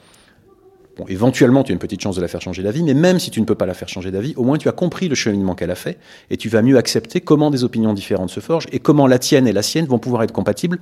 éventuellement 1.07 1.63
tu 1.63 1.71
as 1.71 1.73
une 1.73 1.79
petite 1.79 2.01
chance 2.01 2.17
de 2.17 2.21
la 2.21 2.27
faire 2.27 2.41
changer 2.41 2.61
d'avis, 2.61 2.83
mais 2.83 2.93
même 2.93 3.19
si 3.19 3.31
tu 3.31 3.39
ne 3.39 3.45
peux 3.45 3.55
pas 3.55 3.65
la 3.65 3.73
faire 3.73 3.87
changer 3.87 4.11
d'avis, 4.11 4.33
au 4.35 4.43
moins 4.43 4.57
tu 4.57 4.67
as 4.67 4.73
compris 4.73 5.07
le 5.07 5.15
cheminement 5.15 5.55
qu'elle 5.55 5.71
a 5.71 5.75
fait, 5.75 5.97
et 6.29 6.35
tu 6.35 6.49
vas 6.49 6.61
mieux 6.61 6.77
accepter 6.77 7.21
comment 7.21 7.51
des 7.51 7.63
opinions 7.63 7.93
différentes 7.93 8.31
se 8.31 8.41
forgent, 8.41 8.67
et 8.73 8.79
comment 8.79 9.07
la 9.07 9.19
tienne 9.19 9.47
et 9.47 9.53
la 9.53 9.61
sienne 9.61 9.85
vont 9.85 9.99
pouvoir 9.99 10.23
être 10.23 10.33
compatibles 10.33 10.79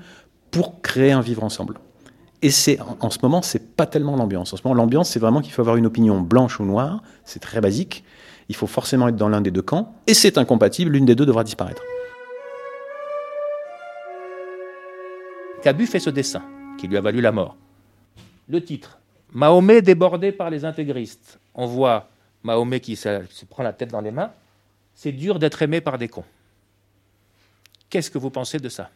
pour 0.50 0.82
créer 0.82 1.12
un 1.12 1.22
vivre 1.22 1.44
ensemble. 1.44 1.76
Et 2.44 2.52
c'est 2.52 2.78
en 3.00 3.10
ce 3.10 3.20
moment, 3.24 3.42
c'est 3.42 3.74
pas 3.74 3.86
tellement 3.86 4.18
l'ambiance. 4.18 4.54
En 4.54 4.58
ce 4.58 4.64
moment, 4.66 4.76
l'ambiance, 4.76 5.10
c'est 5.10 5.20
vraiment 5.20 5.40
qu'il 5.40 5.54
faut 5.54 5.62
avoir 5.62 5.78
une 5.78 5.86
opinion 5.86 6.20
blanche 6.20 6.60
ou 6.60 6.66
noire. 6.66 7.02
C'est 7.24 7.40
très 7.40 7.62
basique. 7.62 8.04
Il 8.50 8.56
faut 8.56 8.68
forcément 8.68 9.08
être 9.08 9.16
dans 9.16 9.30
l'un 9.30 9.40
des 9.40 9.50
deux 9.50 9.62
camps. 9.62 9.96
Et 10.08 10.14
c'est 10.14 10.38
incompatible. 10.38 10.92
L'une 10.92 11.06
des 11.06 11.16
deux 11.16 11.26
devra 11.26 11.46
disparaître. 11.46 11.82
Cabu 15.64 15.88
fait 15.88 16.02
ce 16.02 16.10
dessin 16.10 16.44
qui 16.78 16.90
lui 16.90 16.98
a 16.98 17.02
valu 17.02 17.22
la 17.22 17.32
mort. 17.32 17.56
Le 18.50 18.62
titre 18.62 19.00
Mahomet 19.32 19.82
débordé 19.82 20.34
par 20.34 20.50
les 20.50 20.66
intégristes. 20.66 21.40
On 21.56 21.66
voit 21.66 22.10
Mahomet 22.44 22.82
qui 22.82 22.98
se 22.98 23.46
prend 23.50 23.64
la 23.64 23.72
tête 23.72 23.90
dans 23.90 24.02
les 24.02 24.12
mains. 24.12 24.32
C'est 24.96 25.14
dur 25.14 25.40
d'être 25.40 25.62
aimé 25.62 25.80
par 25.80 25.98
des 25.98 26.10
cons. 26.10 26.26
Qu'est-ce 27.90 28.12
que 28.12 28.18
vous 28.18 28.30
pensez 28.30 28.60
de 28.60 28.68
ça? 28.68 28.90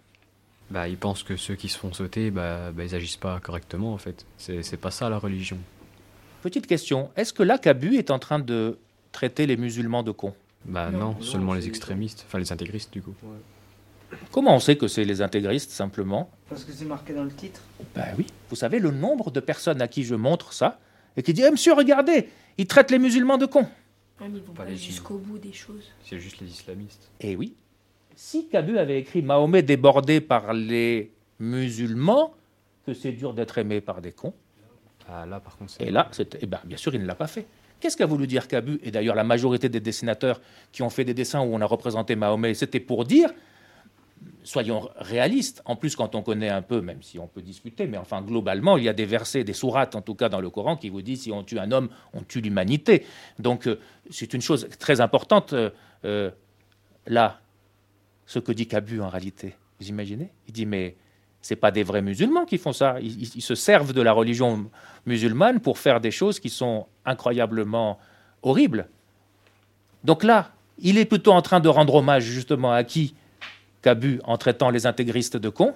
Bah, 0.70 0.88
ils 0.88 0.98
pensent 0.98 1.24
que 1.24 1.38
ceux 1.38 1.56
qui 1.56 1.70
se 1.70 1.78
font 1.78 1.94
sauter, 1.94 2.32
bah, 2.32 2.72
bah 2.72 2.84
ils 2.84 2.96
agissent 2.96 3.18
pas 3.18 3.40
correctement 3.40 3.94
en 3.94 3.98
fait. 3.98 4.26
C'est 4.38 4.80
pas 4.80 4.92
ça 4.92 5.10
la 5.10 5.18
religion. 5.18 5.58
Petite 6.42 6.68
question, 6.68 7.10
est-ce 7.16 7.34
que 7.34 7.44
là, 7.44 7.58
Cabu 7.58 7.98
est 7.98 8.12
en 8.12 8.20
train 8.20 8.40
de 8.40 8.78
traiter 9.12 9.48
les 9.48 9.58
musulmans 9.58 10.04
de 10.04 10.12
cons? 10.12 10.34
Bah 10.66 10.92
non, 10.92 11.20
seulement 11.22 11.54
les 11.54 11.68
extrémistes, 11.68 12.26
enfin 12.28 12.40
les 12.40 12.52
intégristes 12.52 12.92
du 12.92 13.02
coup. 13.02 13.14
Comment 14.32 14.56
on 14.56 14.60
sait 14.60 14.78
que 14.78 14.88
c'est 14.88 15.04
les 15.04 15.22
intégristes 15.22 15.72
simplement? 15.72 16.30
Parce 16.50 16.64
que 16.64 16.72
c'est 16.72 16.86
marqué 16.86 17.14
dans 17.14 17.24
le 17.24 17.32
titre. 17.32 17.62
Ben 17.96 18.06
oui. 18.18 18.28
Vous 18.50 18.56
savez 18.56 18.80
le 18.80 18.92
nombre 18.92 19.32
de 19.32 19.40
personnes 19.40 19.82
à 19.82 19.88
qui 19.88 20.04
je 20.04 20.16
montre 20.16 20.54
ça 20.54 20.80
et 21.16 21.24
qui 21.24 21.34
disent 21.34 21.46
Eh 21.48 21.52
monsieur, 21.52 21.74
regardez, 21.74 22.30
ils 22.58 22.68
traitent 22.68 22.92
les 22.92 23.00
musulmans 23.00 23.38
de 23.38 23.46
cons. 23.46 23.68
Ils 24.22 24.42
vont 24.42 24.54
Pas 24.54 24.74
jusqu'au 24.74 25.18
bout 25.18 25.38
des 25.38 25.54
choses. 25.54 25.84
C'est 26.04 26.20
juste 26.20 26.40
les 26.42 26.48
islamistes. 26.48 27.10
Eh 27.22 27.36
oui. 27.36 27.56
Si 28.20 28.48
Cabu 28.48 28.80
avait 28.80 29.00
écrit 29.00 29.22
Mahomet 29.22 29.62
débordé 29.62 30.22
par 30.22 30.52
les 30.52 31.12
musulmans, 31.40 32.34
que 32.84 32.96
c'est 32.96 33.12
dur 33.12 33.36
d'être 33.36 33.60
aimé 33.60 33.80
par 33.80 34.02
des 34.02 34.12
cons. 34.12 34.34
Ah, 35.08 35.28
là, 35.28 35.40
par 35.40 35.56
contre, 35.56 35.70
c'est. 35.70 35.84
Et 35.84 35.92
là, 35.92 36.10
eh 36.42 36.46
ben, 36.48 36.60
bien 36.66 36.78
sûr, 36.78 36.96
il 36.96 37.02
ne 37.04 37.06
l'a 37.06 37.14
pas 37.14 37.28
fait. 37.28 37.46
Qu'est-ce 37.80 37.96
qu'a 37.96 38.08
voulu 38.08 38.26
dire 38.26 38.48
Cabu 38.48 38.80
Et 38.82 38.90
d'ailleurs, 38.90 39.14
la 39.14 39.24
majorité 39.24 39.70
des 39.70 39.80
dessinateurs 39.80 40.42
qui 40.72 40.82
ont 40.82 40.90
fait 40.90 41.04
des 41.04 41.14
dessins 41.14 41.42
où 41.42 41.54
on 41.54 41.62
a 41.62 41.66
représenté 41.66 42.16
Mahomet, 42.16 42.56
c'était 42.56 42.80
pour 42.80 43.06
dire, 43.06 43.30
soyons 44.44 44.90
réalistes, 44.96 45.62
en 45.66 45.76
plus 45.76 45.96
quand 45.96 46.16
on 46.16 46.24
connaît 46.24 46.50
un 46.50 46.64
peu, 46.64 46.82
même 46.82 47.04
si 47.04 47.20
on 47.20 47.28
peut 47.28 47.44
discuter, 47.44 47.86
mais 47.86 47.98
enfin 47.98 48.24
globalement, 48.24 48.78
il 48.78 48.84
y 48.86 48.90
a 48.90 48.94
des 48.94 49.06
versets, 49.06 49.44
des 49.44 49.54
sourates 49.54 49.94
en 49.94 50.02
tout 50.02 50.16
cas 50.16 50.28
dans 50.28 50.42
le 50.42 50.50
Coran 50.50 50.76
qui 50.76 50.90
vous 50.90 51.04
disent 51.04 51.22
si 51.22 51.32
on 51.32 51.44
tue 51.44 51.60
un 51.60 51.72
homme, 51.72 51.90
on 52.14 52.24
tue 52.24 52.42
l'humanité. 52.42 53.06
Donc 53.38 53.68
euh, 53.68 53.80
c'est 54.10 54.34
une 54.34 54.42
chose 54.42 54.68
très 54.80 55.02
importante. 55.02 55.54
euh, 55.54 55.70
euh, 56.06 56.32
là, 57.06 57.42
ce 58.28 58.40
que 58.40 58.52
dit 58.52 58.68
Cabu 58.68 59.02
en 59.02 59.10
réalité, 59.10 59.56
vous 59.80 59.88
imaginez? 59.88 60.30
Il 60.48 60.54
dit 60.54 60.68
mais 60.68 60.96
c'est 61.42 61.56
pas 61.56 61.72
des 61.72 61.84
vrais 61.84 62.02
musulmans 62.02 62.46
qui 62.46 62.58
font 62.58 62.74
ça. 62.74 62.98
Ils, 63.00 63.42
se 63.42 63.56
servent 63.56 63.94
de 63.94 64.02
la 64.02 64.12
religion 64.12 64.70
musulmane 65.06 65.62
pour 65.62 65.78
faire 65.78 66.02
des 66.02 66.12
choses 66.12 66.40
qui 66.40 66.50
sont 66.50 66.88
incroyablement 67.06 68.00
horribles. 68.44 68.90
Donc 70.04 70.24
là, 70.24 70.52
il 70.80 70.98
est 70.98 71.06
plutôt 71.06 71.32
en 71.32 71.42
train 71.42 71.62
de 71.62 71.70
rendre 71.70 71.96
hommage 71.96 72.24
justement 72.26 72.74
à 72.74 72.84
qui? 72.84 73.16
Cabu 73.82 74.20
en 74.26 74.38
traitant 74.38 74.70
les 74.70 74.86
intégristes 74.86 75.38
de 75.38 75.48
cons. 75.48 75.74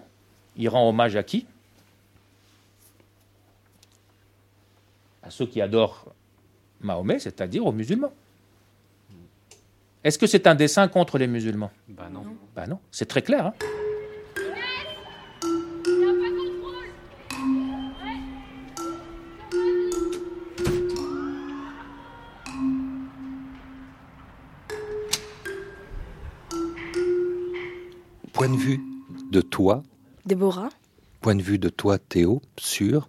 Il 0.57 0.67
rend 0.67 0.89
hommage 0.89 1.15
à 1.15 1.23
qui? 1.23 1.45
À 5.23 5.29
ceux 5.29 5.45
qui 5.45 5.61
adorent 5.61 6.13
Mahomet, 6.81 7.19
c'est-à-dire 7.19 7.65
aux 7.65 7.71
musulmans. 7.71 8.11
Est-ce 10.03 10.17
que 10.17 10.25
c'est 10.27 10.47
un 10.47 10.55
dessin 10.55 10.87
contre 10.87 11.17
les 11.17 11.27
musulmans? 11.27 11.71
Bah 11.87 12.09
non. 12.11 12.23
Bah 12.55 12.65
non, 12.67 12.79
c'est 12.91 13.07
très 13.07 13.21
clair. 13.21 13.47
hein. 13.47 13.53
Point 28.33 28.49
de 28.49 28.57
vue 28.57 28.79
de 29.31 29.41
toi, 29.41 29.83
Déborah 30.25 30.69
point 31.21 31.35
de 31.35 31.41
vue 31.43 31.59
de 31.59 31.69
toi, 31.69 31.99
Théo, 31.99 32.41
sur 32.57 33.07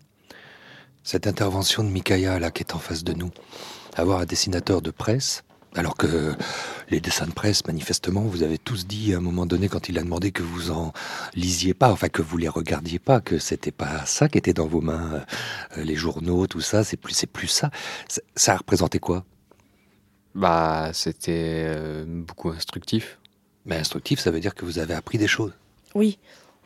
cette 1.02 1.26
intervention 1.26 1.82
de 1.82 1.88
Mikaya 1.88 2.38
là 2.38 2.50
qui 2.50 2.62
est 2.62 2.74
en 2.74 2.78
face 2.78 3.04
de 3.04 3.14
nous. 3.14 3.30
Avoir 3.96 4.20
un 4.20 4.26
dessinateur 4.26 4.82
de 4.82 4.90
presse, 4.90 5.42
alors 5.74 5.96
que 5.96 6.34
les 6.90 7.00
dessins 7.00 7.26
de 7.26 7.32
presse, 7.32 7.66
manifestement, 7.66 8.20
vous 8.22 8.42
avez 8.42 8.58
tous 8.58 8.86
dit 8.86 9.14
à 9.14 9.18
un 9.18 9.20
moment 9.20 9.46
donné 9.46 9.68
quand 9.68 9.88
il 9.88 9.98
a 9.98 10.02
demandé 10.02 10.30
que 10.30 10.42
vous 10.42 10.70
en 10.70 10.92
lisiez 11.34 11.72
pas, 11.72 11.90
enfin 11.90 12.08
que 12.08 12.20
vous 12.20 12.36
les 12.36 12.48
regardiez 12.48 12.98
pas, 12.98 13.20
que 13.20 13.38
c'était 13.38 13.72
pas 13.72 14.04
ça 14.04 14.28
qui 14.28 14.38
était 14.38 14.52
dans 14.52 14.66
vos 14.66 14.82
mains, 14.82 15.24
euh, 15.76 15.84
les 15.84 15.96
journaux, 15.96 16.46
tout 16.46 16.60
ça, 16.60 16.84
c'est 16.84 16.98
plus, 16.98 17.14
c'est 17.14 17.26
plus 17.26 17.48
ça. 17.48 17.70
Ça, 18.08 18.20
ça 18.36 18.56
représentait 18.56 18.98
quoi? 18.98 19.24
Bah, 20.34 20.90
c'était 20.92 21.64
euh, 21.66 22.04
beaucoup 22.06 22.50
instructif. 22.50 23.18
Mais 23.64 23.76
instructif, 23.76 24.18
ça 24.18 24.30
veut 24.30 24.40
dire 24.40 24.54
que 24.54 24.64
vous 24.64 24.78
avez 24.78 24.94
appris 24.94 25.18
des 25.18 25.28
choses. 25.28 25.52
Oui, 25.94 26.18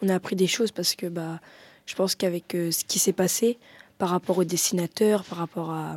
on 0.02 0.08
a 0.08 0.14
appris 0.14 0.34
des 0.36 0.46
choses 0.46 0.72
parce 0.72 0.94
que 0.94 1.06
bah, 1.06 1.40
je 1.84 1.94
pense 1.94 2.14
qu'avec 2.14 2.54
euh, 2.54 2.70
ce 2.70 2.84
qui 2.84 2.98
s'est 2.98 3.12
passé 3.12 3.58
par 3.98 4.10
rapport 4.10 4.38
au 4.38 4.44
dessinateur, 4.44 5.24
par 5.24 5.38
rapport 5.38 5.70
à, 5.70 5.96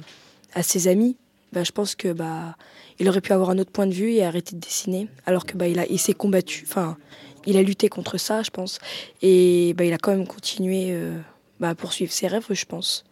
à 0.53 0.63
ses 0.63 0.87
amis, 0.87 1.17
bah, 1.51 1.63
je 1.63 1.71
pense 1.71 1.95
que 1.95 2.13
bah, 2.13 2.55
il 2.99 3.09
aurait 3.09 3.21
pu 3.21 3.33
avoir 3.33 3.49
un 3.49 3.57
autre 3.57 3.71
point 3.71 3.87
de 3.87 3.93
vue 3.93 4.13
et 4.13 4.23
arrêter 4.23 4.55
de 4.55 4.61
dessiner, 4.61 5.07
alors 5.25 5.45
que 5.45 5.57
bah, 5.57 5.67
il, 5.67 5.79
a, 5.79 5.85
il 5.87 5.99
s'est 5.99 6.13
combattu, 6.13 6.65
enfin, 6.67 6.97
il 7.45 7.57
a 7.57 7.61
lutté 7.61 7.89
contre 7.89 8.17
ça, 8.17 8.43
je 8.43 8.49
pense, 8.49 8.79
et 9.21 9.73
bah, 9.75 9.85
il 9.85 9.93
a 9.93 9.97
quand 9.97 10.11
même 10.11 10.27
continué 10.27 10.87
euh, 10.89 11.17
bah, 11.59 11.69
à 11.69 11.75
poursuivre 11.75 12.11
ses 12.11 12.27
rêves, 12.27 12.45
je 12.49 12.65
pense. 12.65 13.05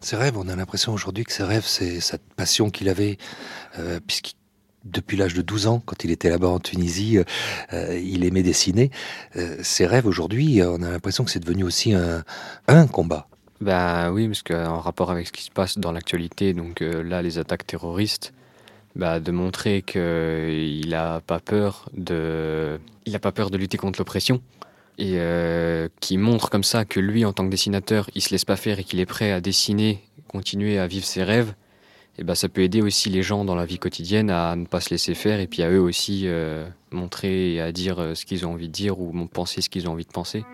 Ses 0.00 0.16
rêves, 0.16 0.36
on 0.36 0.48
a 0.48 0.56
l'impression 0.56 0.92
aujourd'hui 0.92 1.24
que 1.24 1.32
ses 1.32 1.42
rêves, 1.42 1.66
c'est 1.66 2.00
cette 2.00 2.22
passion 2.36 2.70
qu'il 2.70 2.88
avait, 2.88 3.18
euh, 3.78 3.98
puisque 4.06 4.34
depuis 4.84 5.16
l'âge 5.16 5.34
de 5.34 5.42
12 5.42 5.66
ans, 5.66 5.82
quand 5.84 6.04
il 6.04 6.10
était 6.10 6.30
là-bas 6.30 6.48
en 6.48 6.60
Tunisie, 6.60 7.18
euh, 7.18 7.24
euh, 7.72 7.98
il 7.98 8.24
aimait 8.24 8.42
dessiner. 8.42 8.90
Euh, 9.36 9.56
ses 9.62 9.86
rêves 9.86 10.06
aujourd'hui, 10.06 10.60
on 10.62 10.82
a 10.82 10.90
l'impression 10.90 11.24
que 11.24 11.30
c'est 11.30 11.40
devenu 11.40 11.64
aussi 11.64 11.92
un, 11.92 12.22
un 12.68 12.86
combat. 12.86 13.28
Bah 13.60 14.12
oui, 14.12 14.26
parce 14.26 14.42
qu'en 14.42 14.80
rapport 14.80 15.10
avec 15.10 15.26
ce 15.26 15.32
qui 15.32 15.42
se 15.42 15.50
passe 15.50 15.78
dans 15.78 15.92
l'actualité, 15.92 16.52
donc 16.52 16.82
euh, 16.82 17.02
là, 17.02 17.22
les 17.22 17.38
attaques 17.38 17.66
terroristes, 17.66 18.32
bah, 18.96 19.20
de 19.20 19.30
montrer 19.30 19.82
qu'il 19.82 20.88
n'a 20.88 21.20
pas 21.20 21.38
peur 21.38 21.88
de, 21.92 22.80
il 23.04 23.14
a 23.14 23.18
pas 23.18 23.30
peur 23.30 23.50
de 23.50 23.58
lutter 23.58 23.76
contre 23.76 24.00
l'oppression 24.00 24.40
et 24.98 25.14
euh, 25.16 25.88
qui 26.00 26.16
montre 26.16 26.48
comme 26.48 26.64
ça 26.64 26.86
que 26.86 27.00
lui, 27.00 27.24
en 27.24 27.32
tant 27.32 27.44
que 27.44 27.50
dessinateur, 27.50 28.08
il 28.14 28.22
se 28.22 28.30
laisse 28.30 28.46
pas 28.46 28.56
faire 28.56 28.78
et 28.78 28.84
qu'il 28.84 28.98
est 28.98 29.06
prêt 29.06 29.30
à 29.30 29.40
dessiner, 29.40 30.02
continuer 30.28 30.78
à 30.78 30.86
vivre 30.86 31.04
ses 31.04 31.22
rêves. 31.22 31.54
Et 32.18 32.24
bah, 32.24 32.34
ça 32.34 32.48
peut 32.48 32.62
aider 32.62 32.80
aussi 32.80 33.10
les 33.10 33.22
gens 33.22 33.44
dans 33.44 33.54
la 33.54 33.66
vie 33.66 33.78
quotidienne 33.78 34.30
à 34.30 34.56
ne 34.56 34.64
pas 34.64 34.80
se 34.80 34.88
laisser 34.88 35.14
faire 35.14 35.38
et 35.38 35.46
puis 35.46 35.62
à 35.62 35.70
eux 35.70 35.80
aussi 35.80 36.22
euh, 36.24 36.66
montrer 36.90 37.54
et 37.54 37.60
à 37.60 37.72
dire 37.72 37.98
euh, 37.98 38.14
ce 38.14 38.24
qu'ils 38.24 38.46
ont 38.46 38.52
envie 38.52 38.68
de 38.68 38.72
dire 38.72 38.98
ou 38.98 39.12
penser 39.26 39.60
ce 39.60 39.68
qu'ils 39.68 39.86
ont 39.86 39.92
envie 39.92 40.06
de 40.06 40.12
penser. 40.12 40.44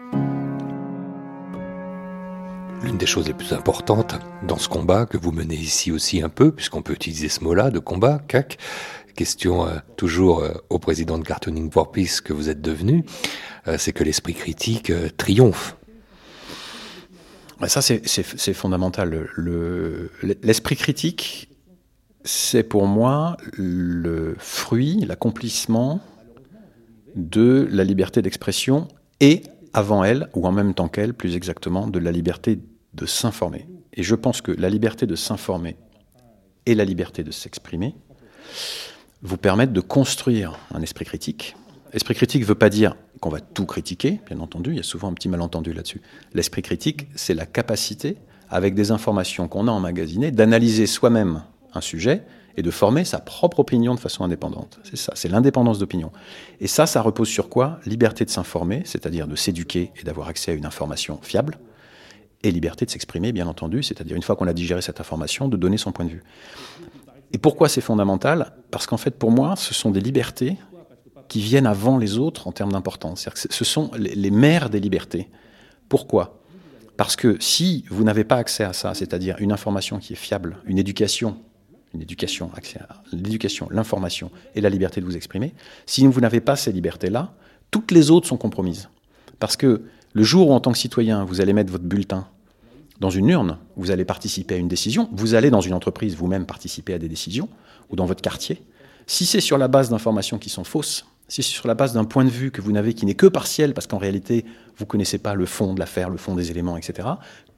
L'une 2.85 2.99
des 2.99 3.07
choses 3.07 3.29
les 3.29 3.35
plus 3.35 3.53
importantes 3.53 4.17
dans 4.47 4.59
ce 4.59 4.69
combat 4.69 5.07
que 5.07 5.17
vous 5.17 5.31
menez 5.33 5.55
ici 5.55 5.93
aussi 5.93 6.21
un 6.23 6.29
peu, 6.29 6.51
puisqu'on 6.53 6.83
peut 6.83 6.93
utiliser 6.93 7.29
ce 7.29 7.43
mot-là 7.45 7.71
de 7.71 7.79
combat, 7.79 8.21
CAC, 8.27 8.59
question 9.15 9.67
euh, 9.67 9.77
toujours 9.97 10.41
euh, 10.41 10.53
au 10.69 10.79
président 10.79 11.19
de 11.19 11.25
Cartooning 11.25 11.71
for 11.71 11.93
Peace 11.93 12.21
que 12.25 12.33
vous 12.33 12.49
êtes 12.49 12.61
devenu, 12.61 13.05
euh, 13.69 13.77
c'est 13.79 13.93
que 13.93 14.03
l'esprit 14.03 14.35
critique 14.35 14.93
triomphe. 15.17 15.77
Ça, 17.69 17.81
c'est- 17.81 18.53
fondamental. 18.55 19.29
Le- 19.37 20.11
L'esprit 20.43 20.75
critique, 20.75 21.49
c'est 22.25 22.65
pour 22.65 22.89
moi 22.89 23.37
le 23.53 24.35
fruit, 24.39 25.05
l'accomplissement 25.07 26.01
de 27.15 27.69
la 27.71 27.85
liberté 27.85 28.21
d'expression 28.21 28.89
et 29.21 29.43
avant 29.75 30.03
elle, 30.03 30.29
ou 30.35 30.45
en 30.49 30.51
même 30.53 30.75
temps 30.75 30.89
qu'elle, 30.89 31.15
plus 31.15 31.37
exactement, 31.37 31.87
de 31.87 32.01
la 32.01 32.11
liberté 32.11 32.59
de 32.95 33.07
s'informer. 33.07 33.67
Et 33.95 34.03
je 34.03 34.15
pense 34.15 34.41
que 34.41 34.53
la 34.53 34.69
liberté 34.69 35.07
de 35.07 35.17
s'informer 35.17 35.77
et 36.67 36.75
la 36.75 36.85
liberté 36.85 37.25
de 37.25 37.31
s'exprimer 37.31 37.95
vous 39.23 39.37
permettent 39.37 39.73
de 39.73 39.81
construire 39.81 40.59
un 40.75 40.83
esprit 40.83 41.05
critique. 41.05 41.57
Esprit 41.93 42.15
critique 42.15 42.43
ne 42.43 42.47
veut 42.47 42.55
pas 42.55 42.71
dire 42.71 42.97
qu'on 43.21 43.29
va 43.29 43.41
tout 43.41 43.67
critiquer, 43.67 44.21
bien 44.27 44.41
entendu, 44.41 44.71
il 44.71 44.77
y 44.77 44.81
a 44.81 44.85
souvent 44.85 45.09
un 45.09 45.15
petit 45.15 45.29
malentendu 45.29 45.73
là-dessus. 45.73 46.01
L'esprit 46.35 46.63
critique, 46.63 47.07
c'est 47.15 47.35
la 47.35 47.47
capacité, 47.47 48.17
avec 48.49 48.75
des 48.75 48.91
informations 48.91 49.49
qu'on 49.49 49.69
a 49.69 49.71
emmagasinées, 49.71 50.31
d'analyser 50.31 50.87
soi-même 50.87 51.43
un 51.75 51.81
sujet 51.81 52.23
et 52.57 52.63
de 52.63 52.71
former 52.71 53.05
sa 53.05 53.19
propre 53.19 53.61
opinion 53.61 53.95
de 53.95 54.01
façon 54.01 54.25
indépendante. 54.25 54.79
C'est 54.85 54.97
ça, 54.97 55.13
c'est 55.15 55.29
l'indépendance 55.29 55.79
d'opinion. 55.79 56.13
Et 56.61 56.67
ça, 56.67 56.87
ça 56.87 57.01
repose 57.01 57.29
sur 57.29 57.49
quoi? 57.49 57.81
Liberté 57.87 58.25
de 58.25 58.31
s'informer, 58.31 58.83
c'est-à-dire 58.85 59.27
de 59.27 59.37
s'éduquer 59.37 59.93
et 59.99 60.05
d'avoir 60.05 60.29
accès 60.29 60.53
à 60.53 60.55
une 60.55 60.67
information 60.67 61.19
fiable, 61.23 61.59
et 62.43 62.51
liberté 62.51 62.85
de 62.85 62.91
s'exprimer, 62.91 63.33
bien 63.33 63.47
entendu, 63.47 63.83
c'est-à-dire 63.83 64.17
une 64.17 64.23
fois 64.23 64.37
qu'on 64.37 64.47
a 64.47 64.53
digéré 64.53 64.83
cette 64.83 65.01
information, 65.01 65.49
de 65.49 65.57
donner 65.57 65.77
son 65.77 65.93
point 65.93 66.05
de 66.05 66.11
vue. 66.11 66.23
Et 67.33 67.39
pourquoi 67.39 67.69
c'est 67.69 67.81
fondamental? 67.81 68.53
Parce 68.71 68.87
qu'en 68.87 68.97
fait, 68.97 69.13
pour 69.13 69.31
moi, 69.31 69.57
ce 69.57 69.75
sont 69.75 69.91
des 69.91 70.01
libertés 70.01 70.57
qui 71.29 71.41
viennent 71.41 71.67
avant 71.67 71.97
les 71.97 72.19
autres 72.19 72.47
en 72.47 72.53
termes 72.53 72.73
d'importance. 72.73 73.29
Ce 73.35 73.65
sont 73.65 73.91
les 73.97 74.15
les 74.15 74.31
mères 74.31 74.69
des 74.69 74.81
libertés. 74.81 75.31
Pourquoi? 75.89 76.43
Parce 76.97 77.17
que 77.17 77.37
si 77.41 77.85
vous 77.91 78.05
n'avez 78.05 78.25
pas 78.25 78.37
accès 78.37 78.65
à 78.65 78.73
ça, 78.73 78.95
c'est-à-dire 78.95 79.37
une 79.39 79.53
information 79.53 79.99
qui 79.99 80.13
est 80.13 80.17
fiable, 80.17 80.59
une 80.67 80.79
éducation, 80.79 81.39
une 81.95 82.03
éducation, 82.03 82.51
accès 82.55 82.81
à 82.81 83.03
l'éducation, 83.13 83.69
l'information 83.71 84.31
et 84.55 84.61
la 84.61 84.69
liberté 84.69 85.01
de 85.01 85.07
vous 85.07 85.17
exprimer, 85.17 85.55
si 85.87 86.07
vous 86.07 86.21
n'avez 86.21 86.41
pas 86.41 86.57
ces 86.57 86.73
libertés-là, 86.73 87.33
toutes 87.71 87.91
les 87.91 88.11
autres 88.11 88.29
sont 88.29 88.37
compromises. 88.37 88.89
Parce 89.39 89.57
que 89.57 89.83
le 90.13 90.23
jour 90.23 90.49
où, 90.49 90.53
en 90.53 90.61
tant 90.61 90.73
que 90.73 90.79
citoyen, 90.79 91.25
vous 91.25 91.41
allez 91.41 91.53
mettre 91.53 91.73
votre 91.73 91.85
bulletin 91.85 92.27
dans 93.01 93.11
une 93.11 93.29
urne, 93.29 93.59
vous 93.77 93.91
allez 93.91 94.05
participer 94.05 94.55
à 94.55 94.59
une 94.59 94.69
décision, 94.69 95.09
vous 95.13 95.35
allez 95.35 95.51
dans 95.51 95.61
une 95.61 95.75
entreprise 95.75 96.15
vous-même 96.15 96.47
participer 96.47 96.95
à 96.95 96.99
des 96.99 97.09
décisions, 97.09 97.49
ou 97.91 97.97
dans 97.97 98.07
votre 98.07 98.23
quartier, 98.23 98.63
si 99.07 99.27
c'est 99.27 99.41
sur 99.41 99.59
la 99.59 99.69
base 99.69 99.91
d'informations 99.91 100.39
qui 100.39 100.51
sont 100.51 100.65
fausses, 100.65 101.07
si 101.29 101.43
c'est 101.43 101.51
sur 101.51 101.67
la 101.67 101.75
base 101.75 101.95
d'un 101.95 102.05
point 102.05 102.25
de 102.25 102.31
vue 102.31 102.51
que 102.51 102.61
vous 102.61 102.73
n'avez 102.73 102.95
qui 102.95 103.07
n'est 103.07 103.15
que 103.15 103.27
partiel, 103.27 103.75
parce 103.75 103.87
qu'en 103.87 103.99
réalité, 103.99 104.45
vous 104.77 104.85
ne 104.85 104.89
connaissez 104.89 105.19
pas 105.19 105.35
le 105.35 105.47
fond 105.47 105.75
de 105.75 105.81
l'affaire, 105.81 106.11
le 106.11 106.19
fond 106.19 106.35
des 106.35 106.51
éléments, 106.51 106.77
etc., 106.77 107.09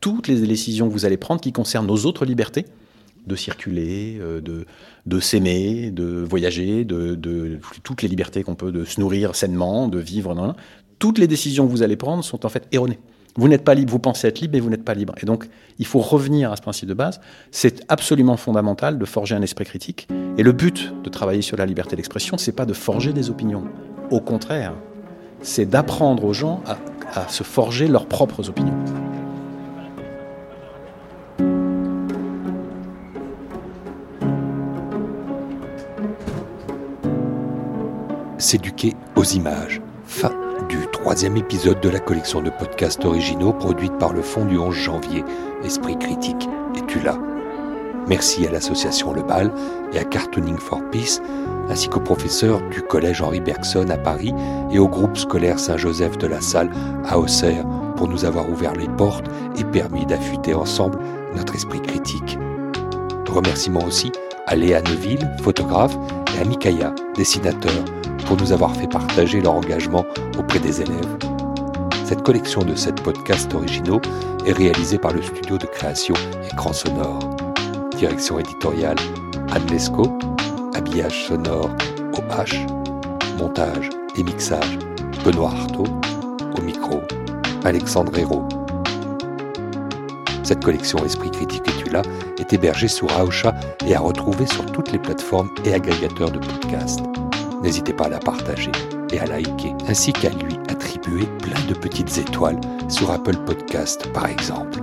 toutes 0.00 0.28
les 0.28 0.40
décisions 0.46 0.88
que 0.88 0.92
vous 0.92 1.04
allez 1.04 1.16
prendre 1.16 1.40
qui 1.40 1.52
concernent 1.52 1.86
nos 1.86 2.04
autres 2.04 2.24
libertés 2.24 2.66
de 3.26 3.36
circuler, 3.36 4.18
euh, 4.20 4.40
de, 5.06 5.20
s'aimer, 5.20 5.90
de 5.90 6.24
voyager, 6.28 6.84
de, 6.84 7.14
de 7.14 7.58
toutes 7.82 8.02
les 8.02 8.08
libertés 8.08 8.42
qu'on 8.42 8.54
peut, 8.54 8.70
de 8.70 8.84
se 8.84 9.00
nourrir 9.00 9.34
sainement, 9.34 9.88
de 9.88 9.98
vivre. 9.98 10.54
Toutes 10.98 11.18
les 11.18 11.26
décisions 11.26 11.66
que 11.66 11.70
vous 11.70 11.82
allez 11.82 11.96
prendre 11.96 12.24
sont 12.24 12.46
en 12.46 12.48
fait 12.48 12.66
erronées. 12.72 12.98
Vous 13.36 13.48
n'êtes 13.48 13.64
pas 13.64 13.74
libre, 13.74 13.90
vous 13.90 13.98
pensez 13.98 14.28
être 14.28 14.40
libre, 14.40 14.52
mais 14.54 14.60
vous 14.60 14.70
n'êtes 14.70 14.84
pas 14.84 14.94
libre. 14.94 15.14
Et 15.20 15.26
donc, 15.26 15.48
il 15.80 15.86
faut 15.86 15.98
revenir 15.98 16.52
à 16.52 16.56
ce 16.56 16.62
principe 16.62 16.88
de 16.88 16.94
base. 16.94 17.20
C'est 17.50 17.84
absolument 17.88 18.36
fondamental 18.36 18.96
de 18.96 19.04
forger 19.04 19.34
un 19.34 19.42
esprit 19.42 19.64
critique. 19.64 20.06
Et 20.38 20.44
le 20.44 20.52
but 20.52 20.94
de 21.02 21.08
travailler 21.10 21.42
sur 21.42 21.56
la 21.56 21.66
liberté 21.66 21.96
d'expression, 21.96 22.38
c'est 22.38 22.52
pas 22.52 22.64
de 22.64 22.72
forger 22.72 23.12
des 23.12 23.30
opinions. 23.30 23.64
Au 24.10 24.20
contraire, 24.20 24.74
c'est 25.42 25.66
d'apprendre 25.66 26.24
aux 26.24 26.32
gens 26.32 26.62
à, 26.64 26.78
à 27.20 27.28
se 27.28 27.42
forger 27.42 27.88
leurs 27.88 28.06
propres 28.06 28.48
opinions. 28.48 28.72
S'éduquer 38.38 38.92
aux 39.16 39.24
images. 39.24 39.80
Fin 40.06 40.43
troisième 41.04 41.36
épisode 41.36 41.80
de 41.82 41.90
la 41.90 42.00
collection 42.00 42.40
de 42.40 42.48
podcasts 42.48 43.04
originaux 43.04 43.52
produite 43.52 43.92
par 43.98 44.14
le 44.14 44.22
Fonds 44.22 44.46
du 44.46 44.56
11 44.56 44.74
janvier, 44.74 45.22
Esprit 45.62 45.98
Critique. 45.98 46.48
Es-tu 46.74 46.98
là? 47.00 47.18
Merci 48.08 48.46
à 48.46 48.50
l'association 48.50 49.12
Le 49.12 49.22
Bal 49.22 49.52
et 49.92 49.98
à 49.98 50.04
Cartooning 50.04 50.56
for 50.56 50.80
Peace, 50.90 51.20
ainsi 51.68 51.90
qu'aux 51.90 52.00
professeurs 52.00 52.62
du 52.70 52.80
Collège 52.80 53.20
Henri 53.20 53.40
Bergson 53.40 53.86
à 53.90 53.98
Paris 53.98 54.32
et 54.72 54.78
au 54.78 54.88
groupe 54.88 55.18
scolaire 55.18 55.58
Saint-Joseph 55.58 56.16
de 56.16 56.26
la 56.26 56.40
Salle 56.40 56.70
à 57.04 57.18
Auxerre 57.18 57.66
pour 57.96 58.08
nous 58.08 58.24
avoir 58.24 58.48
ouvert 58.48 58.72
les 58.72 58.88
portes 58.88 59.26
et 59.58 59.64
permis 59.64 60.06
d'affûter 60.06 60.54
ensemble 60.54 60.98
notre 61.36 61.54
esprit 61.54 61.82
critique. 61.82 62.38
Remerciements 63.28 63.84
aussi 63.84 64.10
à 64.46 64.56
Léa 64.56 64.80
Neuville, 64.80 65.30
photographe, 65.42 65.98
et 66.34 66.40
à 66.40 66.44
Mikaya, 66.46 66.94
dessinateur, 67.14 67.84
pour 68.26 68.36
nous 68.36 68.52
avoir 68.52 68.74
fait 68.74 68.86
partager 68.86 69.40
leur 69.40 69.54
engagement 69.54 70.04
auprès 70.38 70.58
des 70.58 70.80
élèves. 70.80 71.18
Cette 72.04 72.22
collection 72.22 72.62
de 72.62 72.74
sept 72.74 73.02
podcasts 73.02 73.54
originaux 73.54 74.00
est 74.46 74.52
réalisée 74.52 74.98
par 74.98 75.12
le 75.12 75.22
studio 75.22 75.56
de 75.58 75.66
création 75.66 76.14
Écran 76.52 76.72
Sonore. 76.72 77.18
Direction 77.96 78.38
éditoriale 78.38 78.96
Anne 79.52 79.66
Lescaut, 79.70 80.18
habillage 80.74 81.26
sonore 81.28 81.70
OH, 82.12 82.66
montage 83.38 83.90
et 84.16 84.22
mixage 84.22 84.78
Benoît 85.24 85.50
Artaud, 85.50 85.86
au 86.56 86.60
micro 86.60 87.00
Alexandre 87.64 88.16
Hérault. 88.18 88.46
Cette 90.42 90.62
collection 90.62 91.02
Esprit 91.04 91.30
Critique 91.30 91.66
et 91.66 91.82
tu 91.82 91.90
là 91.90 92.02
est 92.38 92.52
hébergée 92.52 92.88
sur 92.88 93.10
Aosha 93.18 93.54
et 93.86 93.94
à 93.94 94.00
retrouver 94.00 94.46
sur 94.46 94.66
toutes 94.66 94.92
les 94.92 94.98
plateformes 94.98 95.48
et 95.64 95.72
agrégateurs 95.72 96.30
de 96.30 96.38
podcasts. 96.38 97.00
N'hésitez 97.64 97.94
pas 97.94 98.04
à 98.04 98.08
la 98.10 98.18
partager 98.18 98.70
et 99.10 99.18
à 99.18 99.24
liker, 99.24 99.72
ainsi 99.88 100.12
qu'à 100.12 100.28
lui 100.28 100.54
attribuer 100.68 101.24
plein 101.42 101.60
de 101.66 101.72
petites 101.72 102.18
étoiles 102.18 102.60
sur 102.90 103.10
Apple 103.10 103.38
Podcast 103.46 104.06
par 104.12 104.26
exemple. 104.26 104.80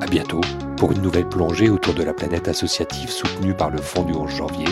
À 0.00 0.06
bientôt 0.06 0.40
pour 0.76 0.92
une 0.92 1.02
nouvelle 1.02 1.28
plongée 1.28 1.70
autour 1.70 1.92
de 1.94 2.04
la 2.04 2.14
planète 2.14 2.46
associative 2.46 3.10
soutenue 3.10 3.52
par 3.52 3.70
le 3.70 3.78
Fonds 3.78 4.04
du 4.04 4.14
11 4.14 4.30
janvier. 4.30 4.68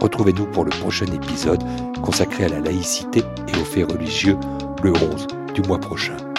Retrouvez-nous 0.00 0.46
pour 0.46 0.64
le 0.64 0.70
prochain 0.70 1.06
épisode 1.06 1.64
consacré 2.00 2.44
à 2.44 2.48
la 2.48 2.60
laïcité 2.60 3.24
et 3.48 3.60
aux 3.60 3.64
faits 3.64 3.90
religieux 3.90 4.38
le 4.84 4.92
11 4.92 5.26
du 5.54 5.62
mois 5.62 5.80
prochain. 5.80 6.29